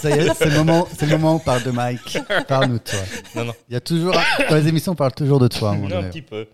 [0.02, 2.18] Ça y est, c'est le moment, c'est le moment où on parle de Mike.
[2.48, 3.00] Parle-nous de toi.
[3.36, 3.54] Non, non.
[3.70, 4.14] Il y a toujours,
[4.50, 5.72] dans les émissions, on parle toujours de toi.
[5.72, 6.48] un Non, petit peu.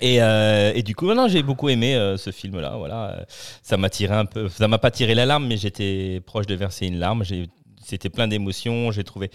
[0.00, 2.74] Et, euh, et du coup, non, j'ai beaucoup aimé euh, ce film-là.
[2.76, 3.24] Voilà,
[3.62, 4.48] ça m'a tiré un peu.
[4.48, 7.24] Ça m'a pas tiré la larme, mais j'étais proche de verser une larme.
[7.24, 7.48] J'ai
[7.84, 8.90] c'était plein d'émotions.
[8.90, 9.30] J'ai trouvé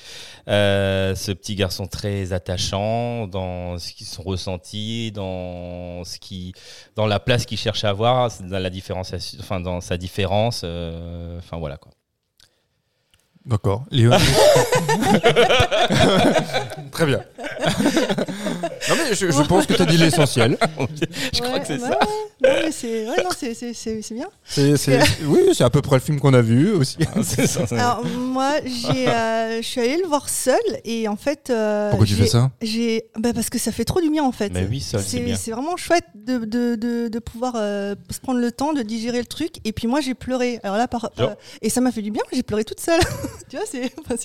[0.48, 6.54] euh, ce petit garçon très attachant dans ce qui sont ressentis, dans ce qui,
[6.96, 10.62] dans la place qu'il cherche à avoir, dans la différenciation, enfin dans sa différence.
[10.64, 11.92] euh, Enfin voilà quoi.
[13.46, 13.84] D'accord.
[13.90, 14.12] Léon
[16.92, 17.20] Très bien.
[18.90, 20.58] non mais je, je pense que tu as dit l'essentiel.
[21.34, 21.90] Je crois Ouais, que c'est ouais, ça.
[22.44, 24.28] Non, mais c'est ouais, non, c'est- c'est- c'est- c'est bien.
[24.44, 26.98] C'est- c'est- oui, c'est à peu près le film qu'on a vu aussi.
[27.24, 31.16] C'est ça, c'est- Alors moi, j'ai, euh, je suis allée le voir seule et en
[31.16, 31.50] fait.
[31.50, 32.52] euh, Pourquoi tu j'ai- fais ça?
[32.62, 34.52] J'ai, bah parce que ça fait trop du bien en fait.
[34.54, 35.36] Mais oui, seul, c'est bien.
[35.36, 39.20] c'est vraiment chouette de, de, de, de pouvoir euh, se prendre le temps de digérer
[39.20, 39.56] le truc.
[39.66, 40.60] Et puis moi, j'ai pleuré.
[40.64, 41.28] Alors là, par, euh,
[41.62, 42.24] et ça m'a fait du bien.
[42.34, 43.00] J'ai pleuré toute seule.
[43.50, 44.16] tu vois, c'est, enfin,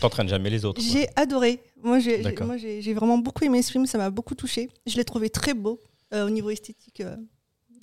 [0.00, 0.80] T'entraînes jamais les autres.
[0.80, 1.60] j'ai adoré.
[1.82, 3.86] Moi, j'ai, vraiment beaucoup aimé ce film.
[3.86, 4.68] Ça m'a beaucoup touché.
[4.86, 5.80] Je l'ai trouvé très beau
[6.14, 7.16] euh, au niveau esthétique euh,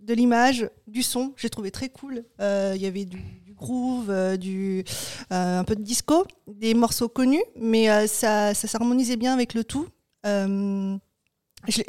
[0.02, 1.34] de l'image, du son.
[1.38, 2.24] J'ai trouvé très cool.
[2.42, 4.84] Euh, Il y avait du, du groove, du
[5.30, 9.88] un peu de disco, des morceaux connus, mais ça, ça s'harmonisait bien avec le tout.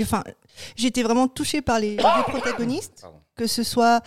[0.01, 0.23] Enfin,
[0.77, 3.17] j'ai été vraiment touchée par les, deux protagonistes, Pardon.
[3.37, 4.03] que ce soit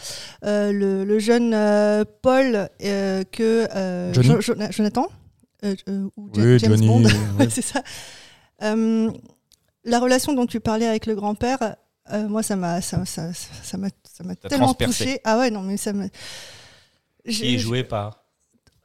[0.46, 4.14] euh, le, le jeune euh, Paul euh, que euh.
[4.14, 5.08] Jo- Jo- Jonathan
[5.66, 7.04] euh, euh, ou Oui, James Johnny, Bond.
[7.40, 7.50] ouais.
[7.52, 7.82] c'est ça.
[8.64, 9.12] Euh,
[9.84, 11.76] la relation dont tu parlais avec le grand-père,
[12.14, 15.20] euh, moi, ça m'a, ça, ça, ça, ça m'a, ça m'a T'a tellement touchée.
[15.26, 16.06] Ah ouais, non, mais ça m'a.
[17.28, 18.24] Qui est joué par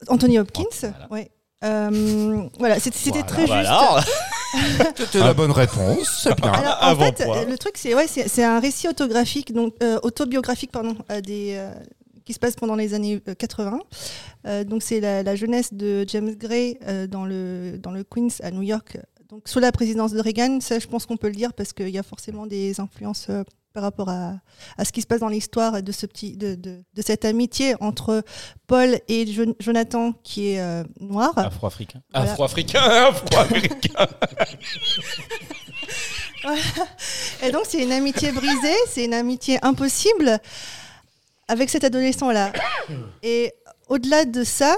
[0.08, 0.64] Anthony Hopkins.
[0.80, 1.06] Voilà.
[1.10, 1.30] Ouais.
[1.64, 3.52] Euh, voilà, c'était, c'était très juste.
[4.96, 6.52] C'était la bonne réponse, c'est bien.
[6.52, 7.44] Alors, en Avant fait, point.
[7.44, 11.72] le truc, c'est ouais, c'est un récit autographique, donc euh, autobiographique, pardon, euh, des, euh,
[12.24, 13.78] qui se passe pendant les années euh, 80.
[14.46, 18.28] Euh, donc, c'est la, la jeunesse de James Gray euh, dans le dans le Queens
[18.42, 18.98] à New York.
[19.28, 21.88] Donc, sous la présidence de Reagan, ça, je pense qu'on peut le dire parce qu'il
[21.88, 23.28] y a forcément des influences.
[23.72, 24.34] Par rapport à,
[24.78, 27.74] à ce qui se passe dans l'histoire de ce petit de, de, de cette amitié
[27.80, 28.22] entre
[28.66, 32.02] Paul et Jo- Jonathan qui est euh, noir Afro-africain.
[32.12, 32.32] Voilà.
[32.32, 34.06] Afro-africain, afro-américain.
[37.42, 40.38] Et donc, c'est une amitié brisée, c'est une amitié impossible
[41.48, 42.52] avec cet adolescent-là.
[43.22, 43.52] Et
[43.88, 44.76] au-delà de ça,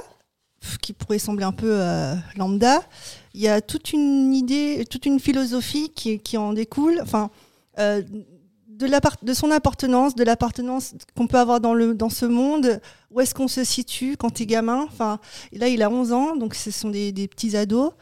[0.82, 2.82] qui pourrait sembler un peu euh, lambda,
[3.34, 6.98] il y a toute une idée, toute une philosophie qui, qui en découle.
[7.02, 7.30] Enfin,
[7.78, 8.02] euh,
[8.78, 12.80] de, l'appart- de son appartenance, de l'appartenance qu'on peut avoir dans, le, dans ce monde,
[13.10, 14.84] où est-ce qu'on se situe quand t'es gamin?
[14.90, 15.18] Enfin,
[15.52, 17.92] là, il a 11 ans, donc ce sont des, des petits ados.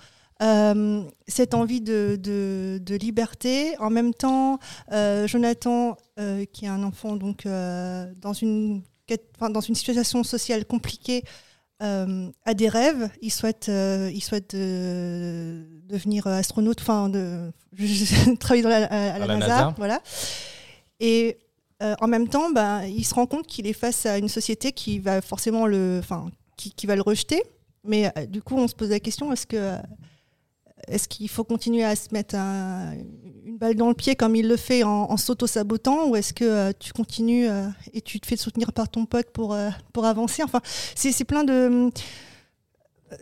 [0.42, 3.76] Euh, cette envie de, de, de liberté.
[3.78, 4.58] En même temps,
[4.90, 8.82] euh, Jonathan, euh, qui est un enfant donc euh, dans une
[9.36, 11.22] enfin, dans une situation sociale compliquée,
[11.82, 13.08] euh, a des rêves.
[13.20, 14.54] Il souhaite, euh, il souhaite
[15.88, 17.52] devenir astronaute, enfin de
[18.40, 19.74] travailler dans la, à, à la la NASA, NASA.
[19.76, 20.00] voilà.
[21.02, 21.36] Et
[21.82, 24.70] euh, en même temps, ben, il se rend compte qu'il est face à une société
[24.70, 27.42] qui va forcément le, enfin, qui, qui va le rejeter.
[27.84, 29.76] Mais euh, du coup, on se pose la question est-ce que euh,
[30.86, 32.94] est-ce qu'il faut continuer à se mettre un-
[33.44, 36.92] une balle dans le pied comme il le fait en, s'auto-sabotant ou est-ce que tu
[36.92, 37.48] continues
[37.92, 39.56] et tu te fais soutenir par ton pote pour,
[39.92, 40.42] pour avancer?
[40.44, 40.60] Enfin,
[40.94, 41.90] c'est plein de.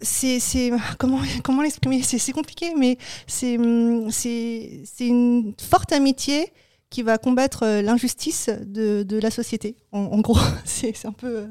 [0.02, 0.70] C'est.
[0.98, 2.02] Comment, comment l'exprimer?
[2.02, 6.52] C'est compliqué, mais c'est une forte amitié
[6.90, 9.76] qui va combattre euh, l'injustice de, de la société.
[9.92, 11.46] En, en gros, c'est un peu euh,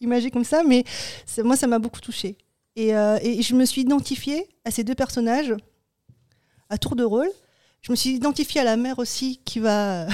[0.00, 0.84] imagé comme ça, mais
[1.38, 2.38] moi, ça m'a beaucoup touchée.
[2.76, 5.54] Et, euh, et je me suis identifiée à ces deux personnages
[6.68, 7.28] à tour de rôle.
[7.82, 10.06] Je me suis identifiée à la mère aussi qui va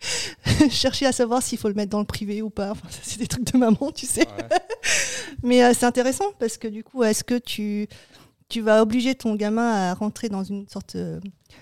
[0.70, 2.72] chercher à savoir s'il faut le mettre dans le privé ou pas.
[2.72, 4.26] Enfin, c'est des trucs de maman, tu sais.
[5.42, 7.88] Mais euh, c'est intéressant parce que du coup, est-ce que tu,
[8.48, 11.20] tu vas obliger ton gamin à rentrer dans une sorte euh,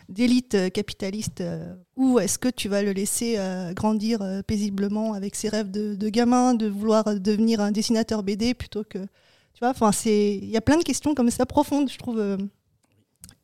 [0.09, 3.39] d'élite euh, capitaliste euh, ou est-ce que tu vas le laisser
[3.75, 8.99] grandir paisiblement avec ses rêves de, gamin, de vouloir devenir un dessinateur BD plutôt que
[8.99, 12.39] tu vois, enfin, c'est, il y a plein de questions comme ça profondes, je trouve.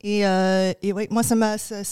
[0.01, 1.84] Et, euh, et moi, ça m'a, c'est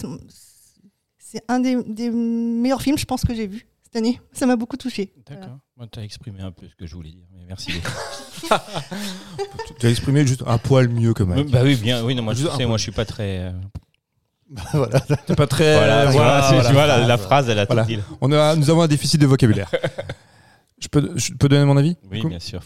[1.49, 4.21] un des, des meilleurs films, je pense, que j'ai vu cette année.
[4.33, 5.13] Ça m'a beaucoup touché.
[5.29, 5.59] D'accord.
[5.77, 7.27] Moi, tu as exprimé un peu ce que je voulais dire.
[7.33, 7.73] Mais merci.
[9.81, 11.51] Tu as exprimé juste un poil mieux que Mike.
[11.51, 12.03] bah oui, bien.
[12.05, 13.39] Oui, non, moi, je sais, moi, je suis pas très.
[13.41, 13.53] euh,
[14.73, 15.01] voilà.
[15.01, 15.75] T'es pas très.
[15.77, 17.07] Voilà, euh, tu vois, voilà, tu vois, la, voilà.
[17.07, 17.83] la phrase, elle a Voilà.
[17.85, 17.99] tout dit.
[18.21, 19.71] On a, nous avons un déficit de vocabulaire.
[20.81, 22.63] je, peux, je peux donner mon avis Oui, bien sûr.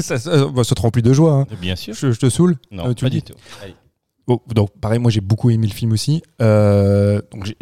[0.00, 1.32] ça, ça, bah, ça te remplit de joie.
[1.32, 1.46] hein.
[1.60, 1.94] Bien sûr.
[1.94, 3.34] Je, je te saoule Non, Euh, tu pas le du dis tout.
[3.62, 3.74] Allez.
[4.30, 6.22] Bon, donc pareil, moi j'ai beaucoup aimé le film aussi.
[6.40, 7.52] Euh, donc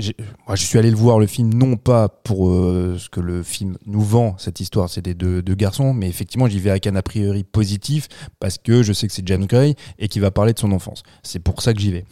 [0.46, 3.42] moi, je suis allé le voir le film non pas pour euh, ce que le
[3.42, 6.86] film nous vend cette histoire, c'est des deux, deux garçons, mais effectivement j'y vais avec
[6.86, 8.06] un a priori positif
[8.38, 11.04] parce que je sais que c'est James Gray et qui va parler de son enfance.
[11.22, 12.04] C'est pour ça que j'y vais.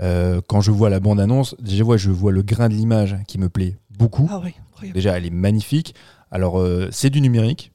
[0.00, 3.16] Euh, quand je vois la bande annonce, déjà ouais, je vois le grain de l'image
[3.26, 4.28] qui me plaît beaucoup.
[4.30, 4.94] Ah oui, incroyable.
[4.94, 5.94] Déjà, elle est magnifique.
[6.30, 7.72] Alors, c'est du numérique.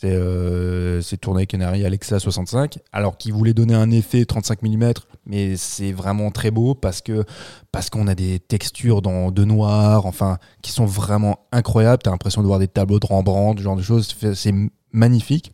[0.00, 4.92] C'est euh, tourné Arri Alexa 65, alors qu'il voulait donner un effet 35 mm,
[5.26, 7.24] mais c'est vraiment très beau parce que
[7.70, 12.02] parce qu'on a des textures dans, de noir, enfin, qui sont vraiment incroyables.
[12.02, 14.16] T'as l'impression de voir des tableaux de Rembrandt, ce genre de choses.
[14.34, 14.54] C'est-
[14.92, 15.52] magnifique.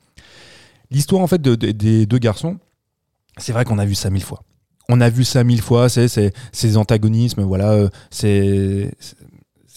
[0.92, 2.58] L'histoire en fait de- de- des deux garçons,
[3.38, 4.42] c'est vrai qu'on a vu ça mille fois.
[4.88, 8.92] On a vu ça mille fois, c'est- ces antagonismes, voilà, euh, c'est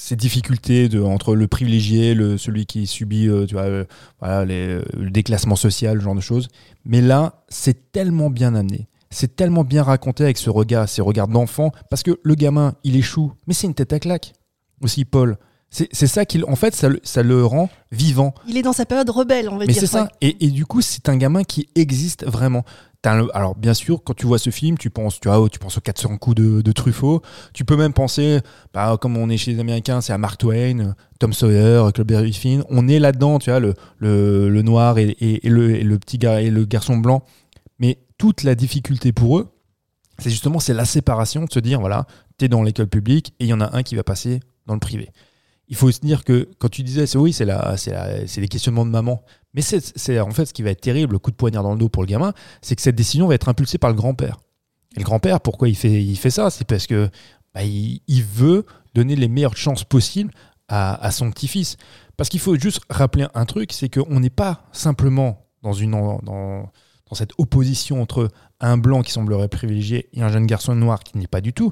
[0.10, 3.86] ces difficultés de, entre le privilégié, le, celui qui subit euh, tu vois, euh,
[4.20, 6.48] voilà, les, euh, le déclassement social, ce genre de choses.
[6.84, 8.88] Mais là, c'est tellement bien amené.
[9.12, 12.96] C'est tellement bien raconté avec ce regard, ces regards d'enfant, parce que le gamin, il
[12.96, 14.34] échoue, mais c'est une tête à claque.
[14.82, 15.38] Aussi, Paul.
[15.72, 18.34] C'est ça qui, en fait, ça, le- ça le rend vivant.
[18.48, 19.80] Il est dans sa période rebelle, on va Mais dire.
[19.82, 20.04] c'est ça.
[20.06, 20.10] ouais.
[20.22, 22.64] Et, et du coup, c'est un gamin qui existe vraiment.
[23.04, 25.82] Alors, bien sûr, quand tu vois ce film, tu penses, tu vois, tu penses aux
[25.82, 27.22] 400 coups de, Truffaut.
[27.54, 28.42] Tu peux même penser,
[28.74, 32.64] bah, comme on est chez les Américains, c'est à Mark Twain, Tom Sawyer, Clubberry Finn.
[32.70, 36.66] On est là-dedans, tu vois, le, noir et, le, et le petit gars et le
[36.66, 37.24] garçon blanc.
[37.80, 39.48] Mais toute la difficulté pour eux,
[40.18, 42.06] c'est justement c'est la séparation de se dire, voilà,
[42.38, 44.74] tu es dans l'école publique et il y en a un qui va passer dans
[44.74, 45.10] le privé.
[45.70, 49.24] Il faut se dire que quand tu disais, oui, c'est les questionnements de maman.
[49.54, 51.80] Mais c'est, en fait ce qui va être terrible, le coup de poignard dans le
[51.80, 54.38] dos pour le gamin, c'est que cette décision va être impulsée par le grand-père.
[54.96, 56.50] Et le grand-père, pourquoi il fait, il fait ça?
[56.50, 57.10] C'est parce que
[57.54, 58.66] bah, il, veut
[58.96, 60.32] donner les meilleures chances possibles
[60.68, 61.78] à, à son petit-fils.
[62.18, 66.20] Parce qu'il faut juste rappeler un truc, c'est qu'on n'est pas simplement dans, une, dans,
[67.10, 71.18] dans cette opposition entre un blanc qui semblerait privilégié et un jeune garçon noir qui
[71.18, 71.72] n'est pas du tout.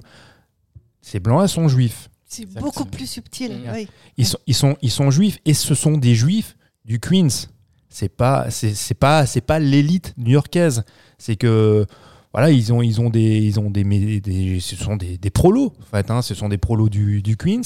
[1.01, 2.09] Ces blancs-là sont juifs.
[2.27, 3.51] C'est beaucoup plus subtil.
[3.65, 3.71] Mm.
[3.73, 3.87] oui.
[4.17, 7.47] Ils sont, ils sont, ils sont juifs et ce sont des juifs du Queens.
[7.89, 10.83] C'est pas, c'est, pas, c'est pas l'élite new-yorkaise.
[11.17, 11.85] C'est que
[12.33, 15.73] voilà, ils ont, ils ont des, ils ont des, ce sont des, des prolos.
[15.81, 17.61] En fait, hein, ce sont des prolos du, du Queens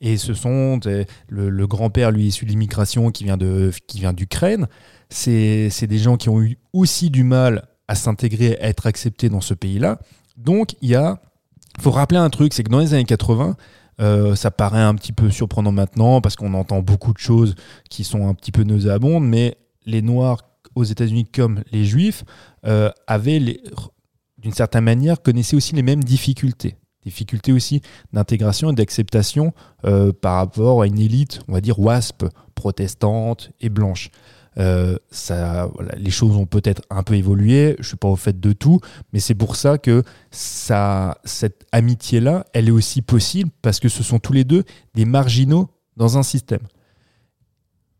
[0.00, 4.00] et ce sont des- le, le grand-père lui issu de l'immigration qui vient de, qui
[4.00, 4.66] vient d'Ukraine.
[5.08, 9.28] C'est, c'est des gens qui ont eu aussi du mal à s'intégrer, à être acceptés
[9.28, 10.00] dans ce pays-là.
[10.36, 11.22] Donc il y a,
[11.80, 13.56] faut rappeler un truc, c'est que dans les années 80
[14.00, 17.54] euh, ça paraît un petit peu surprenant maintenant parce qu'on entend beaucoup de choses
[17.88, 20.42] qui sont un petit peu nauséabondes, mais les Noirs
[20.74, 22.24] aux États-Unis comme les Juifs
[22.64, 23.40] euh, avaient,
[24.38, 26.76] d'une certaine manière, connaissaient aussi les mêmes difficultés.
[27.04, 27.80] Difficultés aussi
[28.12, 29.52] d'intégration et d'acceptation
[29.84, 34.10] euh, par rapport à une élite, on va dire, WASP, protestante et blanche.
[34.58, 34.96] Euh,
[35.96, 38.80] les choses ont peut-être un peu évolué, je suis pas au fait de tout,
[39.12, 44.02] mais c'est pour ça que ça, cette amitié-là, elle est aussi possible parce que ce
[44.02, 46.66] sont tous les deux des marginaux dans un système.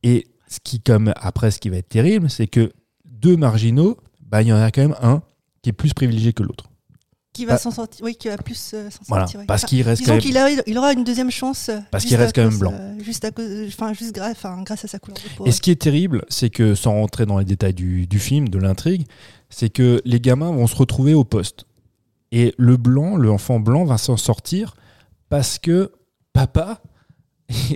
[0.03, 2.73] Et ce qui, comme après, ce qui va être terrible, c'est que
[3.05, 5.23] deux marginaux, bah, il y en a quand même un
[5.63, 6.70] qui est plus privilégié que l'autre.
[7.33, 9.41] Qui va Bah- s'en sortir, oui, qui va plus euh, s'en Voilà, sortir.
[9.41, 9.47] oui.
[9.47, 11.69] parce Enfin, qu'il reste disons qu'il il aura une deuxième chance.
[11.69, 12.73] euh, Parce qu'il reste quand même blanc.
[12.75, 15.47] euh, juste à cause, enfin, juste grâce, enfin, grâce à sa couleur de peau.
[15.47, 18.49] Et ce qui est terrible, c'est que sans rentrer dans les détails du, du film,
[18.49, 19.07] de l'intrigue,
[19.49, 21.67] c'est que les gamins vont se retrouver au poste.
[22.33, 24.75] Et le blanc, l'enfant blanc va s'en sortir
[25.29, 25.93] parce que
[26.33, 26.81] papa,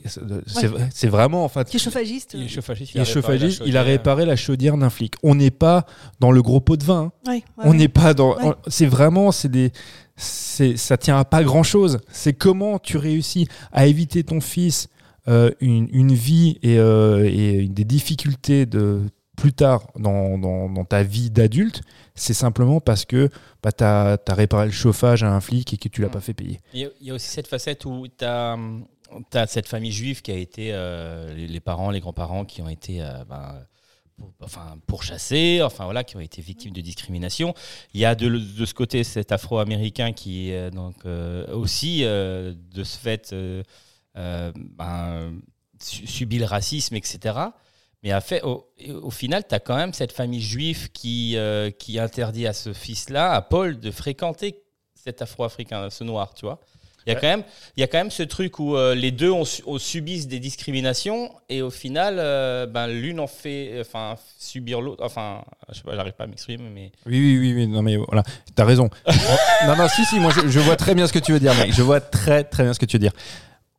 [0.07, 2.33] c'est vrai- c'est vraiment en fait, Qui est chauffagiste.
[2.35, 2.95] Il est chauffagiste.
[2.95, 5.15] il est chauffagiste, il a réparé la chaudière d'un flic.
[5.23, 5.87] On n'est pas
[6.21, 7.13] dans le gros pot de vin.
[7.27, 7.31] hein.
[7.31, 7.77] Ouais, ouais, On ouais.
[7.77, 8.37] n'est pas dans.
[8.37, 8.55] Ouais.
[8.69, 9.73] C'est vraiment, c'est des,
[10.17, 11.99] c'est, ça tient à pas grand chose.
[12.11, 14.89] C'est comment tu réussis à éviter ton fils
[15.27, 19.01] euh, une, une vie et, euh, et des difficultés de
[19.37, 21.81] plus tard dans, dans, dans ta vie d'adulte.
[22.15, 23.29] C'est simplement parce que
[23.63, 26.11] bah, tu as, réparé le chauffage à un flic et que tu l'as Mm.
[26.13, 26.61] pas fait payer.
[26.75, 28.57] Il y, a, il y a aussi cette facette où tu as,
[29.47, 33.25] cette famille juive qui a été, euh, les, parents, les grands-parents qui ont été euh,
[33.25, 33.67] ben,
[34.41, 37.55] enfin, pourchassés, enfin voilà, qui ont été victimes de discrimination.
[37.93, 41.05] Il y a de, ce côté cet afro-américain qui euh, donc,
[41.53, 43.35] aussi, de ce fait,
[44.15, 45.41] ben,
[45.81, 47.39] su- subit le racisme, etc.
[48.03, 48.13] Mais
[48.43, 51.37] au, final, tu as quand même cette famille juive qui,
[51.79, 54.63] qui interdit à ce fils-là, à Paul, de fréquenter
[54.95, 56.61] cet afro-africain, ce noir, tu vois.
[57.07, 57.43] Il y, a quand même,
[57.77, 60.27] il y a quand même ce truc où euh, les deux ont, su- ont subissent
[60.27, 65.05] des discriminations et au final, euh, ben, l'une en fait enfin, subir l'autre.
[65.05, 66.93] Enfin, je sais pas, j'arrive pas à m'exprimer, mais.
[67.07, 68.23] Oui, oui, oui, oui, non, mais voilà,
[68.55, 68.89] t'as raison.
[69.67, 71.55] non, non, si, si, moi je, je vois très bien ce que tu veux dire,
[71.57, 71.73] mec.
[71.75, 73.13] Je vois très, très bien ce que tu veux dire.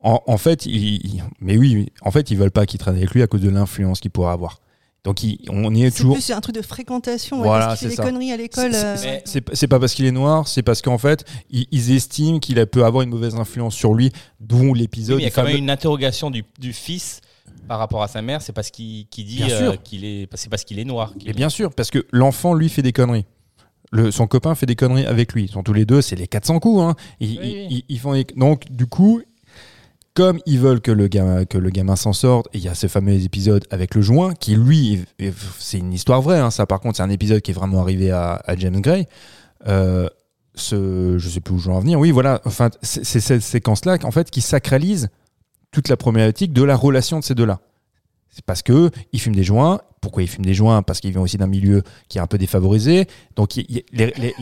[0.01, 3.23] En, en fait, ils, mais oui, en fait, ils veulent pas qu'il traîne avec lui
[3.23, 4.59] à cause de l'influence qu'il pourrait avoir.
[5.05, 6.15] Donc, il- on y est C'est toujours.
[6.15, 7.37] plus un truc de fréquentation.
[7.37, 8.73] ouais, Voilà, qu'il c'est des conneries à l'école.
[8.73, 11.67] C'est- euh, c'est- C'est c'est pas parce qu'il est noir, c'est parce qu'en fait, ils,
[11.71, 15.17] ils estiment qu'il peut avoir une mauvaise influence sur lui, d'où Oui, l'épisode.
[15.17, 17.21] mais il y a quand même une interrogation du, du fils
[17.67, 18.41] par rapport à sa mère.
[18.41, 19.83] C'est parce qu'il qu'il dit Bien euh, sûr.
[19.83, 21.13] qu'il est, c'est parce qu'il est noir.
[21.17, 23.25] qu'il Et est- bien sûr, parce que l'enfant, lui, fait des conneries.
[23.91, 25.43] Le, son copain fait des conneries avec lui.
[25.43, 26.81] Ils sont tous les deux, c'est les 400 coups.
[26.81, 26.95] Hein.
[27.19, 27.67] Ils, Oui, oui.
[27.69, 29.21] ils- ils font des- Donc, du coup,
[30.15, 32.87] comme ils veulent que le gamin, que le gamin s'en sorte, il y a ce
[32.87, 36.65] fameux épisode avec le joint, qui lui, est- est- c'est une histoire vraie, hein, ça
[36.65, 39.07] par contre, c'est un épisode qui est vraiment arrivé à, à James Gray.
[39.67, 40.07] Euh,
[40.55, 41.99] ce, je sais plus où je veux en venir.
[41.99, 45.09] Oui, voilà, enfin, c'est cette séquence-là en fait, qui sacralise
[45.71, 47.59] toute la problématique de la relation de ces deux-là.
[48.29, 49.81] C'est parce que ils fument des joints.
[50.01, 50.81] Pourquoi ils fument des joints?
[50.81, 53.07] Parce qu'ils viennent aussi d'un milieu qui est un peu défavorisé.
[53.35, 54.33] Donc les, les- les-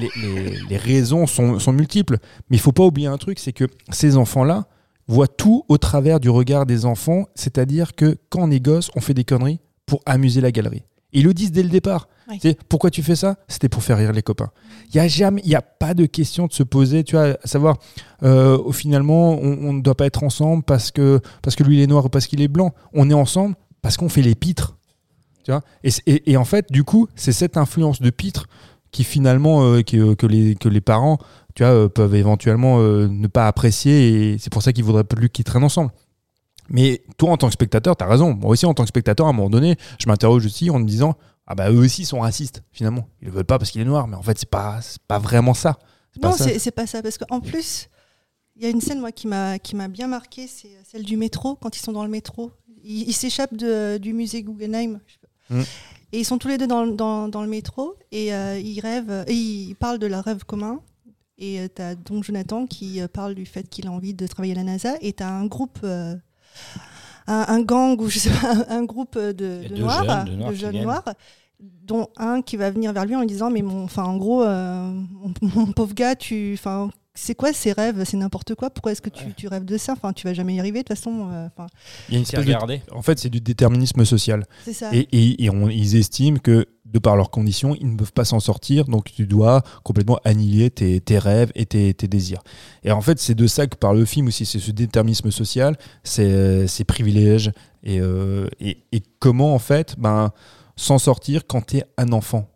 [0.69, 2.17] les- raisons sont, sont multiples.
[2.49, 4.65] Mais il faut pas oublier un truc, c'est que ces enfants-là
[5.07, 7.25] voient tout au travers du regard des enfants.
[7.35, 10.83] C'est-à-dire que quand on est gosse, on fait des conneries pour amuser la galerie.
[11.11, 12.07] Ils le disent dès le départ.
[12.29, 12.39] Oui.
[12.39, 13.35] Tu sais, pourquoi tu fais ça?
[13.47, 14.49] C'était pour faire rire les copains.
[14.89, 17.37] Il y a jamais, il y a pas de question de se poser, tu vois,
[17.43, 17.77] à savoir,
[18.23, 21.87] euh, finalement, on, ne doit pas être ensemble parce que parce que lui il est
[21.87, 22.73] noir ou parce qu'il est blanc.
[22.93, 24.77] On est ensemble parce qu'on fait les pitres,
[25.43, 25.61] tu vois?
[25.83, 28.47] Et, c'est- et- et en fait, du coup, c'est cette influence de pitre
[28.93, 31.17] qui finalement euh, euh, que les que les parents,
[31.55, 35.29] tu vois, euh, peuvent éventuellement ne pas apprécier et c'est pour ça qu'ils voudraient plus
[35.29, 35.91] qu'ils traînent ensemble.
[36.69, 38.33] Mais toi, en tant que spectateur, tu as raison.
[38.33, 40.85] Moi aussi, en tant que spectateur, à un moment donné, je m'interroge aussi en me
[40.85, 41.15] disant
[41.45, 43.09] Ah bah eux aussi sont racistes, finalement.
[43.21, 45.53] Ils le veulent pas parce qu'il est noir, mais en fait, c'est pas, pas vraiment
[45.53, 45.77] ça.
[46.21, 47.01] Non, c'est pas ça.
[47.01, 47.89] Parce qu'en plus,
[48.55, 51.17] il y a une scène moi, qui m'a qui m'a bien marqué, c'est celle du
[51.17, 52.51] métro, quand ils sont dans le métro.
[52.85, 54.99] Ils s'échappent du musée Guggenheim.
[55.07, 55.55] je sais pas.
[55.55, 55.63] Mm.
[56.13, 58.79] Et ils sont tous les deux dans, le- dans, dans le métro et euh, ils
[58.79, 60.79] rêvent, et ils parlent de leur rêve commun.
[61.39, 64.53] Et tu as donc Jonathan qui euh, parle du fait qu'il a envie de travailler
[64.53, 64.93] à la NASA.
[65.01, 66.15] Et tu as un groupe, euh,
[67.25, 70.81] un, un gang ou je sais pas, un, groupe de, noirs, jeunes, de noirs jeunes
[70.83, 71.03] noirs,
[71.59, 74.43] dont un qui va venir vers lui en lui disant mais mon, enfin en gros,
[74.43, 78.03] euh, mon, mon pauvre gars, tu, enfin c'est quoi ces rêves?
[78.05, 78.69] C'est n'importe quoi?
[78.69, 79.33] Pourquoi est-ce que tu, Ouais.
[79.37, 79.93] tu rêves de ça?
[79.93, 81.29] Enfin, tu vas jamais y arriver de toute façon.
[81.31, 81.47] euh,
[82.09, 82.79] Il y a une C'est espèce de-.
[82.95, 84.45] En fait, c'est du déterminisme social.
[84.65, 84.89] c'est ça.
[84.93, 88.25] Et, et- et on- ils estiment que, de par leurs conditions, ils ne peuvent pas
[88.25, 92.41] s'en sortir, donc tu dois complètement annihiler tes, tes rêves et tes, tes désirs.
[92.83, 95.75] Et en fait, c'est de ça que par le film aussi, c'est ce déterminisme social,
[96.03, 97.51] c'est ces privilèges,
[97.83, 100.31] et, euh, et, et comment, en fait, ben,
[100.75, 102.47] s'en sortir quand tu es un enfant.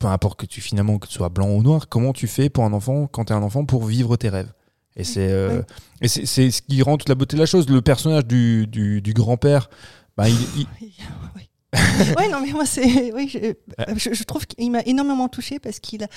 [0.00, 2.64] Peu importe que tu, finalement, que tu sois blanc ou noir, comment tu fais pour
[2.64, 4.52] un enfant, quand tu es un enfant, pour vivre tes rêves?
[4.96, 5.64] Et c'est euh, Ouais.
[6.00, 7.68] et c'est- c'est ce qui rend toute la beauté de la chose.
[7.68, 9.70] Le personnage du, du, du grand-père,
[10.16, 10.66] ben, il- il,
[11.36, 11.48] oui.
[12.32, 13.12] non, mais moi, c'est.
[13.14, 13.54] Oui, je,
[13.96, 16.08] je- je trouve qu'il m'a énormément touché parce qu'il a,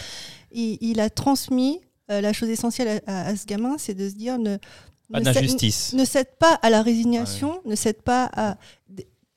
[0.51, 1.79] il, il a transmis
[2.09, 4.57] euh, la chose essentielle à, à- à ce gamin, c'est de se dire ne,
[5.11, 5.93] Pas ne cède- d'injustice.
[5.93, 8.57] ne cède pas à la résignation, ne cède pas à.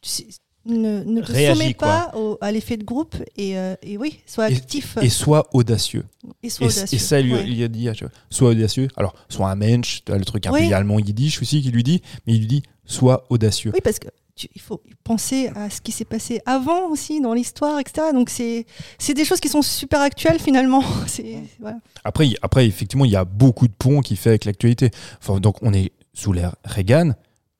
[0.00, 0.24] tu-
[0.66, 4.18] Ne, ne te Réagis, soumets pas au- à l'effet de groupe et, euh, et oui,
[4.26, 6.04] sois Et- actif et sois audacieux.
[6.42, 6.96] et sois Et, audacieux.
[6.96, 7.44] et ça, lui, Ouais.
[7.46, 7.88] il a dit,
[8.30, 8.88] sois audacieux.
[8.96, 10.68] Alors, sois un mensch, tu as le truc un Oui.
[10.68, 13.70] peu allemand yiddish aussi qui lui dit, mais il lui dit, sois audacieux.
[13.74, 17.32] Oui, parce que tu- il faut penser à ce qui s'est passé avant aussi dans
[17.32, 18.08] l'histoire, etc.
[18.12, 18.66] Donc c'est
[18.98, 20.82] c'est des choses qui sont super actuelles finalement.
[21.60, 21.78] Voilà.
[22.04, 24.90] Après, après, effectivement, il y a beaucoup de ponts qui fait avec l'actualité.
[25.20, 27.12] Enfin, donc, on est sous l'ère Reagan,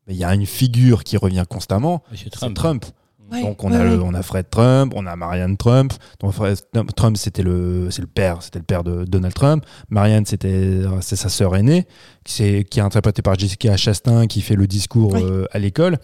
[0.06, 2.54] mais il y a une figure qui revient constamment, c'est Trump.
[2.54, 2.84] Trump.
[3.32, 4.04] Ouais, Donc on ouais, a le- ouais.
[4.06, 5.92] on a Fred Trump, on a Marianne Trump.
[6.20, 6.56] Donc Fred
[6.94, 9.64] Trump c'était le c'est le père, c'était le père de Donald Trump.
[9.90, 11.86] Marianne c'était c'est sa sœur aînée
[12.22, 15.22] qui c'est qui est interprétée par Jessica Chastain qui fait le discours Oui.
[15.24, 15.98] euh, à l'école.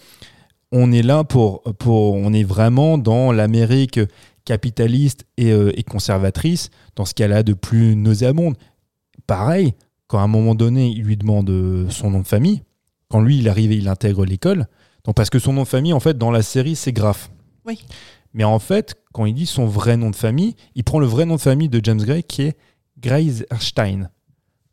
[0.73, 4.01] On est là pour pour on est vraiment dans l'Amérique
[4.45, 8.57] capitaliste et, euh, et conservatrice dans ce qu'elle a de plus nauséabonde.
[9.29, 9.75] Pareil,
[10.09, 12.63] quand à un moment donné, il lui demande euh, son nom de famille,
[13.13, 14.67] quand lui il arrive et il intègre l'école,
[15.05, 17.31] donc parce que son nom de famille, en fait, dans la série, c'est Graff.
[17.67, 17.79] Oui.
[18.33, 21.27] Mais en fait, quand il dit son vrai nom de famille, il prend le vrai
[21.27, 22.57] nom de famille de James Gray qui est
[22.99, 24.09] Greiserstein.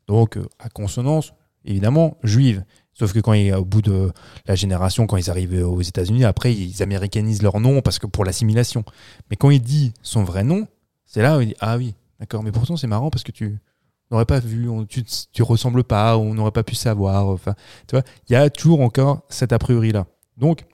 [0.08, 1.34] Donc, euh, à consonance,
[1.66, 2.64] évidemment, juive.
[2.94, 4.10] Sauf que quand il est au bout de
[4.46, 8.24] la génération, quand ils arrivent aux États-Unis, après, ils américanisent leur nom parce que pour
[8.24, 8.86] l'assimilation.
[9.30, 10.66] Mais quand il dit son vrai nom,
[11.06, 13.60] c'est là où il dit Ah oui, d'accord, mais pourtant c'est marrant parce que tu
[14.12, 17.28] n'aurais pas vu, on- tu, tu ressembles pas, on n'aurait pas pu savoir.
[17.28, 17.56] Enfin,
[17.88, 20.06] tu vois, il y a toujours encore cet a priori-là.
[20.38, 20.66] Donc,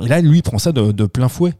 [0.00, 1.52] et là, lui, il prend ça de, de plein fouet.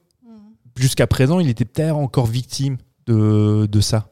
[0.76, 4.08] Jusqu'à présent, il était peut-être encore victime de, de ça.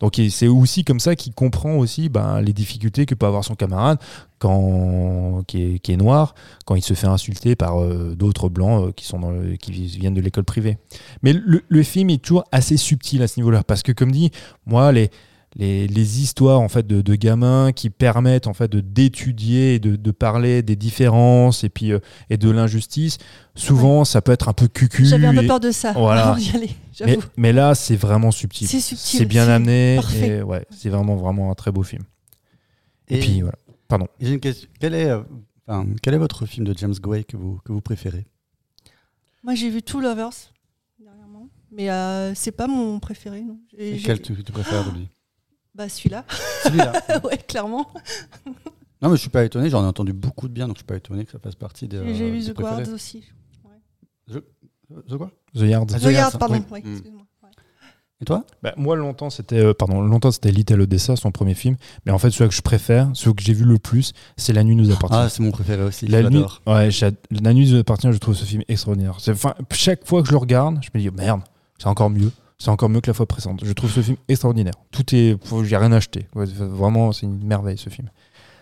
[0.00, 3.54] Donc c'est aussi comme ça qu'il comprend aussi ben, les difficultés que peut avoir son
[3.54, 3.98] camarade
[4.38, 6.34] quand, qui, est, qui est noir
[6.66, 9.70] quand il se fait insulter par euh, d'autres blancs euh, qui, sont dans le- qui
[9.72, 10.78] viennent de l'école privée.
[11.22, 14.30] Mais le, le film est toujours assez subtil à ce niveau-là parce que comme dit,
[14.66, 15.10] moi les,
[15.56, 19.78] les, les histoires en fait de, de gamins qui permettent en fait de d'étudier et
[19.78, 22.00] de, de parler des différences et puis euh,
[22.30, 23.18] et de l'injustice,
[23.54, 25.04] souvent ça peut être un peu cucu.
[25.06, 26.28] J'avais un peu et- peur de ça Voilà.
[26.30, 26.70] avant d'y aller.
[27.36, 28.66] mais, là, c'est vraiment subtil.
[28.68, 29.18] C'est subtil.
[29.18, 29.96] C'est bien amené.
[29.96, 30.38] parfait.
[30.38, 32.02] Et ouais, c'est vraiment, vraiment un très beau film.
[33.08, 34.06] Et, Et- puis voilà.
[34.20, 34.68] J'ai une question.
[34.80, 35.22] Quel est, euh,
[35.68, 38.26] enfin, quel est votre film de James Gray que vous, que vous préférez?
[39.44, 40.30] Moi, j'ai vu Two Lovers
[40.98, 43.42] dernièrement, mais euh, c'est pas mon préféré.
[43.42, 43.58] Non.
[43.78, 45.08] Et Quel tu, tu préfères de lui
[45.74, 46.24] Bah celui-là.
[46.64, 46.92] Celui-là.
[47.24, 47.88] ouais, clairement.
[49.02, 50.86] Non, mais je suis pas étonné, j'en ai entendu beaucoup de bien, donc je suis
[50.86, 52.14] pas étonné que ça fasse partie des.
[52.14, 53.24] J'ai euh, vu des The Guards aussi.
[54.30, 55.30] The quoi?
[55.54, 55.90] The Yard.
[55.94, 56.54] Ah, The Guards, ça, pardon.
[56.54, 56.62] oui.
[56.70, 56.92] ouais, Mm.
[56.92, 57.22] excuse-moi.
[57.42, 57.48] Ouais.
[58.20, 58.44] Et toi?
[58.62, 61.76] Bah, moi, longtemps, c'était euh, pardon, longtemps c'était Little Odessa, son premier film.
[62.06, 64.62] Mais en fait, celui que je préfère, celui que j'ai vu le plus, c'est La
[64.64, 65.16] Nuit nous appartient.
[65.18, 66.06] Ah, c'est mon préféré aussi.
[66.06, 66.88] La nuit, ouais,
[67.30, 68.10] La nuit nous appartient.
[68.12, 69.18] Je trouve ce film extraordinaire.
[69.28, 71.40] Enfin, chaque fois que je le regarde, je me dis merde,
[71.78, 72.30] c'est encore mieux.
[72.64, 73.60] C'est encore mieux que la fois précédente.
[73.62, 74.72] Je trouve ce film extraordinaire.
[74.90, 76.26] Tout est, j'ai rien acheté.
[76.34, 78.08] Ouais, vraiment, c'est une merveille ce film.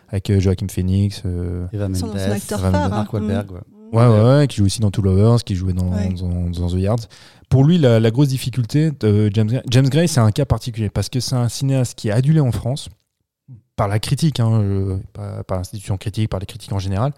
[0.09, 1.23] Avec euh, Joachim Phoenix.
[1.25, 2.91] euh, Eva Mendes, son acteur Van phare.
[2.91, 3.19] Mark hein.
[3.19, 3.51] Wahlberg.
[3.51, 3.55] Mm.
[3.55, 3.61] ouais.
[3.93, 6.09] Ouais, ouais, ouais, qui joue aussi dans Two Lovers, qui jouait dans, Ouais.
[6.15, 6.99] dans, dans The Yards.
[7.49, 10.91] Pour lui, la, la grosse difficulté de James Gray, James Gray, c'est un cas particulier
[10.91, 12.89] parce que c'est un cinéaste qui est adulé en France
[13.77, 14.99] par la critique, hein, euh,
[15.47, 17.13] par l'institution critique, par les critiques en général,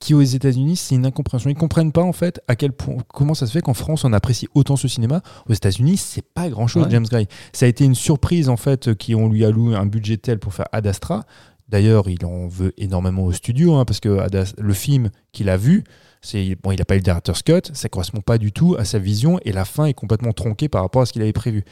[0.00, 1.50] qui aux États-Unis, c'est une incompréhension.
[1.50, 4.12] Ils comprennent pas en fait à quel point, comment ça se fait qu'en France on
[4.12, 5.20] apprécie autant ce cinéma.
[5.48, 6.84] Aux États-Unis, c'est pas grand-chose.
[6.84, 6.90] Ouais.
[6.90, 10.16] James Gray, ça a été une surprise en fait qui on lui alloue un budget
[10.16, 11.24] tel pour faire Ad Astra.
[11.68, 15.56] D'ailleurs, il en veut énormément au studio hein, parce que Ad le film qu'il a
[15.56, 15.84] vu,
[16.22, 18.84] c'est bon, il n'a pas eu le directeur Scott, ça correspond pas du tout à
[18.84, 21.62] sa vision et la fin est complètement tronquée par rapport à ce qu'il avait prévu.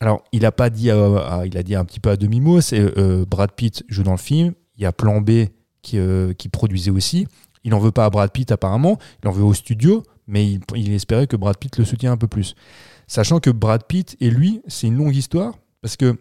[0.00, 2.40] Alors, il a pas dit, à- à- il a dit un petit peu à demi
[2.40, 2.60] mot.
[2.60, 4.52] C'est euh, Brad Pitt joue dans le film.
[4.76, 5.46] Il y a Plan B
[5.82, 7.28] qui, euh, qui produisait aussi.
[7.66, 8.98] Il en veut pas à Brad Pitt apparemment.
[9.22, 12.28] Il en veut au studio, mais il, espérait que Brad Pitt le soutienne un peu
[12.28, 12.54] plus.
[13.08, 16.16] Sachant que Brad Pitt et lui, c'est une longue histoire parce que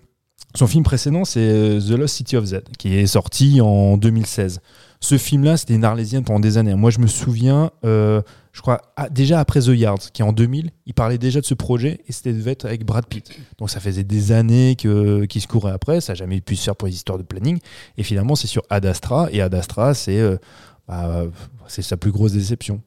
[0.56, 4.60] son film précédent, c'est euh, The Lost City of Z, qui est sorti en 2016.
[5.02, 6.74] Ce film-là, c'était une arlésienne pendant des années.
[6.74, 8.22] Moi, je me souviens, euh,
[8.54, 8.82] je crois,
[9.12, 12.12] déjà après The Yards, qui est en 2000, il parlait déjà de ce projet et
[12.12, 13.30] c'était devait être avec Brad Pitt.
[13.58, 16.76] Donc ça faisait des années qu'il se courait après, ça n'a jamais pu se faire
[16.76, 17.60] pour les histoires de planning.
[17.98, 20.38] Et finalement, c'est sur Ad Astra, et Ad Astra, c'est euh,
[20.88, 21.24] bah,
[21.68, 22.82] c'est sa plus grosse déception.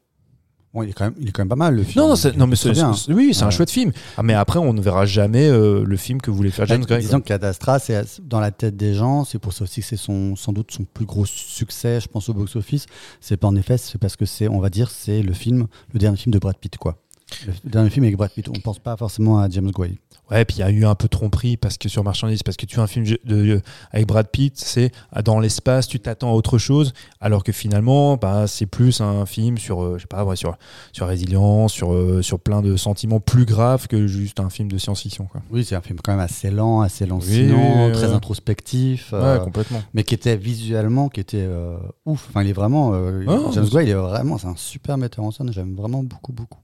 [0.74, 2.03] Bon, il, est quand même, il est quand même pas mal le film.
[2.05, 2.68] Non, non, c'est- non mais c'est-
[3.11, 3.90] oui, c'est un chouette film.
[4.18, 7.01] Ah, mais après, on ne verra jamais euh, le film que voulait faire James Gray.
[7.01, 9.24] Disons qu'Ad Astra, c'est dans la tête des gens.
[9.24, 12.28] C'est pour ça aussi que c'est son, sans doute son plus gros succès, je pense,
[12.28, 12.84] au box-office.
[13.22, 15.99] C'est pas en effet, c'est parce que c'est, on va dire, c'est le film, le
[15.99, 16.99] dernier film de Brad Pitt, quoi.
[17.46, 18.48] Le dernier film avec Brad Pitt.
[18.48, 19.98] On pense pas forcément à James Gray.
[20.30, 22.58] Ouais, puis il y a eu un peu de tromperie parce que sur Marchandise, parce
[22.58, 23.62] que tu as un film de, de-
[23.92, 28.16] avec Brad Pitt, c'est ah, dans l'espace, tu t'attends à autre chose, alors que finalement,
[28.18, 30.58] bah, c'est plus un film sur, euh, je sais pas, ouais, sur,
[30.92, 34.76] sur résilience, sur, euh, sur plein de sentiments plus graves que juste un film de
[34.76, 35.28] science-fiction.
[35.50, 39.10] Oui, c'est un film quand même assez lent, assez lancinant, oui, très introspectif.
[39.14, 39.82] euh, Ouais, complètement.
[39.94, 42.26] mais qui était visuellement, qui était euh, ouf.
[42.28, 42.92] Enfin, il est vraiment.
[43.26, 45.50] Ah, James Gray, il est vraiment, c'est un super metteur en scène.
[45.52, 46.60] J'aime vraiment beaucoup, beaucoup.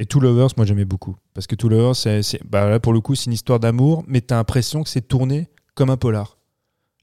[0.00, 1.14] Et Two Lovers, moi j'aimais beaucoup.
[1.34, 4.02] Parce que Two Lovers, c'est, c'est- bah, là pour le coup, c'est une histoire d'amour,
[4.08, 6.38] mais t'as l'impression que c'est tourné comme un polar.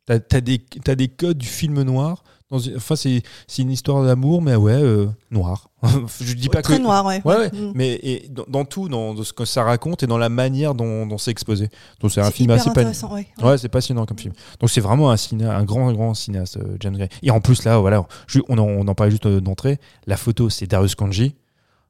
[0.07, 2.23] T'as, as des, t'as des codes du film noir.
[2.49, 5.69] Dans une- enfin, c'est, c'est une histoire d'amour, mais ouais, euh, noir.
[6.21, 6.81] Je dis pas Très que.
[6.81, 7.21] noir, ouais.
[7.25, 7.71] Ouais, ouais, Mm.
[7.75, 10.73] mais et dans, dans tout, dans, dans ce que ça raconte et dans la manière
[10.73, 11.69] dont, dont c'est exposé.
[11.99, 13.27] Donc c'est un C'est film assez pan- intéressant, ouais.
[13.43, 14.33] Ouais, c'est passionnant comme film.
[14.61, 17.09] Donc c'est vraiment un, ciné, un grand, grand cinéaste, euh, James Gray.
[17.21, 19.77] Et en plus, là, voilà, je- on, en, on en parlait juste euh, d'entrée.
[20.07, 21.35] La photo, c'est Darius Kanji.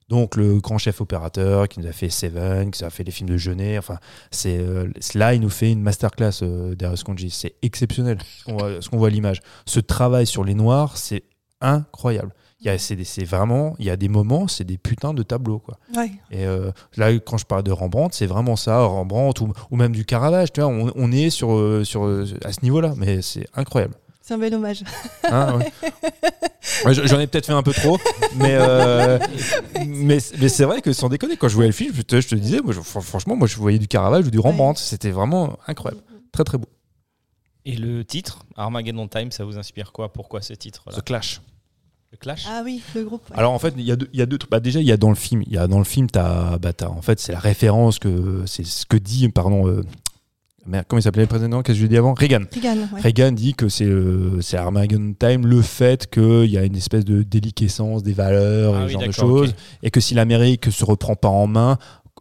[0.09, 3.11] Donc le grand chef opérateur qui nous a fait Seven, qui nous a fait les
[3.11, 3.77] films de Jeunet.
[3.77, 3.97] Enfin,
[4.31, 7.29] c'est euh, là, il nous fait une masterclass, euh, Darius Kanji.
[7.29, 9.41] C'est exceptionnel ce qu'on voit, ce qu'on à l'image.
[9.65, 11.23] Ce travail sur les noirs, c'est
[11.59, 12.33] incroyable.
[12.59, 15.59] Il y a, c'est, vraiment, il y a des moments, c'est des putains de tableaux,
[15.59, 15.77] quoi.
[15.95, 16.09] Ouais.
[16.31, 19.91] Et euh, là, quand je parle de Rembrandt, c'est vraiment ça, Rembrandt ou, ou même
[19.91, 20.51] du Caravage.
[20.53, 22.05] Tu vois, on, on est sur, euh, sur,
[22.43, 23.93] à ce niveau-là, mais c'est incroyable.
[24.27, 24.83] C'est un bel hommage.
[25.23, 25.71] Hein, ouais.
[26.85, 27.97] Ouais, j- J'en ai peut-être fait un peu trop,
[28.35, 29.17] mais, euh,
[29.87, 32.27] mais, mais c'est vrai que sans déconner, quand je voyais le film, je te, je
[32.27, 34.77] te disais, moi, je- fran- franchement, moi, je voyais du Caravage ou du Rembrandt.
[34.79, 36.03] C'était vraiment incroyable.
[36.33, 36.67] Très, très beau.
[37.65, 40.11] Et le titre, Armageddon Time, ça vous inspire quoi?
[40.13, 40.95] Pourquoi ce titre-là?
[40.97, 41.41] The Clash.
[42.11, 42.45] Le Clash?
[42.49, 43.27] Ah oui, le groupe.
[43.31, 43.37] ouais.
[43.37, 44.51] Alors en fait, il y a deux, il y a deux trucs.
[44.51, 46.57] Bah, déjà, il y a dans le film, il y a dans le film, t'as,
[46.57, 49.83] bah, t'as- en fait, c'est la référence que c'est ce que dit, pardon, euh,
[50.67, 52.41] merde, comment il s'appelait le président Qu'est-ce que je dis avant Reagan.
[52.53, 53.01] Reagan, ouais.
[53.01, 57.05] Reagan dit que c'est euh, c'est Armageddon Time, le fait qu'il y a une espèce
[57.05, 60.71] de déliquescence des valeurs Ah et oui, ce genre de choses, et que si l'Amérique
[60.71, 61.77] se reprend pas en main,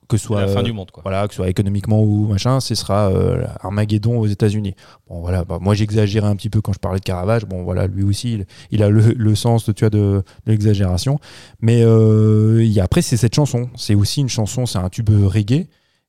[0.08, 1.02] que soit la fin euh, du monde, quoi.
[1.02, 4.74] voilà, que soit économiquement ou machin, ce sera euh, Armageddon aux États-Unis.
[5.08, 7.44] Bon, voilà, bah, moi j'exagérais un petit peu quand je parlais de Caravage.
[7.44, 10.22] Bon, voilà, lui aussi, il, il a le, le sens de, tu vois, de, de
[10.52, 11.18] l'exagération.
[11.60, 13.68] Mais euh, il y a- après, c'est cette chanson.
[13.74, 15.66] C'est aussi une chanson, c'est un tube reggae,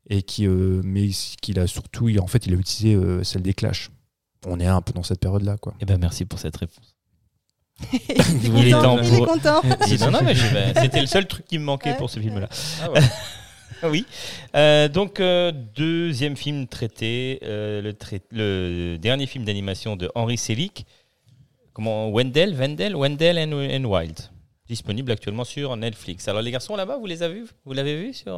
[0.09, 1.09] et qui, euh, mais
[1.41, 3.89] qu'il a surtout, il- en fait, il a utilisé euh, celle des Clash.
[4.45, 5.73] On est un peu dans cette période-là, quoi.
[5.81, 6.95] Eh ben merci pour cette réponse.
[7.93, 8.97] il Il est content.
[8.97, 9.61] temps Il est content.
[10.05, 10.45] Non, non, mais je-
[10.81, 11.97] c'était le seul truc qui me manquait Ouais.
[11.97, 12.49] pour ce film-là.
[13.83, 14.05] oui.
[14.55, 20.37] Euh, donc, euh, deuxième film traité, euh, le, trai- le dernier film d'animation de Henry
[20.37, 20.85] Selick.
[21.73, 24.19] Comment Wendell, Wendell, Wendell and, and Wild.
[24.67, 26.27] Disponible actuellement sur Netflix.
[26.27, 27.47] Alors, les garçons là-bas, vous les avez vus?
[27.65, 28.33] Vous l'avez vu sur.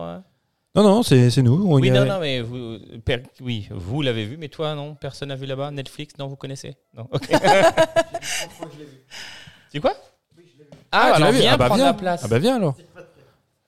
[0.81, 1.65] Non, non, c'est c'est nous.
[1.67, 4.75] On y Oui, a- non, non, mais vous, per- oui, vous l'avez vu, mais toi,
[4.75, 7.27] non Personne n'a vu là-bas Netflix Non, vous connaissez Non, ok.
[9.71, 9.93] C'est quoi?
[10.91, 11.91] Ah, tu alors l'as vu viens Ah bah prendre viens.
[11.91, 12.21] la place.
[12.23, 12.75] Ah bah viens alors.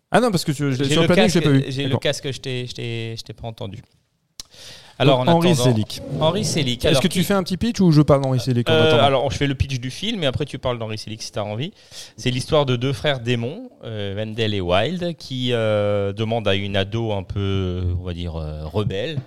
[0.10, 1.72] Ah non, parce que tu- je- J'ai sur le planning, je casque, l'ai pas vu.
[1.72, 3.82] j'ai le casque, je t'ai- je t'ai je t'ai pas entendu.
[5.02, 6.02] Alors, Donc, en Henri Selick.
[6.20, 6.86] Henri Selick.
[6.86, 9.02] Est-ce que qui- tu fais un petit pitch ou je parle d'Henri Selick en Euh,
[9.02, 11.40] alors, je fais le pitch du film, mais après tu parles d'Henri Selick si tu
[11.40, 11.74] as envie.
[12.18, 16.76] C'est l'histoire de deux frères démons, euh, Wendell et Wild, qui euh, demandent à une
[16.78, 19.20] ado un peu, on va dire, rebelle,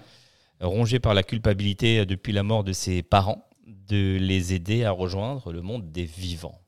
[0.61, 5.53] rongée par la culpabilité depuis la mort de ses parents, de les aider à rejoindre
[5.53, 6.61] le monde des vivants.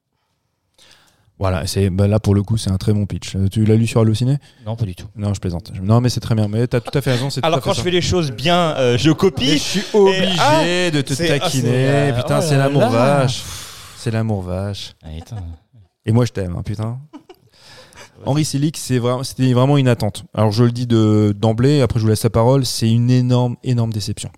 [1.38, 3.36] Voilà, c'est bah là pour le coup, c'est un très bon pitch.
[3.36, 4.38] Euh, Tu l'as lu sur Allociné?
[4.64, 5.06] Non, pas du tout.
[5.16, 5.70] Non, je plaisante.
[5.82, 6.48] Non, mais c'est très bien.
[6.48, 7.28] Mais t'as tout à fait raison.
[7.42, 7.78] Alors, quand ça.
[7.78, 9.52] je fais les choses bien, euh, je copie.
[9.52, 12.12] je suis obligé ah, de te ah, taquiner.
[12.16, 13.42] putain, oh c'est l'amour vache.
[13.98, 14.94] C'est l'amour vache.
[15.04, 15.08] Ah.
[16.06, 16.98] Et moi, je t'aime, hein, putain.
[18.24, 20.24] Henri Selick, c'est vraiment, c'était vraiment une attente.
[20.32, 23.56] Alors, je le dis de, d'emblée, après je vous laisse la parole, c'est une énorme,
[23.62, 24.30] énorme déception.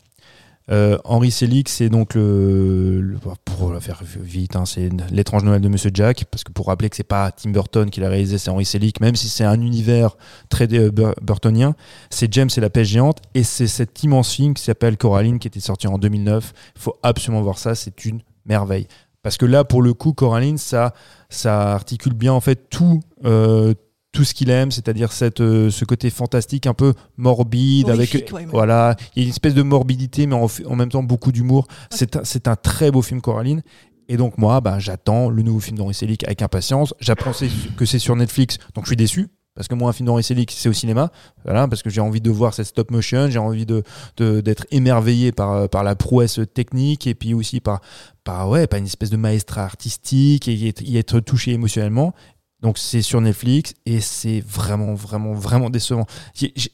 [0.71, 5.61] Euh, Henri Selick, c'est donc le, le- pour la faire vite, hein, c'est l'étrange Noël
[5.63, 8.37] de Monsieur Jack, parce que pour rappeler que c'est pas Tim Burton qui l'a réalisé,
[8.39, 10.17] c'est Henri Selick, même si c'est un univers
[10.51, 11.75] très euh, bur- burtonien,
[12.11, 15.49] c'est James et la pêche géante, et c'est cet immense film qui s'appelle Coraline, qui
[15.49, 16.53] était sorti en 2009.
[16.77, 18.87] Il faut absolument voir ça, c'est une merveille.
[19.23, 20.95] Parce que là, pour le coup, Coraline, ça,
[21.29, 23.75] ça articule bien en fait tout, euh,
[24.13, 28.29] tout ce qu'il aime, c'est-à-dire cette, euh, ce côté fantastique, un peu morbide, avec Horrifique,
[28.33, 28.51] ouais, ouais.
[28.51, 31.67] voilà, il y a une espèce de morbidité, mais en, même temps beaucoup d'humour.
[31.91, 33.63] C'est un, très beau film, Coraline.
[34.09, 36.95] Et donc moi, bah, j'attends le nouveau film d'Henri Selick avec impatience.
[36.99, 37.33] J'apprends
[37.77, 39.29] que c'est sur Netflix, donc je suis déçu.
[39.55, 41.11] Parce que moi, un film d'Henri Selick, c'est au cinéma.
[41.45, 43.83] Voilà, parce que j'ai envie de voir cette stop motion, j'ai envie de
[44.17, 47.81] de- d'être émerveillé par, euh, par la prouesse technique et puis aussi par,
[48.23, 52.15] par, ouais, par une espèce de maestra artistique et y être touché émotionnellement.
[52.61, 56.07] Donc c'est sur Netflix et c'est vraiment, vraiment, vraiment décevant.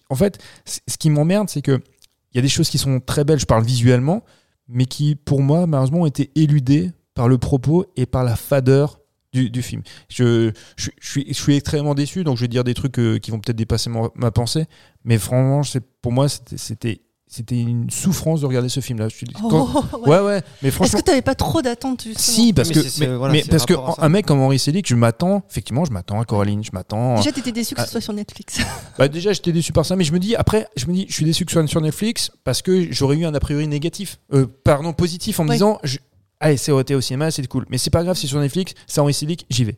[0.08, 1.80] En fait, ce qui m'emmerde, c'est que
[2.32, 4.24] il y a des choses qui sont très belles, je parle visuellement,
[4.68, 8.98] mais qui, pour moi, malheureusement, ont été éludées par le propos et par la fadeur
[9.32, 9.82] du, film.
[10.08, 10.52] Je,
[11.00, 14.30] suis, extrêmement déçu, donc je vais dire des trucs euh, qui vont peut-être dépasser ma
[14.30, 14.66] pensée,
[15.04, 17.00] mais franchement, pour moi, c'était-
[17.34, 19.08] c'était une souffrance de regarder ce film-là.
[19.08, 20.08] Je suis- quand- Oh, ouais.
[20.10, 20.98] ouais, ouais, mais Est-ce franchement.
[21.00, 23.66] que tu n'avais pas trop d'attentes justement Si, parce que, mais, voilà, mais c'est parce
[23.66, 27.16] que un mec comme Henri Selick, je m'attends, effectivement, je m'attends à Coraline, je m'attends.
[27.16, 28.58] Déjà, t'étais déçu que ce soit sur Netflix.
[28.98, 31.14] Bah déjà, j'étais déçu par ça, mais je me dis après, je me dis, je
[31.14, 34.18] suis déçu que ce soit sur Netflix parce que j'aurais eu un a priori négatif,
[34.32, 35.98] euh, pardon, positif en me disant, je-
[36.40, 39.00] allez, c'est OT au cinéma, c'est cool, mais c'est pas grave, c'est sur Netflix, c'est
[39.00, 39.76] Henri Selick, j'y vais.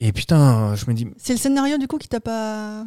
[0.00, 2.84] Et putain, je me dis, C'est le scénario du coup qui t'a pas.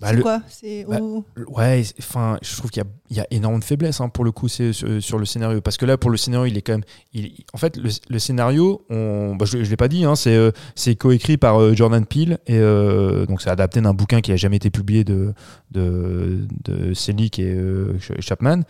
[0.00, 0.42] Bah, C'est quoi?
[0.48, 3.64] C'est bah, ou- ouais, enfin, je trouve qu'il y a, il y a énormément de
[3.64, 6.16] faiblesses hein, pour le coup, c'est sur, sur le scénario, parce que là, pour le
[6.16, 9.70] scénario, il est quand même, il- en fait, le, le scénario, on, bah, je, je
[9.70, 13.40] l'ai pas dit, hein, c'est, euh, c'est coécrit par euh, Jordan Peele et euh, donc
[13.42, 15.32] c'est adapté d'un bouquin qui a jamais été publié de
[15.70, 18.60] de, de Selick et euh, Ch- Chapman.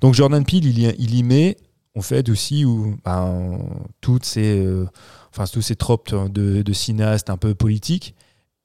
[0.00, 1.56] Donc Jordan Peele, il y, il y met
[1.96, 3.58] en fait aussi où ben,
[4.00, 4.86] toutes ces euh,
[5.30, 8.14] enfin tous ces tropes de, de cinéastes un peu politiques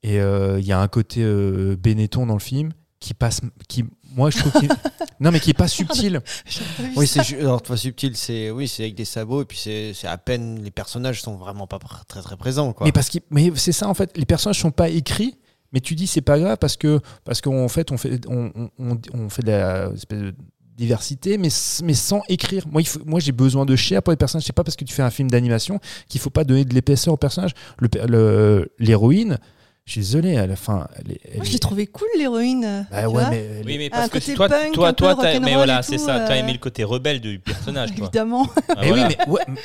[0.08, 3.84] et euh, il y a un côté euh, Benetton dans le film qui passe qui
[4.16, 4.70] moi je trouve qu'il-
[5.20, 6.20] non mais qui est pas subtil.
[6.22, 9.94] Pas Oui, c'est alors toi subtil, c'est oui, c'est avec des sabots et puis c'est
[9.94, 12.86] c'est à peine les personnages sont vraiment pas très très présents quoi.
[12.86, 15.36] mais parce que mais c'est ça en fait les personnages sont pas écrits
[15.74, 19.30] mais tu dis c'est pas grave parce que parce qu'en fait on fait on, on-
[19.30, 20.34] fait de la espèce de
[20.78, 21.50] diversité mais,
[21.84, 22.66] mais sans écrire.
[22.72, 24.46] Moi il faut, moi j'ai besoin de chair pour les personnages.
[24.46, 27.14] C'est pas parce que tu fais un film d'animation qu'il faut pas donner de l'épaisseur
[27.16, 27.54] aux personnages.
[27.80, 29.40] Le le- l'héroïne
[29.88, 32.08] je suis désolé à la fin elle est- elle Moi, je est- l'ai trouvé cool
[32.20, 32.86] l'héroïne.
[32.92, 35.82] Bah ouais, mais elle Oui, mais Ah, parce que toi, punk, toi, toi, mais voilà,
[35.82, 36.20] c'est ça.
[36.20, 36.40] T'as euh.
[36.40, 38.06] aimé le côté rebelle du personnage, toi.
[38.06, 38.46] Évidemment.
[38.70, 39.08] Ah, Mais voilà.
[39.08, 39.16] oui,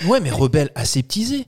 [0.03, 1.47] mais ouais, mais rebelle aseptisé.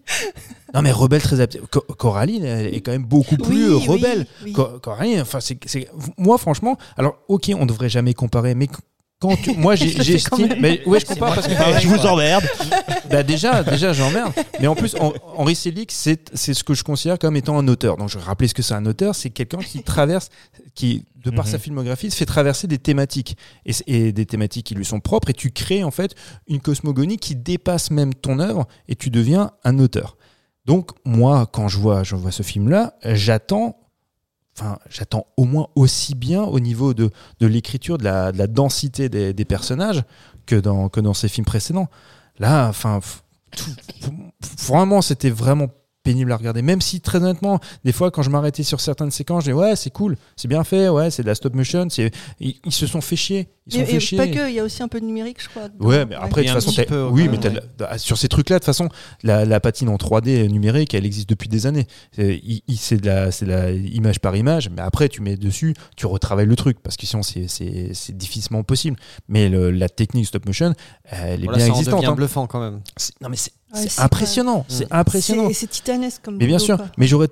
[0.75, 1.63] Non, mais rebelle très aseptisé.
[1.71, 4.19] Co- Coraline, elle est quand même beaucoup plus euh, Oui, rebelle.
[4.43, 4.53] oui, oui.
[4.53, 8.67] Co- Coraline, enfin, c'est, c'est- moi, franchement, alors, ok, on devrait jamais comparer, mais
[9.29, 12.45] quand tu- moi, j'estime, mais ouais, je compare parce que Je vous emmerde.
[13.11, 14.33] bah déjà, déjà, j'emmerde.
[14.61, 17.67] Mais en plus, Hen- Henri Selick, c'est, c'est ce que je considère comme étant un
[17.69, 17.97] auteur.
[17.97, 19.15] Donc, je vais rappeler ce que c'est un auteur.
[19.15, 20.29] C'est quelqu'un qui traverse,
[20.75, 21.53] qui, de par Mhm.
[21.53, 23.37] sa filmographie, se fait traverser des thématiques.
[23.65, 25.31] Et, et des thématiques qui lui sont propres.
[25.31, 26.15] Et tu crées, en fait,
[26.49, 30.17] une cosmogonie qui dépasse même ton œuvre et tu deviens un auteur.
[30.67, 33.77] Donc, moi, quand je vois, je vois ce film-là, j'attends.
[34.57, 38.47] Enfin, j'attends au moins aussi bien au niveau de, de l'écriture, de la, de la
[38.47, 40.05] densité des, des personnages
[40.47, 41.89] que dans, que dans ces films précédents.
[42.39, 43.01] Là, enfin,
[43.51, 44.13] tout-
[44.67, 45.69] vraiment, c'était vraiment
[46.05, 46.63] pénible à regarder.
[46.63, 49.75] Même si, très honnêtement, des fois, quand je m'arrêtais sur certaines séquences, je disais, ouais,
[49.75, 51.89] c'est cool, c'est bien fait, ouais, c'est de la stop motion.
[51.91, 53.49] c'est- Ils, ils se sont fait chier.
[53.67, 54.19] Ils Et, sont fait et chier.
[54.19, 55.69] pas que, il y a aussi un peu de numérique, je crois.
[55.69, 55.87] dedans.
[55.87, 57.39] Ouais, mais après, de toute façon, peu, oui, mais
[57.81, 58.91] la- sur ces trucs-là, de toute façon,
[59.23, 61.87] la, la patine en 3D numérique, elle existe depuis des années.
[62.13, 62.41] C'est
[62.77, 66.05] c'est de, la, c'est de la image par image, mais après, tu mets dessus, tu
[66.05, 68.99] retravailles le truc, parce que sinon, c'est- c'est c'est difficilement possible.
[69.29, 70.75] Mais le- la technique stop motion,
[71.05, 72.01] elle est Voilà, bien ça en existante.
[72.01, 72.15] devient hein.
[72.15, 72.81] bluffant quand même.
[72.99, 74.65] C'est- Non, mais c'est Ouais, c'est impressionnant.
[74.69, 75.49] C'est impressionnant.
[75.53, 76.87] C'est titanesque comme Mais bien sûr, quoi.
[76.97, 77.29] mais j'aurais.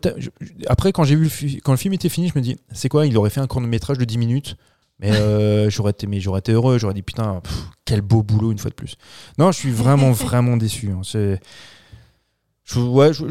[0.66, 3.07] Après, quand j'ai vu le quand le film était fini, je me dis, c'est quoi
[3.07, 4.57] Il aurait fait un court métrage de 10 minutes.
[5.01, 6.78] Mais euh, j'aurais été, mais j'aurais été heureux.
[6.78, 8.97] J'aurais dit putain, pff, quel beau boulot une fois de plus.
[9.38, 10.90] Non, je suis vraiment, vraiment déçu.
[10.90, 11.01] hein.
[11.05, 11.40] C'est.
[12.64, 13.24] Je, ouais, je,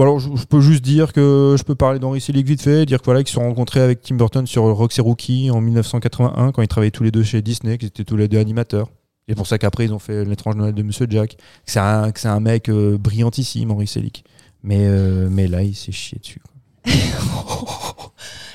[0.00, 3.06] alors je, peux juste dire que je peux parler d'Henri Selick vite fait, dire que
[3.06, 6.68] voilà qu'ils se sont rencontrés avec Tim Burton sur Roxy Rookie en 1981 quand ils
[6.68, 8.88] travaillaient tous les deux chez Disney, qu'ils étaient tous les deux animateurs.
[9.28, 11.36] Et pour ça qu'après ils ont fait l'étrange Noël de Monsieur Jack.
[11.36, 14.24] Que c'est un, que c'est un mec euh, brillantissime, Henri Selick.
[14.62, 16.40] Mais, euh, mais là, il s'est chié dessus.
[16.40, 16.92] quoi.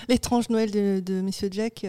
[0.09, 1.86] L'étrange Noël de, de Monsieur Jack.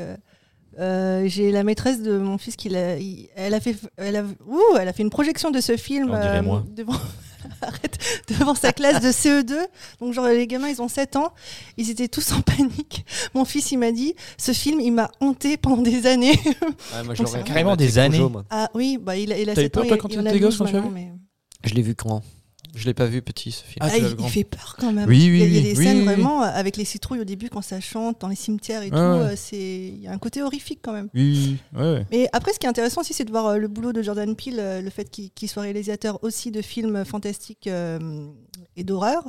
[0.79, 4.23] euh, J'ai la maîtresse de mon fils qui l'a, il- elle a fait, elle a,
[4.47, 6.65] ouh, elle a fait une projection de ce film On dirait moi.
[6.75, 6.93] devant,
[7.63, 9.55] arrête, devant sa classe de CE2.
[10.01, 11.33] Donc genre les gamins, ils ont 7 ans,
[11.77, 13.05] ils étaient tous en panique.
[13.35, 16.39] Mon fils, il m'a dit, ce film, il m'a hanté pendant des années.
[16.45, 17.15] Ouais, moi,
[17.45, 18.21] carrément des années.
[18.51, 19.81] ah oui, bah il a, il a T'avais 7 ans.
[19.81, 21.13] peur, toi, quand il tu en a étais gosse, 12 quand tu l'as mais-
[21.65, 22.23] Je l'ai vu grand.
[22.75, 23.79] Je l'ai pas vu petit ce film.
[23.81, 25.09] Ah, Ah, il, fait peur quand même.
[25.09, 26.15] Oui, oui, il y a, il y a oui, des oui, scènes oui, oui.
[26.15, 28.97] vraiment euh, avec les citrouilles au début quand ça chante dans les cimetières et tout.
[28.97, 31.09] euh, C'est il y a un côté horrifique quand même.
[31.15, 32.07] Oui, oui, ouais.
[32.11, 34.35] Mais après, ce qui est intéressant aussi, c'est de voir euh, le boulot de Jordan
[34.35, 37.99] Peele, le fait qu'il soit réalisateur aussi de films fantastiques euh,
[38.77, 39.25] et d'horreur.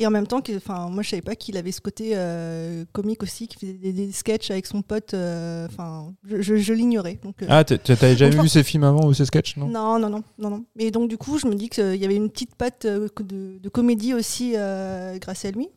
[0.00, 3.22] Et en même temps, enfin, moi je savais pas qu'il avait ce côté euh, comique
[3.22, 5.14] aussi, qu'il faisait des, des sketchs avec son pote.
[5.14, 7.20] euh, Enfin, je, je- je l'ignorais.
[7.22, 9.68] Donc, euh, Ah, t'avais jamais vu ces films avant ou ces sketchs, non?
[9.68, 10.64] Non, non, non, non, non.
[10.74, 13.58] Mais donc du coup, je me dis qu'il y avait une petite patte euh, de,
[13.62, 15.68] de comédie aussi euh, grâce à lui.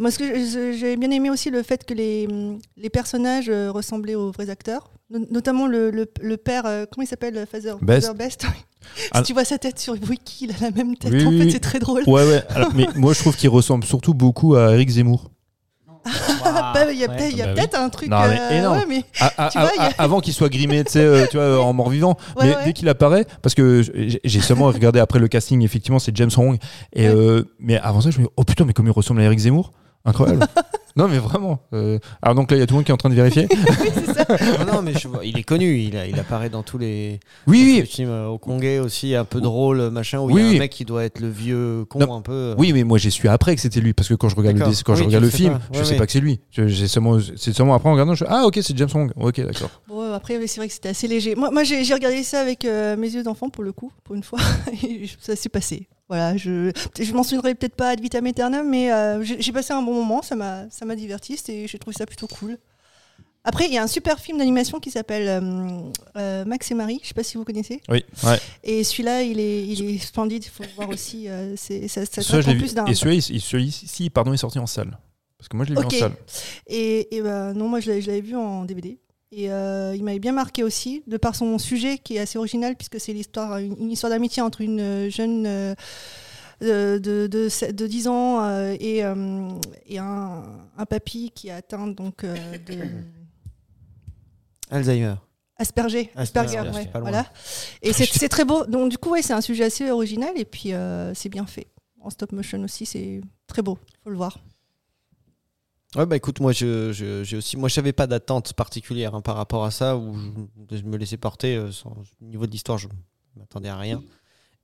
[0.00, 2.26] Moi, ce que j'ai bien aimé aussi le fait que les,
[2.76, 7.04] les personnages euh, ressemblaient aux vrais acteurs, No- notamment le, le, le père, euh, comment
[7.04, 8.06] il s'appelle, Father Best.
[8.08, 8.46] Father Best.
[9.14, 11.12] Si tu vois sa tête sur Wiki, il a la même tête.
[11.12, 11.52] Oui, en oui, fait, oui.
[11.52, 12.02] c'est très drôle.
[12.06, 12.42] Ouais, ouais.
[12.50, 15.30] Alors, mais moi, je trouve qu'il ressemble surtout beaucoup à Eric Zemmour.
[16.44, 17.60] Ah, bah, il y a peut-être il y a Bah oui.
[17.60, 18.08] peut-être un truc.
[18.08, 21.00] Non, mais euh, ouais, mais Tu vois, il a- Avant qu'il soit grimé, tu sais,
[21.00, 22.16] euh, tu vois, en mort-vivant.
[22.36, 22.64] Ouais, mais ouais.
[22.64, 26.30] dès qu'il apparaît, parce que j'ai j'ai seulement regardé après le casting, effectivement, c'est James
[26.38, 26.56] Hong.
[26.94, 27.14] Et, Ouais.
[27.14, 29.38] euh, mais avant ça, je me dis, oh putain, mais comme il ressemble à Eric
[29.40, 29.72] Zemmour
[30.04, 30.46] Incroyable.
[30.96, 31.60] non, mais vraiment.
[31.74, 33.14] Euh, alors, donc là, il y a tout le monde qui est en train de
[33.14, 33.46] vérifier.
[34.66, 35.78] non, non, mais je vois, il est connu.
[35.80, 37.86] Il, a- il apparaît dans tous les, dans tous Oui, les oui.
[37.86, 40.56] films euh, au Conguet aussi, un peu drôle, machin, où il Oui, y a oui.
[40.56, 42.54] un mec qui doit être le vieux con Non, un peu.
[42.58, 44.64] Oui, mais moi j'ai su après que c'était lui parce que quand je regarde le,
[44.64, 44.74] D'accord.
[44.84, 45.60] quand je Oui, regarde le le sais film, pas.
[45.72, 45.98] je Ouais, sais ouais.
[45.98, 46.40] pas que c'est lui.
[46.50, 49.12] Je- j'ai seulement, c'est seulement après en regardant, je ah ok c'est James Hong.
[49.16, 49.70] Ok d'accord.
[49.88, 51.34] Bon, après, oui, c'est vrai que c'était assez léger.
[51.34, 54.14] Moi, moi j'ai j'ai regardé ça avec euh, mes yeux d'enfant, pour le coup, pour
[54.14, 54.38] une fois.
[54.82, 55.88] Et ça s'est passé.
[56.10, 59.80] Voilà, je, je m'en souviendrai peut-être pas ad vitam aeternam, mais euh, j'ai passé un
[59.80, 62.58] bon moment, ça m'a ça m'a diverti, et j'ai trouvé ça plutôt cool.
[63.44, 65.80] Après, il y a un super film d'animation qui s'appelle euh,
[66.16, 67.80] euh, Max et Marie, je sais pas si vous connaissez.
[67.88, 68.04] Oui.
[68.24, 68.38] Ouais.
[68.64, 71.28] Et celui-là, il est, il est splendide, il faut le voir aussi.
[71.56, 72.86] c'est- ça, ça en plus d'un.
[72.86, 74.98] Et celui-là, celui-ci, pardon, est sorti en salle.
[75.38, 76.12] Parce que moi je l'ai vu en salle.
[76.66, 78.98] Et, et bah, non, moi je l'avais vu en DVD.
[79.32, 82.74] Et euh, il m'avait bien marqué aussi, de par son sujet qui est assez original,
[82.76, 85.74] puisque c'est l'histoire, une, une histoire d'amitié entre une euh, jeune euh,
[86.60, 89.02] de, de, de, se- de 10 ans euh, et,
[89.86, 90.42] et un,
[90.76, 92.78] un papy qui est atteint donc, de
[94.68, 95.14] Alzheimer.
[95.56, 96.10] Asperger.
[96.16, 97.26] Asperger, Asperger, ouais, voilà.
[97.82, 98.64] Et c'est très beau.
[98.66, 100.72] Donc du coup, ouais, c'est un sujet assez original et puis
[101.14, 101.66] c'est bien fait.
[102.00, 103.78] En stop motion aussi, c'est très beau.
[104.02, 104.38] Faut le voir.
[105.96, 109.34] Ouais, bah écoute, moi, je, je- j'ai aussi, moi, j'avais pas d'attente particulière hein, par
[109.36, 110.14] rapport à ça, où
[110.70, 111.56] je, je me laissais porter.
[111.56, 112.86] euh, sans- au niveau de l'histoire, je
[113.36, 114.00] m'attendais à rien.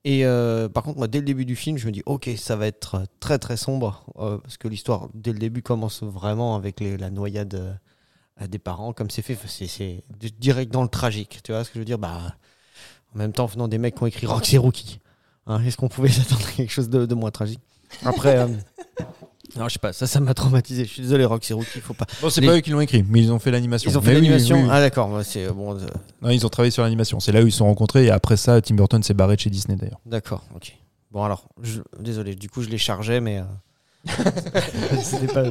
[0.04, 2.54] Et euh, par contre, moi, dès le début du film, je me dis, ok, ça
[2.54, 6.78] va être très très sombre, euh, parce que l'histoire, dès le début, commence vraiment avec
[6.80, 7.80] les- la noyade
[8.36, 10.04] à des parents, comme c'est fait, c'est, c'est
[10.38, 11.40] direct dans le tragique.
[11.42, 11.98] Tu vois ce que je veux dire?
[11.98, 12.36] Bah,
[13.14, 15.00] en même temps, venant des mecs qui ont écrit Roxy Rookie,
[15.46, 17.60] hein, est-ce qu'on pouvait s'attendre à quelque chose de, de moins tragique?
[18.04, 18.46] Après.
[19.58, 20.84] non, je sais pas, ça, ça m'a traumatisé.
[20.84, 22.06] Je suis désolé, Roxy Rookie, faut pas.
[22.20, 23.90] Bon, c'est Les- pas eux qui l'ont écrit, mais ils ont fait l'animation.
[23.90, 24.56] Ils ont fait Mais l'animation.
[24.56, 24.68] oui, oui.
[24.72, 25.74] Ah d'accord, c'est bon.
[25.76, 25.80] euh,
[26.22, 27.20] Non, ils ont travaillé sur l'animation.
[27.20, 29.40] C'est là où ils se sont rencontrés et après ça, Tim Burton s'est barré de
[29.40, 30.00] chez Disney d'ailleurs.
[30.06, 30.76] D'accord, ok.
[31.12, 33.42] Bon alors, je- désolé, du coup je les chargeais, mais euh,
[35.34, 35.44] pas.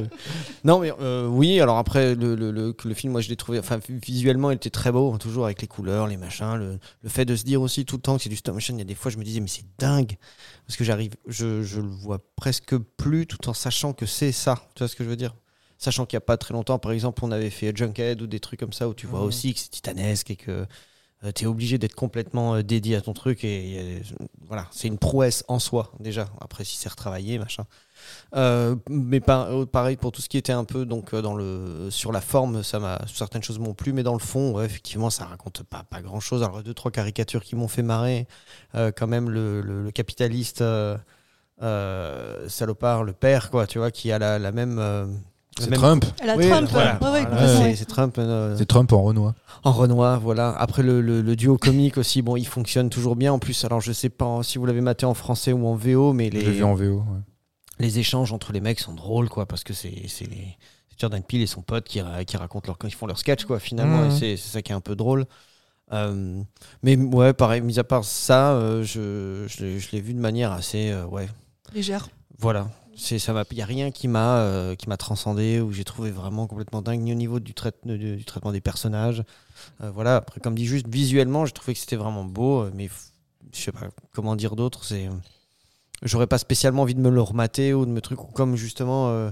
[0.64, 3.78] Non mais euh, oui, alors après le, le, le, film, moi je l'ai trouvé, enfin
[3.88, 7.24] visuellement il était très beau, hein, toujours avec les couleurs, les machins, le, le fait
[7.24, 8.74] de se dire aussi tout le temps que c'est du stop motion.
[8.74, 10.16] Il y a des fois je me disais mais c'est dingue
[10.66, 14.68] parce que j'arrive, je, je le vois presque plus tout en sachant que c'est ça.
[14.74, 15.34] Tu vois ce que je veux dire?
[15.78, 18.40] Sachant qu'il n'y a pas très longtemps, par exemple, on avait fait Junkhead ou des
[18.40, 20.66] trucs comme ça où tu vois aussi que c'est titanesque et que
[21.34, 24.16] tu es obligé d'être complètement euh, dédié à ton truc et euh,
[24.46, 26.30] voilà, c'est une prouesse en soi déjà.
[26.40, 27.66] Après, si c'est retravaillé, machin.
[28.34, 31.88] Euh, mais euh, pareil pour tout ce qui était un peu donc euh, dans le
[31.90, 35.10] sur la forme, ça m'a certaines choses m'ont plu, mais dans le fond, ouais, effectivement,
[35.10, 36.42] ça raconte pas pas grand chose.
[36.42, 38.26] Alors deux trois caricatures qui m'ont fait marrer,
[38.74, 40.96] Euh, quand même le, le- le capitaliste euh,
[41.62, 44.78] euh, salopard, le père quoi, tu vois, qui a la, la même.
[44.78, 45.06] euh,
[45.58, 46.04] C'est même- Trump.
[46.22, 46.68] Elle a Oui, Trump.
[46.70, 46.90] voilà.
[46.90, 48.16] ouais, ouais, Voilà, complètement, c'est- Trump.
[48.18, 49.32] euh, C'est Trump en Renoir.
[49.64, 50.54] en Renoir, voilà.
[50.58, 53.32] Après, le, le- le duo comique aussi, bon, il fonctionne toujours bien.
[53.32, 56.12] En plus, alors je sais pas si vous l'avez maté en français ou en VO,
[56.12, 56.96] mais Je l'ai les, vu en VO.
[56.98, 57.20] ouais.
[57.78, 60.56] Les échanges entre les mecs sont drôles, quoi, parce que c'est c'est les-
[60.90, 63.44] c'est Jordan Peele et son pote qui, qui racontent leur, quand ils font leur sketch,
[63.44, 65.26] quoi, finalement, et c'est c'est ça qui est un peu drôle.
[65.92, 66.42] Euh,
[66.82, 70.18] mais ouais, pareil, mis à part ça, euh, je, je l'ai- je l'ai vu de
[70.20, 71.28] manière assez, euh, ouais,
[71.72, 72.08] Légère.
[72.38, 72.68] voilà.
[72.98, 75.84] C'est ça m'a, il y a rien qui m'a euh, qui m'a transcendé ou j'ai
[75.84, 79.22] trouvé vraiment complètement dingue ni au niveau du, trai- du, du traitement des personnages.
[79.82, 80.16] Euh, voilà.
[80.16, 82.88] Après, comme dit juste visuellement, j'ai trouvé que c'était vraiment beau, mais
[83.52, 84.82] je sais pas comment dire d'autre.
[84.84, 85.10] C'est, euh,
[86.02, 89.08] j'aurais pas spécialement envie de me le remater ou de me truc ou comme justement
[89.10, 89.30] euh,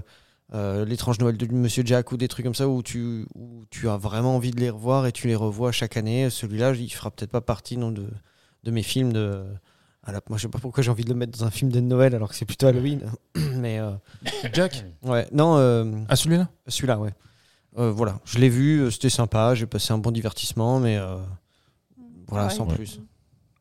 [0.53, 3.89] euh, l'étrange Noël de Monsieur Jack ou des trucs comme ça où tu où tu
[3.89, 6.29] as vraiment envie de les revoir et tu les revois chaque année.
[6.29, 8.07] Celui-là, il fera peut-être pas partie non de
[8.63, 9.43] de mes films de
[10.07, 11.79] la- moi, je sais pas pourquoi j'ai envie de le mettre dans un film de
[11.79, 13.01] Noël alors que c'est plutôt Halloween.
[13.55, 13.91] Mais euh,
[14.53, 16.47] Jack ouais, non, euh, Ah, celui-là?
[16.67, 17.11] celui-là, ouais.
[17.79, 21.17] Euh, voilà, je l'ai vu, c'était sympa, j'ai passé un bon divertissement, mais euh,
[22.27, 23.01] voilà, sans plus.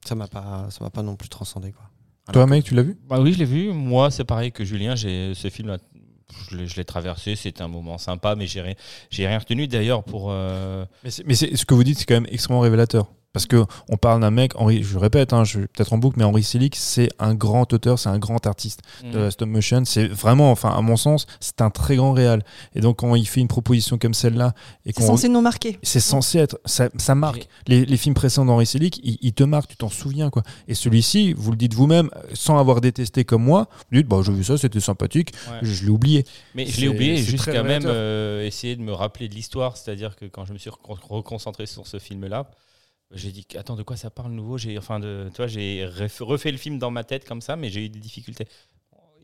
[0.06, 1.84] Ça m'a pas, ça m'a pas non plus transcendé quoi.
[2.32, 2.96] Toi, mec, tu l'as vu?
[3.08, 3.72] Bah oui, je l'ai vu.
[3.72, 4.94] Moi, c'est pareil que Julien.
[4.96, 5.76] J'ai ce film-là.
[6.50, 8.74] Je l'ai- traversé, c'était un moment sympa, mais j'ai rien,
[9.12, 10.28] rien retenu d'ailleurs pour.
[10.30, 13.12] euh, Mais, ce que vous dites, c'est quand même extrêmement révélateur.
[13.34, 15.98] Parce que on parle d'un mec, Henri, je le répète, hein, je vais peut-être en
[15.98, 19.48] boucle, mais Henri Selick, c'est un grand auteur, c'est un grand artiste de la stop
[19.48, 19.82] motion.
[19.84, 22.42] C'est vraiment, enfin, à mon sens, c'est un très grand réal.
[22.74, 24.54] Et donc, quand il fait une proposition comme celle-là,
[24.86, 25.78] et C'est censé nous marquer.
[25.82, 27.48] c'est censé être, ça, ça marque.
[27.66, 30.44] Les, les films précédents d'Henri Selick, ils, ils te marquent, tu t'en souviens, quoi.
[30.68, 34.20] Et celui-ci, vous le dites vous-même, euh, sans avoir détesté comme moi, vous dites, bah,
[34.24, 35.58] j'ai vu ça, c'était sympathique, Ouais.
[35.62, 36.24] je, je l'ai oublié.
[36.54, 39.76] Mais je l'ai oublié, jusqu'à très même euh, essayer de me rappeler de l'histoire.
[39.76, 42.46] C'est-à-dire que quand je me suis recon- reconcentré sur ce film-là,
[43.14, 44.58] j'ai dit attends de quoi ça parle nouveau?
[44.58, 47.70] J'ai enfin de, toi j'ai ref- refait le film dans ma tête comme ça, mais
[47.70, 48.46] j'ai eu des difficultés.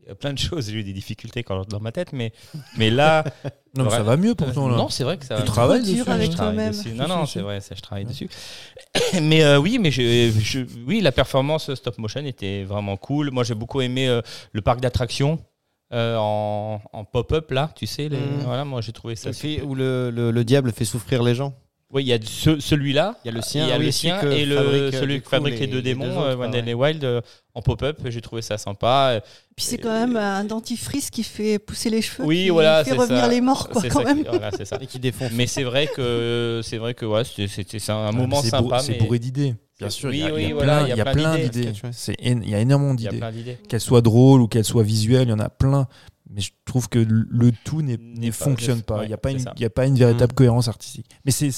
[0.03, 2.33] Il y a plein de choses, j'ai eu des difficultés quand, dans ma tête, mais
[2.75, 3.23] mais là,
[3.75, 3.97] Non, mais Ouais.
[3.97, 4.75] ça va mieux pourtant, là.
[4.75, 5.37] non c'est vrai que ça.
[5.39, 6.71] Tu travailles Dur dessus, avec je travaille toi-même.
[6.73, 6.91] dessus.
[6.93, 8.27] Non, non, c'est vrai, ça, je travaille dessus.
[9.21, 13.31] mais euh, oui, mais je, je- oui, la performance stop motion était vraiment cool.
[13.31, 15.39] Moi, j'ai beaucoup aimé euh, le parc d'attractions
[15.93, 18.09] euh, en, en pop-up là, tu sais.
[18.09, 18.39] les- Mhm.
[18.45, 19.31] Voilà, moi j'ai trouvé ça.
[19.33, 21.53] Fait, où le, le, le diable fait souffrir les gens.
[21.93, 23.15] Oui, il y a ce- celui-là.
[23.23, 24.55] Il y a le sien, il y a oui, le celui sien que et le,
[24.55, 26.61] fabrique, celui qui fabrique les, les- deux les démons, deux euh, autres, One ouais.
[26.61, 27.21] Day Wild, euh,
[27.53, 27.97] en pop-up.
[28.05, 29.19] J'ai trouvé ça sympa.
[29.57, 32.93] Puis c'est quand même un dentifrice qui fait pousser les cheveux, Oui, qui voilà, fait
[32.93, 33.27] revenir ça.
[33.27, 34.23] les morts, quoi, quand ça même.
[34.23, 34.77] qui- voilà, c'est ça.
[34.81, 35.31] Et qui défonce.
[35.33, 38.79] Mais c'est vrai que c'est vrai que ouais, c'était c'était- c'est un Ouais, moment sympa.
[38.79, 39.55] C'est bourré d'idées.
[39.77, 41.05] Bien sûr, il y a, Oui, il y a oui, plein, voilà, il y a
[41.05, 41.73] plein d'idées.
[42.19, 43.57] Il y a énormément d'idées.
[43.67, 45.87] Qu'elles soient drôles ou qu'elles soient visuelles, il y en a plein.
[46.33, 48.99] Mais je trouve que le tout n'est- N'est ne fonctionne pas.
[48.99, 50.35] ouais, Il n'y a, a pas une véritable Mm.
[50.35, 51.05] cohérence artistique.
[51.25, 51.51] Mais c'est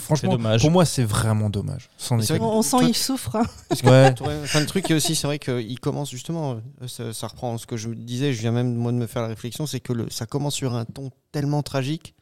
[0.00, 0.60] franchement, dommage.
[0.60, 1.88] pour moi, c'est vraiment dommage.
[2.10, 2.38] Vrai.
[2.40, 3.36] On, sent Toi, il souffre.
[3.36, 3.42] hein.
[3.84, 4.14] Ouais.
[4.20, 7.58] Ouais, enfin, le truc est aussi, c'est vrai qu'il commence justement, euh, ça, ça reprend
[7.58, 9.80] ce que je me disais, je viens même moi de me faire la réflexion, c'est
[9.80, 12.14] que le, ça commence sur un ton tellement tragique.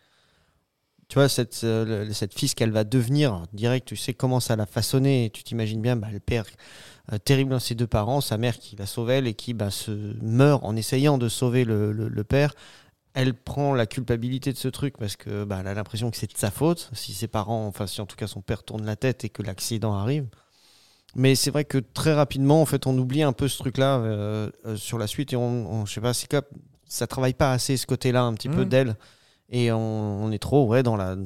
[1.09, 4.67] Tu vois, cette, euh, cette fille qu'elle va devenir, direct, tu sais comment ça l'a
[4.67, 6.45] façonné, et tu t'imagines bien bah, le père
[7.13, 9.71] euh, terrible dans ses deux parents, sa mère qui la sauve elle et qui bah,
[9.71, 9.91] se
[10.23, 12.55] meurt en essayant de sauver le, le- le père.
[13.15, 16.33] Elle prend la culpabilité de ce truc parce que bah, elle a l'impression que c'est
[16.33, 18.97] de sa faute, si ses parents, enfin si en tout cas son père tourne la
[18.97, 20.27] tête et que l'accident arrive.
[21.15, 24.51] Mais c'est vrai que très rapidement, en fait, on oublie un peu ce truc-là euh,
[24.67, 26.43] euh, sur la suite et on, on- je sais pas, c'est comme
[26.87, 28.69] ça travaille pas assez ce côté-là un petit peu Mhm.
[28.69, 28.97] d'elle
[29.51, 31.17] et on, on est trop ouais dans la,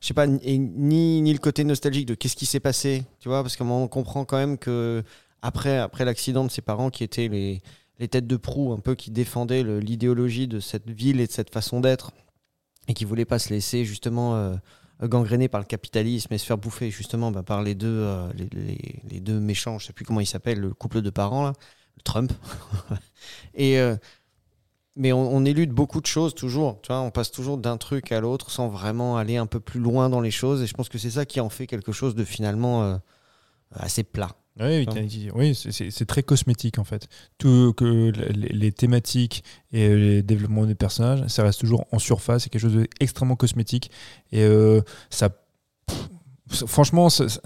[0.00, 3.28] je sais pas, et ni ni le côté nostalgique de qu'est-ce qui s'est passé, tu
[3.28, 5.02] vois, parce qu'on comprend quand même que
[5.42, 7.62] après après l'accident de ses parents qui étaient les
[7.98, 11.52] les têtes de proue un peu qui défendaient l'idéologie de cette ville et de cette
[11.52, 12.12] façon d'être
[12.88, 14.54] et qui voulaient pas se laisser justement euh,
[15.08, 19.20] gangréner par le capitalisme et se faire bouffer justement bah, par les deux, euh, les,
[19.20, 21.52] deux méchants, je sais plus comment ils s'appellent, le couple de parents, là,
[22.04, 22.32] Trump.
[23.54, 23.96] et, euh,
[24.96, 28.12] mais on, on élude beaucoup de choses toujours, tu vois, on passe toujours d'un truc
[28.12, 30.88] à l'autre sans vraiment aller un peu plus loin dans les choses et je pense
[30.88, 32.96] que c'est ça qui en fait quelque chose de finalement euh,
[33.72, 34.36] assez plat.
[34.60, 34.92] Oui, Non.
[34.94, 37.08] oui, oui, c'est- très cosmétique en fait.
[37.38, 42.42] Tout que les, les thématiques et les développements des personnages, ça reste toujours en surface,
[42.44, 43.90] c'est quelque chose d'extrêmement cosmétique.
[44.30, 45.30] Et euh, ça,
[45.86, 47.40] pff, franchement, ça- ça-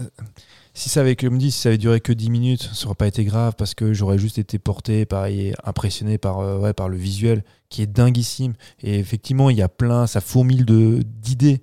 [0.75, 3.07] si ça avait, comme dit, si ça avait duré que 10 minutes, ça aurait pas
[3.07, 6.97] été grave parce que j'aurais juste été porté, pareil, impressionné par, euh, ouais, par le
[6.97, 8.55] visuel qui est dinguissime.
[8.83, 11.63] Et effectivement, il y a plein, ça fourmille de d'idées,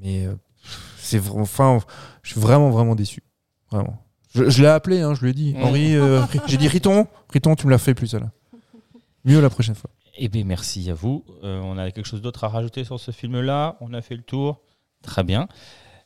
[0.00, 0.34] mais euh,
[0.98, 1.80] c'est enfin,
[2.22, 3.22] je suis vraiment vraiment déçu,
[3.72, 4.00] vraiment.
[4.34, 5.62] Je, je l'ai appelé, hein, je lui ai dit, Mm.
[5.62, 8.30] Henri, euh, j'ai dit Riton, Riton, tu me l'as fait plus ça là.
[9.24, 9.90] Mieux la prochaine fois.
[10.16, 11.24] Eh bien, merci à vous.
[11.44, 13.76] Euh, on a quelque chose d'autre à rajouter sur ce film-là?
[13.80, 14.60] On a fait le tour?
[15.02, 15.48] Très bien.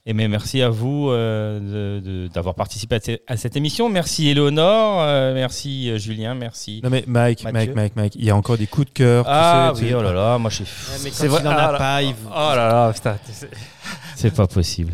[0.07, 3.89] Et bien, merci à vous euh, d'avoir participé à, ce- à cette émission.
[3.89, 6.81] Merci Éléonore, euh, merci euh, Julien, merci.
[6.85, 7.53] Non mais Mike, Mathieu.
[7.59, 9.25] Mike, Mike, Mike, il y a encore des coups de cœur.
[9.25, 10.65] tu Ah sais, oui, tu- oh là là, moi je suis.
[10.65, 12.93] Ouais, mais C'est vrai- il en ah a là- pas, il- Oh là là,
[14.15, 14.93] c'est pas possible.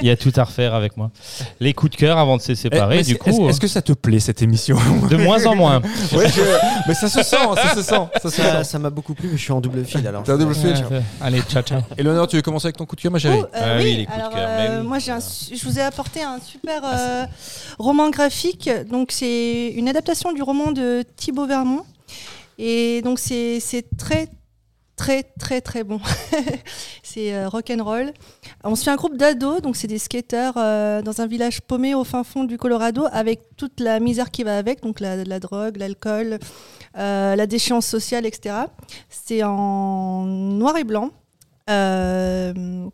[0.00, 1.10] Il y a tout à refaire avec moi.
[1.60, 3.82] Les coups de cœur avant de se Eh, séparer, mais du coup, est-ce que ça
[3.82, 5.80] te plaît cette émission euh, de moins en moins.
[6.12, 6.40] Ouais, je-
[6.88, 8.64] mais ça se sent, ça se sent, ça se Ça sent.
[8.64, 10.22] ça m'a beaucoup plu, mais je suis en double fil alors.
[10.28, 10.74] Un double fil.
[10.90, 11.80] Ouais, Allez, ciao, ciao.
[11.98, 13.82] Eleonore, tu veux commencer avec ton coup de cœur, ma chérie Oh, euh, Ah oui,
[13.84, 14.86] oui, les coups de cœur, euh, oui.
[14.86, 17.24] moi un je vous ai apporté un super euh,
[17.78, 18.70] roman graphique.
[18.90, 21.84] Donc c'est une adaptation du roman de Thibaut Vermont.
[22.58, 24.28] Et donc c'est c'est très
[24.96, 26.00] très très très bon.
[27.02, 28.12] c'est euh, rock and roll.
[28.64, 32.02] On suit un groupe d'ados, donc c'est des skateurs euh, dans un village paumé au
[32.02, 35.76] fin fond du Colorado avec toute la misère qui va avec, donc la, la drogue,
[35.76, 36.38] l'alcool,
[36.96, 38.56] euh, la déchéance sociale, etc.
[39.08, 41.10] C'est en noir et blanc.
[41.70, 42.88] Euh,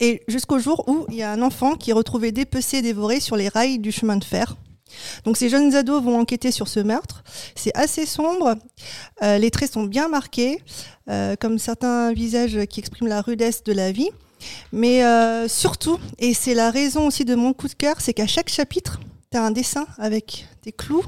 [0.00, 3.20] et jusqu'au jour où il y a un enfant qui est retrouvé dépecé et dévoré
[3.20, 4.56] sur les rails du chemin de fer.
[5.24, 7.22] Donc ces jeunes ados vont enquêter sur ce meurtre.
[7.54, 8.56] C'est assez sombre.
[9.22, 10.62] Euh, les traits sont bien marqués,
[11.08, 14.10] euh, comme certains visages qui expriment la rudesse de la vie.
[14.72, 18.26] Mais euh, surtout, et c'est la raison aussi de mon coup de cœur, c'est qu'à
[18.26, 19.00] chaque chapitre,
[19.30, 21.04] tu as un dessin avec des clous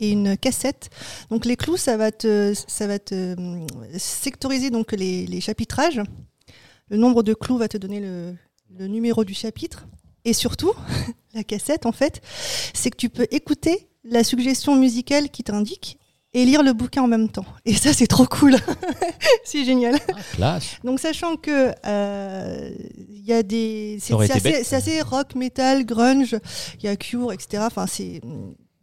[0.00, 0.90] et une cassette.
[1.30, 3.66] Donc les clous, ça va te, ça va te hum,
[3.98, 6.02] sectoriser donc les, chapitrages.
[6.88, 9.86] Le nombre de clous va te donner le numéro du chapitre.
[10.24, 10.72] Et surtout,
[11.34, 12.20] la cassette, en fait,
[12.74, 15.98] c'est que tu peux écouter la suggestion musicale qui t'indique
[16.36, 17.46] et lire le bouquin en même temps.
[17.64, 18.56] Et ça, c'est trop cool.
[19.44, 19.98] c'est génial.
[20.34, 20.76] Classe.
[20.84, 22.70] Donc, sachant que euh,
[23.08, 26.36] il y a des, c'est assez, rock, metal, grunge.
[26.78, 27.62] Il y a Cure, etc.
[27.66, 28.20] Enfin, c'est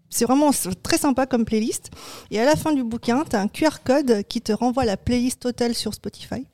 [0.10, 0.50] c'est vraiment
[0.82, 1.92] très sympa comme playlist.
[2.32, 4.98] Et à la fin du bouquin, tu as un QR code qui te renvoie la
[4.98, 6.48] playlist totale sur Spotify.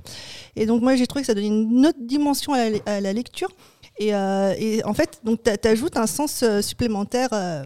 [0.58, 3.14] Et donc, moi, j'ai trouvé que ça donnait une autre dimension à la, à la
[3.14, 3.50] lecture.
[4.00, 7.30] Et, euh, et en fait, donc tu ajoutes un sens euh, supplémentaire.
[7.32, 7.64] euh,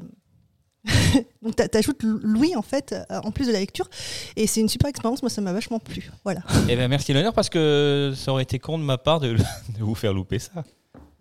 [1.42, 3.90] donc tu ajoutes l'ouïe en fait euh, en plus de la lecture
[4.36, 7.34] et c'est une super expérience moi ça m'a vachement plu voilà Eh ben, merci Éléonore
[7.34, 9.34] parce que ça aurait été con de ma part de,
[9.78, 10.52] de vous faire louper ça.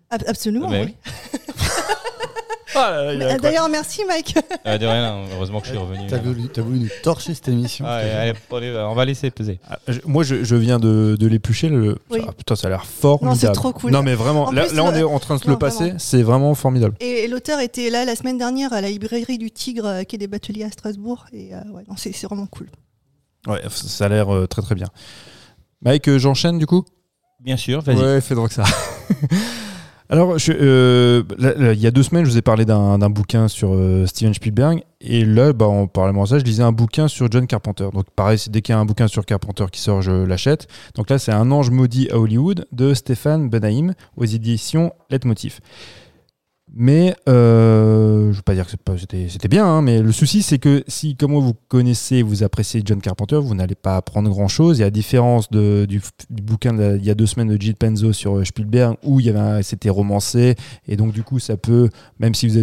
[0.09, 0.95] Ab- absolument Ben oui.
[2.75, 4.35] Ah, Mais, euh, d'ailleurs merci Mike
[4.65, 6.07] Euh, de rien, heureusement que je suis revenu.
[6.07, 7.85] T'as voulu, nous torcher cette émission.
[7.87, 9.59] Ah, ouais, allez, allez, on va laisser peser.
[9.69, 11.69] Ah, je- Moi, je, je viens de, de l'éplucher.
[11.69, 11.97] Le...
[12.09, 12.19] Oui.
[12.27, 13.29] Ah, putain, ça a l'air formidable.
[13.35, 13.91] Non, c'est trop cool.
[13.91, 15.59] Non, mais vraiment, En là, plus, là, on est en train de se Non, le
[15.59, 15.93] passer.
[15.97, 16.95] C'est vraiment formidable.
[16.99, 20.15] Et, et l'auteur était là la semaine dernière à la librairie du Tigre, euh, qui
[20.15, 21.25] est des bateliers à Strasbourg.
[21.33, 22.67] Et euh, ouais, c'est c'est vraiment cool.
[23.47, 24.87] Ouais, ça a l'air euh, très très bien.
[25.81, 26.85] Mike, euh, j'enchaîne du coup?
[27.41, 27.97] Bien sûr, vas-y.
[27.97, 28.63] Ouais, fais donc ça.
[30.09, 34.05] Alors, euh, il y a deux semaines, je vous ai parlé d'un bouquin sur euh,
[34.05, 34.83] Steven Spielberg.
[35.01, 37.87] Et là, bah, en parlant de ça, je lisais un bouquin sur John Carpenter.
[37.93, 40.67] Donc, pareil, dès qu'il y a un bouquin sur Carpenter qui sort, je l'achète.
[40.95, 45.59] Donc là, c'est Un ange maudit à Hollywood de Stéphane Benahim aux éditions Leitmotiv.
[46.75, 50.57] Mais euh, je ne veux pas dire que c'était bien, hein, mais le souci c'est
[50.57, 54.81] que si, comme moi, vous connaissez, vous appréciez John Carpenter, vous n'allez pas apprendre grand-chose.
[54.81, 56.01] Et à différence du,
[56.31, 59.21] bouquin il y a deux semaines de Gilles Penzo sur euh, Spielberg, où
[59.61, 60.55] c'était romancé,
[60.87, 61.89] et donc du coup ça peut,
[62.19, 62.57] même si vous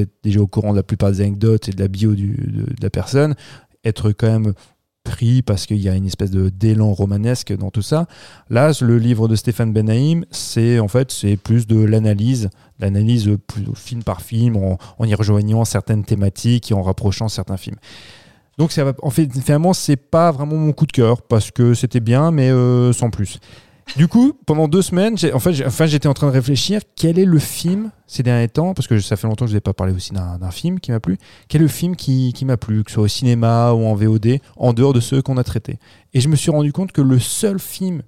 [0.00, 2.90] êtes, déjà au courant de la plupart des anecdotes et de la bio de la
[2.90, 3.36] personne,
[3.84, 4.54] être quand même
[5.04, 8.06] pris parce qu'il y a une espèce de d'élan romanesque dans tout ça.
[8.50, 12.50] Là, le livre de Stéphane Benahim, c'est en fait c'est plus de l'analyse,
[12.80, 13.30] l'analyse
[13.76, 17.76] film par film, en, y rejoignant certaines thématiques et en rapprochant certains films.
[18.58, 22.00] Donc ça en fait, finalement, c'est pas vraiment mon coup de cœur parce que c'était
[22.00, 23.38] bien, mais euh, sans plus.
[23.96, 28.22] Du coup, pendant deux semaines, j'étais en train de réfléchir quel est le film ces
[28.22, 30.50] derniers temps, parce que ça fait longtemps que je n'ai pas parlé aussi d'un d'un
[30.50, 31.16] film qui m'a plu.
[31.48, 33.94] Quel est le film qui, qui m'a plu, que ce soit au cinéma ou en
[33.94, 35.78] VOD, en dehors de ceux qu'on a traités
[36.12, 38.02] Et je me suis rendu compte que le seul film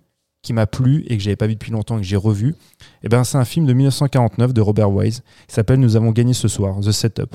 [0.46, 2.54] qui m'a plu et que j'avais pas vu depuis longtemps et que j'ai revu,
[3.02, 5.22] eh ben, c'est un film de 1949 de Robert Wise.
[5.48, 7.34] Il s'appelle Nous avons gagné ce soir, The Setup.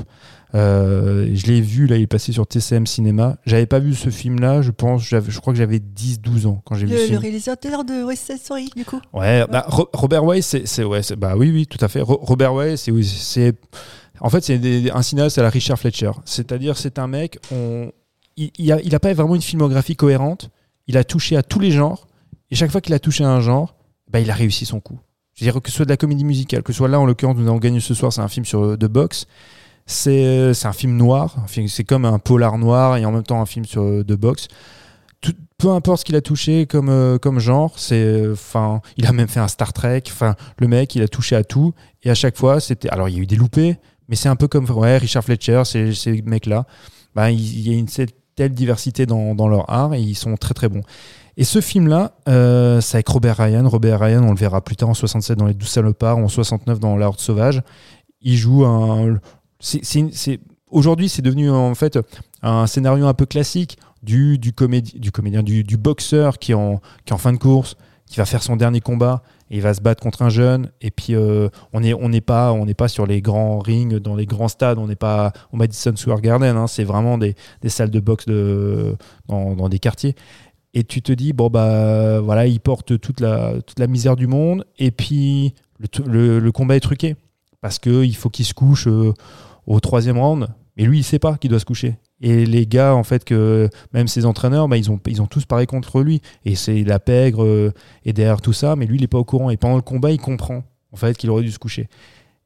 [0.54, 3.38] Euh, je l'ai vu, là, il est passé sur TCM Cinéma.
[3.46, 6.86] J'avais pas vu ce film-là, je pense, je crois que j'avais 10-12 ans quand j'ai
[6.86, 7.14] vu Le, film.
[7.14, 9.00] le réalisateur de West Side Story, du coup.
[9.14, 12.02] Ouais, bah, Ro- Robert Wise, c'est, ouais, bah oui, oui, tout à fait.
[12.02, 13.54] Ro- Robert Wise, c'est,
[14.20, 16.12] en fait, c'est un cinéaste à la Richard Fletcher.
[16.26, 17.92] C'est-à-dire, c'est un mec, on,
[18.38, 20.50] il, il a, il a pas vraiment une filmographie cohérente.
[20.88, 22.08] Il a touché à tous les genres.
[22.52, 23.76] Et chaque fois qu'il a touché un genre,
[24.10, 25.00] bah, il a réussi son coup.
[25.34, 27.06] Je veux dire, que ce soit de la comédie musicale, que ce soit là, en
[27.06, 29.26] l'occurrence, nous avons gagné ce soir, c'est un film sur, de boxe.
[29.86, 31.46] C'est, c'est un film noir.
[31.68, 34.48] C'est comme un polar noir et en même temps un film sur, de boxe.
[35.22, 39.12] Tout- peu importe ce qu'il a touché comme, euh, comme genre, c'est, enfin, il a
[39.14, 40.04] même fait un Star Trek.
[40.08, 41.74] Enfin, le mec, il a touché à tout.
[42.04, 42.90] Et à chaque fois, c'était.
[42.90, 43.78] Alors, il y a eu des loupés,
[44.10, 46.66] mais c'est un peu comme Richard Fletcher, ces, mecs-là.
[47.16, 47.88] Ben, il, il y a une
[48.36, 50.82] telle diversité dans, dans leur art et ils sont très très bons.
[51.42, 53.68] Et ce film-là, euh, c'est avec Robert Ryan.
[53.68, 56.80] Robert Ryan, on le verra plus tard en 67 dans Les Douze Salopards, en 69
[56.80, 57.64] dans La Horde Sauvage.
[58.22, 59.18] Il joue un.
[60.70, 61.98] Aujourd'hui, c'est devenu en fait
[62.44, 66.80] un scénario un peu classique du, du, comédi- du comédien, du, boxeur qui est, en,
[67.06, 69.74] qui est en fin de course, qui va faire son dernier combat et il va
[69.74, 70.70] se battre contre un jeune.
[70.80, 74.28] Et puis, euh, on n'est on n'est pas, pas sur les grands rings, dans les
[74.28, 76.68] grands stades, on n'est pas au Madison Square Garden, hein.
[76.68, 78.96] c'est vraiment des, des salles de boxe de,
[79.28, 80.16] dans des quartiers.
[80.74, 83.54] Et tu te dis, bon, bah voilà, il porte toute la,
[83.88, 85.54] misère du monde, et puis
[86.06, 87.16] le, le, combat est truqué.
[87.60, 89.14] Parce qu'il faut qu'il se couche euh,
[89.68, 91.98] au troisième round, mais lui, il sait pas qu'il doit se coucher.
[92.22, 95.66] Et les gars, en fait, que même ses entraîneurs, bah, ils, ont, ils tous paré
[95.66, 96.22] contre lui.
[96.46, 97.74] Et c'est la pègre euh,
[98.06, 99.50] et derrière tout ça, mais lui, il n'est pas au courant.
[99.50, 101.90] Et pendant le combat, il comprend, en fait, qu'il aurait dû se coucher.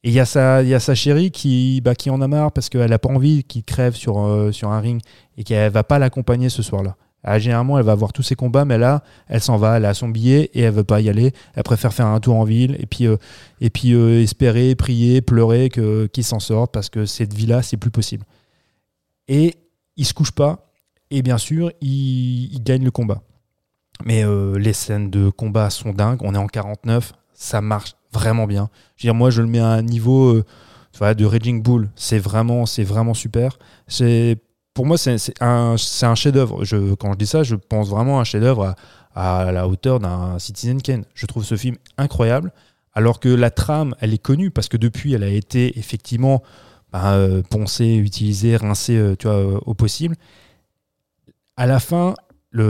[0.03, 2.27] Et il y, a sa- il y a sa chérie qui, bah, qui en a
[2.27, 5.02] marre parce qu'elle n'a pas envie qu'il crève sur, euh, sur un ring
[5.38, 6.95] et qu'elle va pas l'accompagner ce soir-là.
[7.27, 9.95] Ah, généralement, elle va voir tous ses combats, mais là, elle s'en va, elle a
[9.95, 11.34] son billet et elle veut pas y aller.
[11.56, 13.18] Elle préfère faire un tour en ville et puis, euh,
[13.64, 18.26] euh, espérer, prier, pleurer que qu'il s'en sorte parce que cette vie-là, c'est plus possible.
[19.27, 19.56] Et
[19.97, 20.72] il se couche pas
[21.10, 23.23] et bien sûr, il, gagne le combat.
[24.06, 26.19] Mais euh, les scènes de combat sont dingues.
[26.22, 28.69] On est en 49, ça marche vraiment bien.
[28.97, 30.43] Je veux dire, moi, je le mets à un niveau
[31.02, 31.89] de Raging Bull.
[31.95, 33.57] C'est vraiment, c'est vraiment super.
[33.88, 34.38] C'est
[34.76, 36.64] pour moi, c'est un, un chef-d'œuvre.
[36.95, 38.76] Quand je dis ça, je pense vraiment à un chef-d'œuvre
[39.15, 41.06] à, à la hauteur d'un Citizen Kane.
[41.15, 42.52] Je trouve ce film incroyable,
[42.93, 46.43] alors que la trame, elle est connue parce que depuis, elle a été effectivement
[46.91, 50.18] bah, euh, poncée, utilisée, rincée, euh, tu vois, euh, au possible.
[51.56, 52.14] À la fin,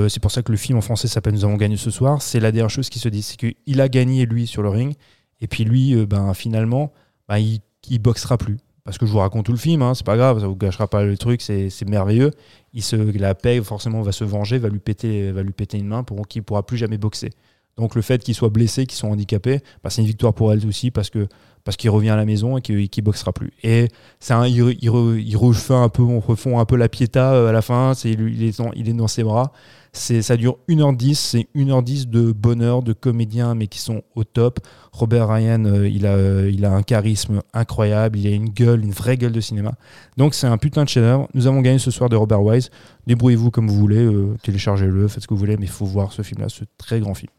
[0.07, 2.21] c'est pour ça que le film en français s'appelle Nous avons gagné ce soir.
[2.21, 4.95] C'est la dernière chose qui se dit, c'est qu'il a gagné lui sur le ring,
[5.41, 6.93] et puis lui, ben finalement,
[7.27, 8.57] ben, il, il boxera plus.
[8.85, 10.87] Parce que je vous raconte tout le film, hein, c'est pas grave, ça vous gâchera
[10.87, 12.31] pas le truc, c'est merveilleux.
[12.73, 15.87] Il se, la paix, forcément, va se venger, va lui péter, va lui péter une
[15.87, 17.31] main pour qu'il pourra plus jamais boxer.
[17.77, 20.65] Donc le fait qu'il soit blessé, qu'il soit handicapé, bah, c'est une victoire pour elle
[20.65, 21.27] aussi parce que
[21.63, 23.51] parce qu'il revient à la maison et qu'il qu'il boxera plus.
[23.63, 23.89] Et
[24.19, 27.49] c'est un, il, il, il refait un peu, on refond un peu la piéta euh,
[27.49, 27.93] à la fin.
[27.95, 29.51] C'est il est dans, il est dans ses bras.
[29.97, 34.59] C'est ça dure 1h10, c'est 1h10 de bonheur, de comédiens mais qui sont au top.
[34.91, 38.83] Robert Ryan, euh, il a euh, il a un charisme incroyable, il a une gueule,
[38.83, 39.73] une vraie gueule de cinéma.
[40.17, 41.29] Donc c'est un putain de chef-d'œuvre.
[41.33, 42.71] Nous avons gagné ce soir de Robert Wise.
[43.07, 46.11] Débrouillez-vous comme vous voulez, euh, téléchargez-le, faites ce que vous voulez, mais il faut voir
[46.11, 47.31] ce film-là, ce très grand film.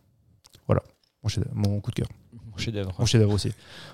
[0.66, 0.82] Voilà,
[1.22, 2.08] mon, mon coup de cœur.
[2.32, 2.94] Mon chef-d'œuvre.
[2.98, 3.52] Mon chef-d'œuvre aussi.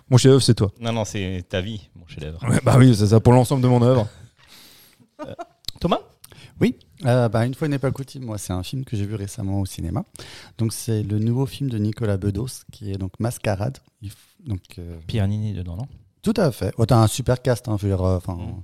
[0.08, 0.70] Mon chef-d'œuvre, c'est toi.
[0.80, 2.38] Non, non, c'est ta vie, mon chef-d'œuvre.
[2.62, 4.06] Bah oui, c'est ça pour l'ensemble de mon œuvre.
[5.80, 5.98] Thomas?
[6.60, 9.14] Oui, euh, bah, une fois n'est pas coutume, moi c'est un film que j'ai vu
[9.14, 10.04] récemment au cinéma.
[10.58, 13.78] Donc c'est le nouveau film de Nicolas Bedos qui est donc Mascarade.
[14.04, 14.10] F-
[14.46, 15.86] Donc, euh, Pierre Nini dedans, non?
[16.22, 16.72] Tout à fait.
[16.78, 17.68] Oh, T'as un super cast.
[17.68, 18.62] hein, je veux dire, euh, Mm.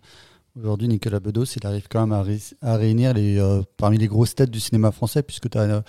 [0.61, 4.09] Aujourd'hui, Nicolas Bedos, il arrive quand même à, ré- à réunir les, euh, parmi les
[4.09, 5.85] grosses têtes du cinéma français, puisque tu as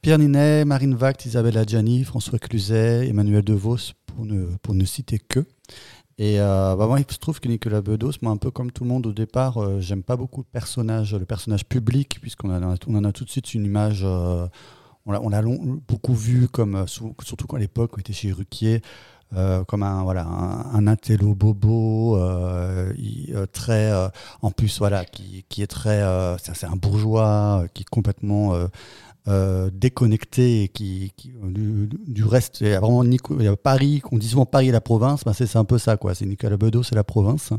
[0.00, 5.18] Pierre Ninet, Marine Vact, Isabelle Adjani, François Cluzet, Emmanuel DeVos, pour ne, pour ne citer
[5.18, 5.44] que.
[6.20, 8.84] Et euh, bah, moi, il se trouve que Nicolas Bedos, moi, un peu comme tout
[8.84, 12.62] le monde au départ, euh, j'aime pas beaucoup le personnage, le personnage public, puisqu'on en
[12.62, 14.02] en a tout de suite une image.
[14.04, 14.46] euh,
[15.06, 15.40] on l'a
[15.88, 18.82] beaucoup vu, comme, euh, surtout à l'époque, on était chez Ruquier,
[19.34, 22.18] euh, comme un, voilà, un, intello bobo,
[23.52, 23.90] très,
[24.42, 26.02] en plus, voilà, qui, qui est très.
[26.42, 28.52] c'est un bourgeois qui est complètement.
[29.28, 33.48] Euh, déconnecté et qui, qui- du, du reste, il y a vraiment Nico- il y
[33.48, 36.14] a Paris, on dit souvent Paris et la province, ben c'est un peu ça, quoi.
[36.14, 37.52] C'est Nicolas Bedos, c'est la province.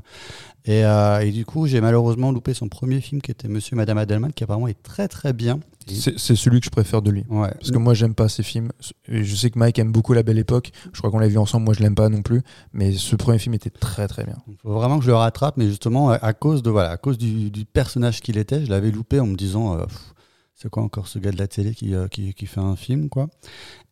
[0.65, 3.77] Et, euh, et du coup, j'ai malheureusement loupé son premier film qui était Monsieur et
[3.77, 5.59] Madame Adelman, qui apparemment est très très bien.
[5.87, 7.25] C'est celui que je préfère de lui.
[7.29, 7.49] Ouais.
[7.59, 8.69] Parce que moi, j'aime pas ces films.
[9.07, 10.71] Et Je sais que Mike aime beaucoup La Belle Époque.
[10.93, 11.65] Je crois qu'on l'a vu ensemble.
[11.65, 12.41] Moi, je l'aime pas non plus.
[12.73, 14.35] Mais ce premier film était très très bien.
[14.47, 16.97] Il faut vraiment que je le rattrape, mais justement, à- à cause, de, voilà, à
[16.97, 20.13] cause du, du personnage qu'il était, je l'avais loupé en me disant euh, Pff,
[20.61, 23.09] c'est quoi encore ce gars de la télé qui, euh, qui, qui fait un film
[23.09, 23.29] quoi?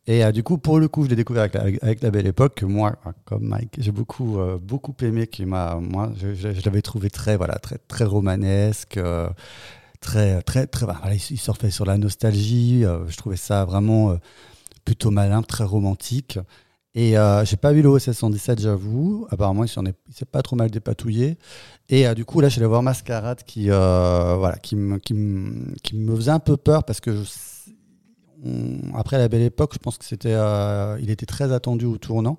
[0.06, 2.26] Et euh, du coup, pour le coup, je l'ai découvert avec la, avec- la belle
[2.26, 2.54] époque.
[2.56, 5.26] que Moi, euh, comme Mike, j'ai beaucoup, beaucoup aimé.
[5.26, 8.98] Qui m'a, moi, je, l'avais trouvé très, voilà, très, très romanesque.
[10.00, 12.82] Très, très, très, voilà, il, surfait sur la nostalgie.
[12.82, 14.16] je trouvais ça vraiment
[14.84, 16.38] plutôt malin, très romantique.
[16.94, 19.26] Et euh, j'ai pas vu le OSS 117, j'avoue.
[19.30, 21.38] Apparemment, il s'est pas trop mal dépatouillé.
[21.88, 24.98] Et euh, du coup, là, je suis allé voir Mascarade qui, euh, voilà, qui, me,
[24.98, 25.14] qui,
[26.06, 27.22] faisait un peu peur parce que
[28.94, 32.38] après la belle époque, je pense que c'était, euh, il était très attendu au tournant.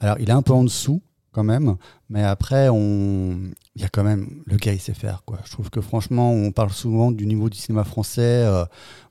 [0.00, 1.02] Alors, il est un peu en dessous,
[1.32, 1.76] quand même.
[2.08, 5.24] Mais après, il y a quand même le gars, il sait faire.
[5.26, 5.40] Quoi.
[5.44, 8.46] Je trouve que franchement, on parle souvent du niveau du cinéma français,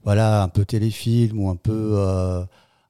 [0.04, 2.46] voilà, un peu téléfilm ou un peu,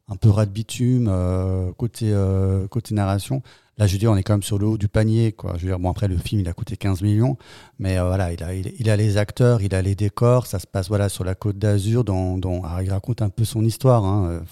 [0.09, 3.41] un peu rat de bitume euh, côté, euh, côté narration.
[3.77, 5.31] Là, je veux dire, on est quand même sur le haut du panier.
[5.31, 5.55] Quoi.
[5.57, 7.37] Je bon, après, le film, il a coûté 15 millions,
[7.79, 10.45] mais euh, voilà, il a, il, a les acteurs, il a les décors.
[10.45, 12.03] Ça se passe voilà, sur la côte d'Azur.
[12.03, 14.43] Dont, dont- alors, il raconte un peu son histoire, hein,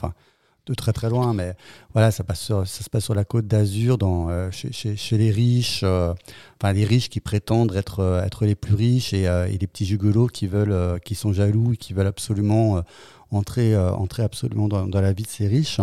[0.67, 1.55] de très très loin, mais
[1.93, 6.13] voilà, ça, se passe sur la côte d'Azur, euh, chez, chez, les riches, euh,
[6.61, 9.27] enfin, les riches qui prétendent être, euh, être les plus riches et,
[9.57, 12.81] les petits jugolos qui, veulent, qui sont jaloux et qui veulent absolument
[13.31, 15.79] entrer, entrer absolument dans, dans la vie de ces riches.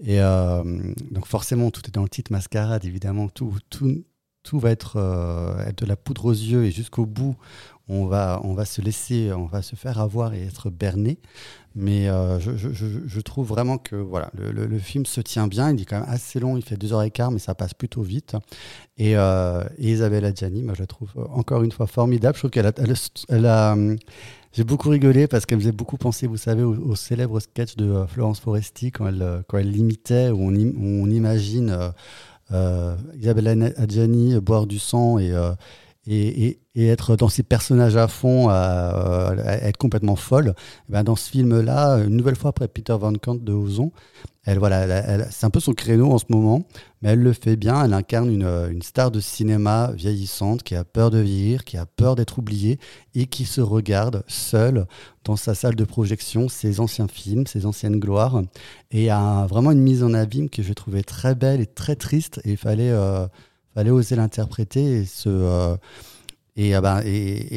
[0.00, 4.04] Et donc forcément, tout est dans le titre mascarade, évidemment, tout, tout,
[4.42, 4.96] tout va être,
[5.66, 7.36] être de la poudre aux yeux et jusqu'au bout,
[7.88, 11.18] on va, on va se laisser, on va se faire avoir et être berné.
[11.78, 15.70] Mais euh, je, je- trouve vraiment que voilà, le, le- film se tient bien.
[15.74, 17.74] Il est quand même assez long, il fait deux heures et quart, mais ça passe
[17.74, 18.34] plutôt vite.
[18.96, 22.34] Et, euh, et Isabelle Adjani, moi, je la trouve encore une fois formidable.
[22.34, 22.72] Je trouve qu'elle a,
[23.28, 23.76] elle, a,
[24.52, 28.06] j'ai beaucoup rigolé parce qu'elle faisait beaucoup penser, vous savez, au, célèbre sketch de euh,
[28.06, 31.76] Florence Foresti quand elle, quand elle l'imitait, où on, on imagine
[33.20, 35.30] Isabelle Adjani boire du sang et,
[36.06, 40.54] et, être dans ses personnages à fond, à être complètement folle.
[40.88, 43.92] Eh ben, dans ce film-là, une nouvelle fois après Peter Van Kant de Ozon,
[44.44, 46.62] elle, voilà, c'est un peu son créneau en ce moment,
[47.02, 47.84] mais elle le fait bien.
[47.84, 51.84] Elle incarne une, une star de cinéma vieillissante qui a peur de vieillir, qui a
[51.84, 52.78] peur d'être oubliée
[53.16, 54.86] et qui se regarde seule
[55.24, 58.40] dans sa salle de projection, ses anciens films, ses anciennes gloires.
[58.92, 62.40] Et a vraiment une mise en abîme que je trouvais très belle et très triste.
[62.44, 63.26] Et il fallait, euh,
[63.76, 65.28] fallait oser l'interpréter et se.
[65.28, 65.76] euh,
[66.56, 67.10] et, ah ben, et,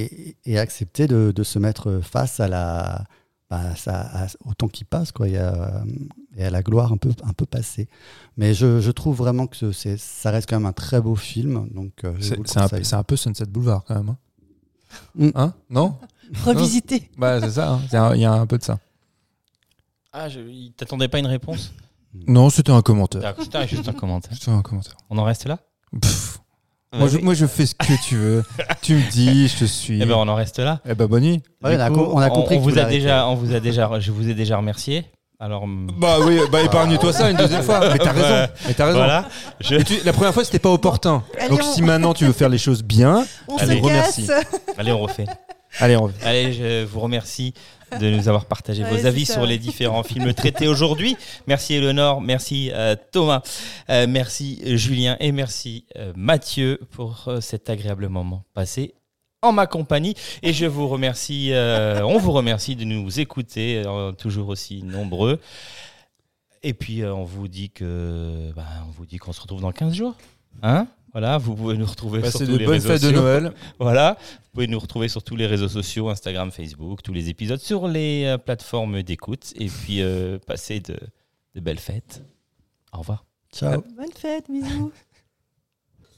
[0.03, 3.05] et- et accepter de, de se mettre face à la,
[3.49, 5.83] bah, ça- à- au temps qui passe quoi, et, à,
[6.35, 7.87] et à la gloire un peu, un peu passée.
[8.35, 11.69] Mais je, je trouve vraiment que c'est, ça reste quand même un très beau film.
[11.73, 14.09] Donc, euh, C'est un, c'est un peu Sunset Boulevard quand même.
[14.09, 14.17] Hein,
[15.15, 15.29] Mm.
[15.35, 15.53] Hein?
[15.69, 15.95] Non?
[16.43, 17.09] Revisité.
[17.17, 17.81] Bah c'est ça, hein.
[17.91, 18.79] Il y a- il y, a un peu de ça.
[20.11, 20.39] Ah, je,
[20.75, 21.71] t'attendais pas une réponse?
[22.27, 23.35] Non, c'était un commentaire.
[23.39, 24.33] C'était juste un commentaire.
[24.33, 24.97] C'était un commentaire.
[25.11, 25.59] On en reste là?
[26.01, 26.39] Pff.
[26.91, 28.43] Moi, je, moi, je fais ce que tu veux.
[28.81, 30.01] tu me dis, je te suis.
[30.01, 30.79] Eh ben, on en reste là.
[30.89, 31.41] Eh ben, bonne nuit.
[31.63, 33.35] Ouais, on, a coup, com- on a compris on que vous vous a déjà, on
[33.35, 35.05] vous a déjà, je vous ai déjà remercié.
[35.39, 35.65] Alors,
[35.97, 37.79] Bah oui, bah épargne-toi ça une deuxième fois.
[37.93, 38.51] Mais t'as raison.
[38.67, 38.97] Mais t'as raison.
[38.97, 39.29] voilà.
[39.61, 41.23] Je, Et tu- la première fois, c'était pas opportun.
[41.39, 44.27] Allez, Donc on- si maintenant tu veux faire les choses bien, On Allez, se remercie.
[44.77, 45.25] allez, on refait.
[45.79, 47.53] allez, on Allez, je vous remercie
[47.99, 49.33] de nous avoir partagé Ouais, vos avis ça.
[49.33, 51.17] sur les différents films traités aujourd'hui.
[51.47, 53.41] Merci Eleonore, merci euh, Thomas,
[53.89, 58.93] euh, merci Julien et merci euh, Mathieu pour cet agréable moment passé
[59.41, 60.15] en ma compagnie.
[60.43, 63.83] Et je vous remercie, on vous remercie de nous écouter,
[64.17, 65.39] toujours aussi nombreux.
[66.61, 69.93] Et puis on vous dit que, bah, on vous dit qu'on se retrouve dans 15
[69.93, 70.15] jours.
[70.61, 70.87] Hein?
[71.11, 73.21] Voilà, vous pouvez nous retrouver sur tous de les réseaux fêtes de sociaux.
[73.21, 73.53] Noël.
[73.79, 77.59] Voilà, vous pouvez nous retrouver sur tous les réseaux sociaux, Instagram, Facebook, tous les épisodes
[77.59, 79.53] sur les euh, plateformes d'écoute.
[79.55, 80.97] Et puis, euh, passez de,
[81.55, 82.23] de belles fêtes.
[82.93, 83.25] Au revoir.
[83.53, 83.83] Ciao.
[83.97, 84.91] Bonne fête, bisous.